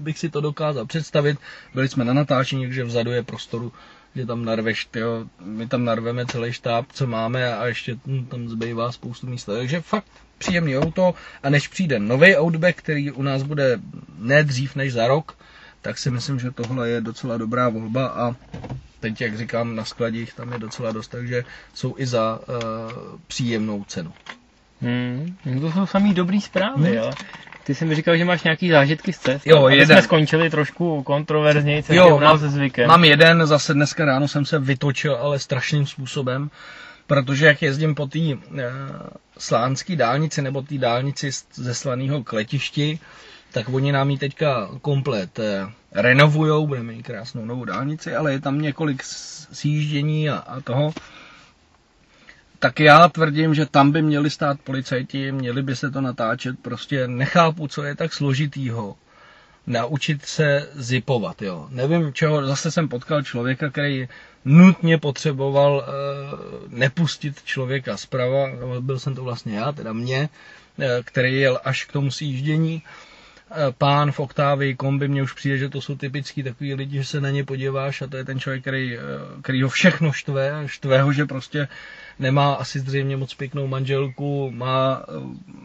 bych 0.00 0.18
si 0.18 0.30
to 0.30 0.40
dokázal 0.40 0.86
představit. 0.86 1.38
Byli 1.74 1.88
jsme 1.88 2.04
na 2.04 2.12
natáčení, 2.12 2.64
takže 2.64 2.84
vzadu 2.84 3.10
je 3.10 3.22
prostoru, 3.22 3.72
že 4.14 4.26
tam 4.26 4.44
narveš, 4.44 4.84
tyjo, 4.84 5.24
my 5.40 5.66
tam 5.68 5.84
narveme 5.84 6.26
celý 6.26 6.52
štáb, 6.52 6.86
co 6.92 7.06
máme 7.06 7.54
a 7.56 7.66
ještě 7.66 7.96
hm, 8.06 8.26
tam 8.26 8.48
zbývá 8.48 8.92
spoustu 8.92 9.26
místa. 9.26 9.52
Takže 9.54 9.80
fakt 9.80 10.06
příjemný 10.38 10.78
auto 10.78 11.14
a 11.42 11.50
než 11.50 11.68
přijde 11.68 11.98
nový 11.98 12.36
Outback, 12.36 12.76
který 12.76 13.10
u 13.10 13.22
nás 13.22 13.42
bude 13.42 13.78
ne 14.18 14.44
dřív 14.44 14.74
než 14.76 14.92
za 14.92 15.06
rok, 15.08 15.36
tak 15.82 15.98
si 15.98 16.10
myslím, 16.10 16.38
že 16.40 16.50
tohle 16.50 16.88
je 16.88 17.00
docela 17.00 17.36
dobrá 17.38 17.68
volba 17.68 18.06
a 18.06 18.36
teď, 19.00 19.20
jak 19.20 19.38
říkám, 19.38 19.76
na 19.76 19.84
skladě 19.84 20.18
jich 20.18 20.34
tam 20.34 20.52
je 20.52 20.58
docela 20.58 20.92
dost, 20.92 21.08
takže 21.08 21.44
jsou 21.74 21.94
i 21.98 22.06
za 22.06 22.38
uh, 22.48 22.54
příjemnou 23.26 23.84
cenu. 23.84 24.12
Hmm, 24.80 25.36
to 25.60 25.72
jsou 25.72 25.86
samý 25.86 26.14
dobrý 26.14 26.40
zprávy, 26.40 26.88
Hmm. 26.90 26.98
ale 26.98 27.14
ty 27.64 27.74
jsi 27.74 27.84
mi 27.84 27.94
říkal, 27.94 28.16
že 28.16 28.24
máš 28.24 28.42
nějaký 28.42 28.70
zážitky 28.70 29.12
z 29.12 29.18
cest. 29.18 29.46
Jo, 29.46 29.64
aby 29.64 29.76
jeden. 29.76 29.86
jsme 29.96 30.02
skončili 30.02 30.50
trošku 30.50 31.02
kontroverzněji, 31.02 31.82
co 31.82 31.94
Jo, 31.94 32.16
u 32.16 32.20
nás 32.20 32.30
mám- 32.30 32.38
se 32.38 32.48
zvykem. 32.48 32.88
Mám 32.88 33.04
jeden, 33.04 33.46
zase 33.46 33.74
dneska 33.74 34.04
ráno 34.04 34.28
jsem 34.28 34.44
se 34.44 34.58
vytočil, 34.58 35.14
ale 35.14 35.38
strašným 35.38 35.86
způsobem, 35.86 36.50
protože 37.06 37.46
jak 37.46 37.62
jezdím 37.62 37.94
po 37.94 38.06
té 38.06 38.18
e, 38.18 38.36
slánské 39.38 39.96
dálnici 39.96 40.42
nebo 40.42 40.62
té 40.62 40.78
dálnici 40.78 41.30
ze 41.54 41.74
slaného 41.74 42.24
k 42.24 42.32
letišti, 42.32 42.98
tak 43.52 43.68
oni 43.68 43.92
nám 43.92 44.10
ji 44.10 44.18
teďka 44.18 44.68
komplet 44.82 45.38
e, 45.38 45.66
renovujou, 45.92 46.66
budeme 46.66 46.92
mít 46.92 47.02
krásnou 47.02 47.44
novou 47.44 47.64
dálnici, 47.64 48.14
ale 48.14 48.32
je 48.32 48.40
tam 48.40 48.60
několik 48.60 49.02
sjíždění 49.52 50.30
a, 50.30 50.36
a 50.36 50.60
toho. 50.60 50.92
Tak 52.64 52.80
já 52.80 53.08
tvrdím, 53.08 53.54
že 53.54 53.66
tam 53.66 53.92
by 53.92 54.02
měli 54.02 54.30
stát 54.30 54.60
policajti, 54.60 55.32
měli 55.32 55.62
by 55.62 55.76
se 55.76 55.90
to 55.90 56.00
natáčet, 56.00 56.58
prostě 56.62 57.08
nechápu, 57.08 57.68
co 57.68 57.82
je 57.82 57.94
tak 57.94 58.12
složitýho 58.12 58.96
naučit 59.66 60.26
se 60.26 60.68
zipovat, 60.74 61.42
jo. 61.42 61.66
Nevím 61.70 62.12
čeho, 62.12 62.46
zase 62.46 62.70
jsem 62.70 62.88
potkal 62.88 63.22
člověka, 63.22 63.70
který 63.70 64.08
nutně 64.44 64.98
potřeboval 64.98 65.76
uh, 65.76 66.72
nepustit 66.78 67.42
člověka 67.42 67.96
zprava, 67.96 68.48
byl 68.80 68.98
jsem 68.98 69.14
to 69.14 69.24
vlastně 69.24 69.56
já, 69.58 69.72
teda 69.72 69.92
mě, 69.92 70.28
uh, 70.78 70.84
který 71.04 71.40
jel 71.40 71.60
až 71.64 71.84
k 71.84 71.92
tomu 71.92 72.10
sjíždění. 72.10 72.74
Uh, 72.74 73.13
pán 73.78 74.12
v 74.12 74.20
oktávii 74.20 74.74
kombi, 74.74 75.08
mně 75.08 75.22
už 75.22 75.32
přijde, 75.32 75.58
že 75.58 75.68
to 75.68 75.80
jsou 75.80 75.96
typický 75.96 76.42
takový 76.42 76.74
lidi, 76.74 76.98
že 76.98 77.04
se 77.04 77.20
na 77.20 77.30
ně 77.30 77.44
podíváš 77.44 78.02
a 78.02 78.06
to 78.06 78.16
je 78.16 78.24
ten 78.24 78.40
člověk, 78.40 78.62
který, 78.62 78.98
uh, 78.98 79.02
který 79.42 79.62
ho 79.62 79.68
všechno 79.68 80.12
štve, 80.12 80.62
štve 80.66 81.02
ho, 81.02 81.12
že 81.12 81.24
prostě 81.26 81.68
nemá 82.18 82.54
asi 82.54 82.80
zřejmě 82.80 83.16
moc 83.16 83.34
pěknou 83.34 83.66
manželku, 83.66 84.50
má 84.50 85.02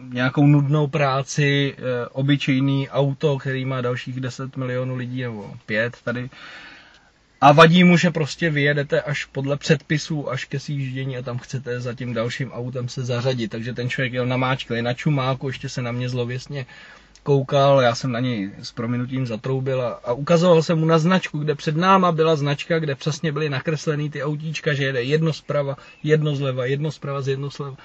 nějakou 0.09 0.47
nudnou 0.47 0.87
práci, 0.87 1.75
obyčejný 2.11 2.89
auto, 2.89 3.37
který 3.37 3.65
má 3.65 3.81
dalších 3.81 4.19
10 4.19 4.57
milionů 4.57 4.95
lidí, 4.95 5.21
nebo 5.21 5.53
5 5.65 5.97
tady 6.03 6.29
a 7.41 7.51
vadí 7.51 7.83
mu, 7.83 7.97
že 7.97 8.11
prostě 8.11 8.49
vyjedete 8.49 9.01
až 9.01 9.25
podle 9.25 9.57
předpisů, 9.57 10.29
až 10.29 10.45
ke 10.45 10.59
sjíždění 10.59 11.17
a 11.17 11.21
tam 11.21 11.37
chcete 11.37 11.81
za 11.81 11.93
tím 11.93 12.13
dalším 12.13 12.51
autem 12.51 12.89
se 12.89 13.03
zařadit. 13.03 13.47
Takže 13.47 13.73
ten 13.73 13.89
člověk 13.89 14.13
jel 14.13 14.25
namáčklý 14.25 14.81
na 14.81 14.93
čumáku, 14.93 15.47
ještě 15.47 15.69
se 15.69 15.81
na 15.81 15.91
mě 15.91 16.09
zlověsně 16.09 16.65
koukal, 17.23 17.81
já 17.81 17.95
jsem 17.95 18.11
na 18.11 18.19
něj 18.19 18.51
s 18.61 18.71
prominutím 18.71 19.27
zatroubil 19.27 19.81
a, 19.81 19.89
a 20.03 20.13
ukazoval 20.13 20.63
jsem 20.63 20.79
mu 20.79 20.85
na 20.85 20.99
značku, 20.99 21.39
kde 21.39 21.55
před 21.55 21.77
náma 21.77 22.11
byla 22.11 22.35
značka, 22.35 22.79
kde 22.79 22.95
přesně 22.95 23.31
byly 23.31 23.49
nakreslený 23.49 24.09
ty 24.09 24.23
autíčka, 24.23 24.73
že 24.73 24.83
jede 24.83 25.03
jedno 25.03 25.33
zprava, 25.33 25.75
jedno 26.03 26.35
zleva, 26.35 26.65
jedno 26.65 26.91
zprava, 26.91 27.21
z 27.21 27.27
jedno 27.27 27.49
zleva. 27.49 27.75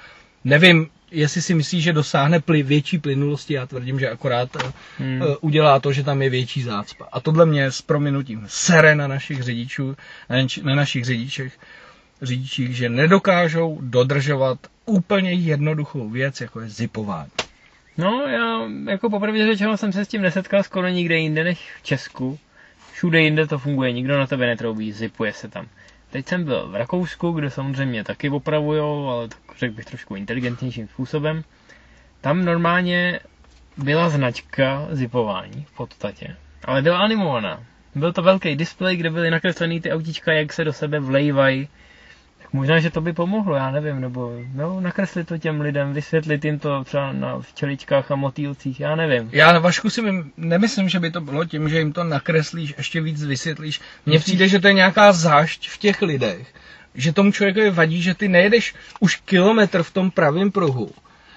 Nevím, 0.45 0.89
jestli 1.11 1.43
si 1.43 1.55
myslí, 1.55 1.81
že 1.81 1.93
dosáhne 1.93 2.41
pli, 2.41 2.63
větší 2.63 2.99
plynulosti, 2.99 3.55
já 3.55 3.67
tvrdím, 3.67 4.01
že 4.01 4.11
akorát 4.11 4.57
eh, 4.57 4.73
hmm. 4.99 5.21
uh, 5.21 5.35
udělá 5.41 5.81
to, 5.81 5.93
že 5.93 6.05
tam 6.05 6.23
je 6.23 6.31
větší 6.31 6.63
zácpa. 6.63 7.09
A 7.13 7.21
tohle 7.21 7.47
mě 7.47 7.71
s 7.71 7.83
prominutím 7.83 8.45
sere 8.49 8.95
na 8.95 9.07
našich 9.07 9.43
řidičů, 9.43 9.97
na, 10.31 10.37
na 10.63 10.75
našich 10.75 11.05
řidičech, 11.05 11.59
řidičích, 12.23 12.77
že 12.77 12.89
nedokážou 12.89 13.79
dodržovat 13.81 14.59
úplně 14.87 15.33
jednoduchou 15.33 16.11
věc, 16.11 16.41
jako 16.41 16.61
je 16.61 16.69
zipování. 16.69 17.31
No, 17.99 18.23
já 18.27 18.61
jako 18.91 19.11
poprvé 19.11 19.47
řečeno 19.47 19.77
jsem 19.77 19.93
se 19.93 20.05
s 20.05 20.09
tím 20.09 20.23
nesetkal 20.23 20.63
skoro 20.63 20.89
nikde 20.89 21.19
jinde 21.19 21.45
než 21.45 21.73
v 21.79 21.83
Česku. 21.83 22.39
Všude 22.93 23.21
jinde 23.21 23.47
to 23.47 23.59
funguje, 23.59 23.93
nikdo 23.93 24.19
na 24.19 24.27
tebe 24.27 24.47
netroubí, 24.47 24.93
zipuje 24.93 25.33
se 25.33 25.49
tam. 25.49 25.67
Teď 26.11 26.29
jsem 26.29 26.45
byl 26.45 26.69
v 26.69 26.75
Rakousku, 26.75 27.33
kde 27.33 27.51
samozřejmě 27.51 28.05
taky 28.05 28.31
opravujou, 28.31 29.09
ale 29.09 29.29
tak 29.29 29.39
řekl 29.59 29.75
bych 29.75 29.85
trošku 29.85 30.15
inteligentnějším 30.15 30.89
způsobem. 30.89 31.45
Tam 32.21 32.45
normálně 32.45 33.21
byla 33.77 34.09
značka 34.09 34.87
zipování 34.91 35.67
v 35.69 35.77
podstatě, 35.77 36.37
ale 36.65 36.83
byla 36.83 36.99
animovaná. 36.99 37.65
Byl 37.95 38.13
to 38.13 38.23
velký 38.23 38.57
displej, 38.57 38.97
kde 38.97 39.11
byly 39.11 39.31
nakreslený 39.31 39.81
ty 39.81 39.93
autíčka, 39.93 40.33
jak 40.33 40.53
se 40.53 40.65
do 40.65 40.73
sebe 40.73 41.01
vlejvají 41.01 41.69
Možná, 42.55 42.79
že 42.79 42.91
to 42.91 43.01
by 43.01 43.13
pomohlo, 43.13 43.57
já 43.57 43.71
nevím, 43.71 44.01
nebo 44.01 44.33
no, 44.55 44.81
nakreslit 44.81 45.29
to 45.29 45.39
těm 45.39 45.61
lidem, 45.61 45.93
vysvětlit 45.93 46.45
jim 46.45 46.59
to 46.59 46.85
třeba 46.85 47.13
na 47.13 47.39
včeličkách 47.41 48.11
a 48.11 48.17
motýlcích, 48.17 48.81
já 48.81 48.97
nevím. 48.97 49.29
Já 49.33 49.53
na 49.53 49.59
Vašku 49.59 49.91
si 49.91 50.03
nemyslím, 50.37 50.89
že 50.89 51.01
by 51.01 51.11
to 51.11 51.21
bylo 51.21 51.45
tím, 51.45 51.69
že 51.69 51.79
jim 51.79 51.93
to 51.93 52.05
nakreslíš, 52.05 52.75
ještě 52.79 53.01
víc 53.01 53.25
vysvětlíš. 53.25 53.81
Mně 54.07 54.19
přijde, 54.19 54.49
že 54.49 54.61
to 54.61 54.67
je 54.67 54.75
nějaká 54.75 55.13
zášť 55.13 55.69
v 55.69 55.79
těch 55.79 56.03
lidech, 56.03 56.55
že 56.95 57.13
tomu 57.13 57.33
člověkovi 57.33 57.71
vadí, 57.71 58.03
že 58.03 58.15
ty 58.15 58.29
nejedeš 58.29 58.75
už 59.01 59.17
kilometr 59.17 59.83
v 59.83 59.91
tom 59.91 60.11
pravém 60.11 60.51
pruhu, 60.51 60.91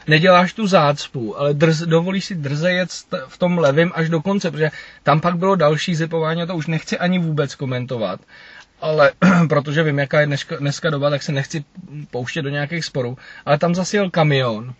neděláš 0.08 0.54
tu 0.54 0.68
zácpu, 0.68 1.40
ale 1.40 1.54
drz, 1.54 1.82
dovolíš 1.82 2.26
si 2.26 2.36
drze 2.36 2.72
jet 2.72 2.90
v 3.28 3.38
tom 3.38 3.58
levém 3.58 3.92
až 3.96 4.10
do 4.10 4.22
konce, 4.22 4.52
protože 4.52 4.72
tam 5.04 5.20
pak 5.20 5.38
bylo 5.38 5.56
další 5.56 5.96
zipování 5.96 6.42
a 6.42 6.46
to 6.46 6.56
už 6.56 6.68
nechci 6.68 6.98
ani 6.98 7.20
vůbec 7.20 7.56
komentovat 7.56 8.20
ale 8.82 9.12
protože 9.50 9.84
vím, 9.84 10.00
jaká 10.00 10.20
je 10.20 10.26
dneska, 10.26 10.56
dneska 10.56 10.90
doba, 10.90 11.10
tak 11.10 11.24
se 11.24 11.32
nechci 11.32 11.64
pouštět 12.12 12.42
do 12.42 12.50
nějakých 12.50 12.86
sporů. 12.86 13.18
Ale 13.46 13.58
tam 13.58 13.76
zase 13.76 13.98
jel 13.98 14.10
kamion, 14.10 14.74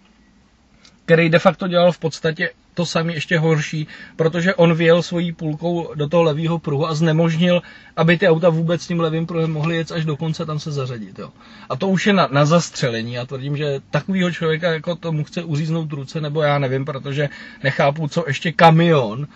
který 1.06 1.30
de 1.30 1.40
facto 1.40 1.68
dělal 1.68 1.92
v 1.92 2.00
podstatě 2.00 2.50
to 2.78 2.86
samé 2.86 3.14
ještě 3.14 3.40
horší, 3.40 3.88
protože 4.16 4.56
on 4.56 4.74
vyjel 4.74 5.02
svojí 5.02 5.32
půlkou 5.32 5.96
do 5.96 6.08
toho 6.08 6.24
levého 6.24 6.60
pruhu 6.60 6.88
a 6.88 6.94
znemožnil, 6.94 7.62
aby 7.96 8.18
ty 8.18 8.28
auta 8.28 8.50
vůbec 8.50 8.82
s 8.82 8.88
tím 8.88 9.00
levým 9.00 9.26
pruhem 9.26 9.52
mohly 9.52 9.76
jet 9.76 9.92
až 9.92 10.06
do 10.06 10.18
konce 10.18 10.46
tam 10.46 10.60
se 10.60 10.72
zařadit. 10.72 11.20
Jo. 11.20 11.30
A 11.70 11.76
to 11.76 11.90
už 11.90 12.08
je 12.08 12.14
na, 12.14 12.28
na 12.32 12.46
zastřelení. 12.46 13.14
Já 13.14 13.26
tvrdím, 13.26 13.58
že 13.58 13.80
takového 13.90 14.32
člověka 14.32 14.74
jako 14.74 14.96
tomu 14.96 15.24
chce 15.24 15.44
uříznout 15.44 15.94
ruce, 15.94 16.22
nebo 16.22 16.42
já 16.42 16.60
nevím, 16.60 16.86
protože 16.86 17.30
nechápu, 17.64 18.08
co 18.08 18.24
ještě 18.28 18.52
kamion 18.52 19.28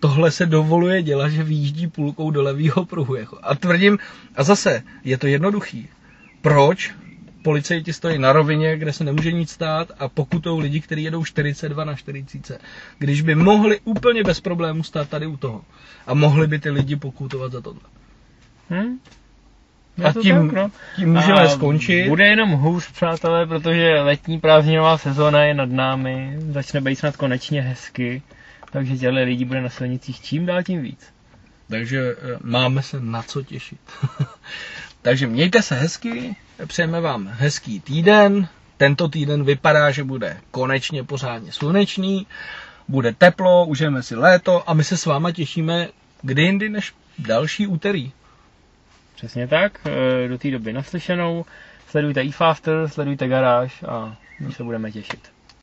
tohle 0.00 0.30
se 0.30 0.46
dovoluje 0.46 1.02
dělat, 1.02 1.28
že 1.28 1.42
vyjíždí 1.42 1.86
půlkou 1.86 2.30
do 2.30 2.42
levého 2.42 2.84
pruhu. 2.84 3.14
Jako. 3.14 3.38
A 3.42 3.54
tvrdím, 3.54 3.98
a 4.36 4.42
zase, 4.42 4.82
je 5.04 5.18
to 5.18 5.26
jednoduchý. 5.26 5.88
Proč 6.42 6.94
policajti 7.42 7.92
stojí 7.92 8.18
na 8.18 8.32
rovině, 8.32 8.76
kde 8.76 8.92
se 8.92 9.04
nemůže 9.04 9.32
nic 9.32 9.50
stát 9.50 9.88
a 9.98 10.08
pokutou 10.08 10.58
lidi, 10.58 10.80
kteří 10.80 11.02
jedou 11.02 11.24
42 11.24 11.84
na 11.84 11.94
40, 11.94 12.60
když 12.98 13.22
by 13.22 13.34
mohli 13.34 13.80
úplně 13.84 14.22
bez 14.24 14.40
problémů 14.40 14.82
stát 14.82 15.08
tady 15.08 15.26
u 15.26 15.36
toho. 15.36 15.64
A 16.06 16.14
mohli 16.14 16.46
by 16.46 16.58
ty 16.58 16.70
lidi 16.70 16.96
pokutovat 16.96 17.52
za 17.52 17.60
tohle. 17.60 17.80
Hmm? 18.70 18.98
A 20.04 20.12
tím, 20.12 20.34
tak, 20.50 20.56
no. 20.56 20.70
tím 20.96 21.12
můžeme 21.12 21.40
a 21.40 21.48
skončit. 21.48 22.08
Bude 22.08 22.24
jenom 22.26 22.50
hůř, 22.50 22.92
přátelé, 22.92 23.46
protože 23.46 24.00
letní 24.00 24.40
prázdninová 24.40 24.98
sezóna 24.98 25.44
je 25.44 25.54
nad 25.54 25.70
námi. 25.70 26.36
Začne 26.38 26.80
být 26.80 26.96
snad 26.96 27.16
konečně 27.16 27.62
hezky. 27.62 28.22
Takže 28.70 28.96
těhle 28.96 29.22
lidí 29.22 29.44
bude 29.44 29.60
na 29.60 29.68
silnicích 29.68 30.20
čím 30.20 30.46
dál 30.46 30.62
tím 30.62 30.82
víc. 30.82 31.12
Takže 31.68 32.00
eh, 32.18 32.38
máme 32.42 32.82
se 32.82 33.00
na 33.00 33.22
co 33.22 33.42
těšit. 33.42 33.80
Takže 35.02 35.26
mějte 35.26 35.62
se 35.62 35.74
hezky, 35.74 36.36
přejeme 36.66 37.00
vám 37.00 37.26
hezký 37.26 37.80
týden. 37.80 38.48
Tento 38.76 39.08
týden 39.08 39.44
vypadá, 39.44 39.90
že 39.90 40.04
bude 40.04 40.40
konečně 40.50 41.04
pořádně 41.04 41.52
slunečný, 41.52 42.26
bude 42.88 43.12
teplo, 43.12 43.66
užijeme 43.66 44.02
si 44.02 44.16
léto 44.16 44.70
a 44.70 44.74
my 44.74 44.84
se 44.84 44.96
s 44.96 45.06
váma 45.06 45.32
těšíme 45.32 45.88
kdy 46.22 46.42
jindy 46.42 46.68
než 46.68 46.94
další 47.18 47.66
úterý. 47.66 48.12
Přesně 49.14 49.48
tak, 49.48 49.80
eh, 49.86 50.28
do 50.28 50.38
té 50.38 50.50
doby 50.50 50.72
naslyšenou. 50.72 51.44
Sledujte 51.88 52.20
eFaster, 52.20 52.88
sledujte 52.88 53.28
garáž 53.28 53.82
a 53.88 54.16
my 54.40 54.52
se 54.52 54.64
budeme 54.64 54.92
těšit. 54.92 55.32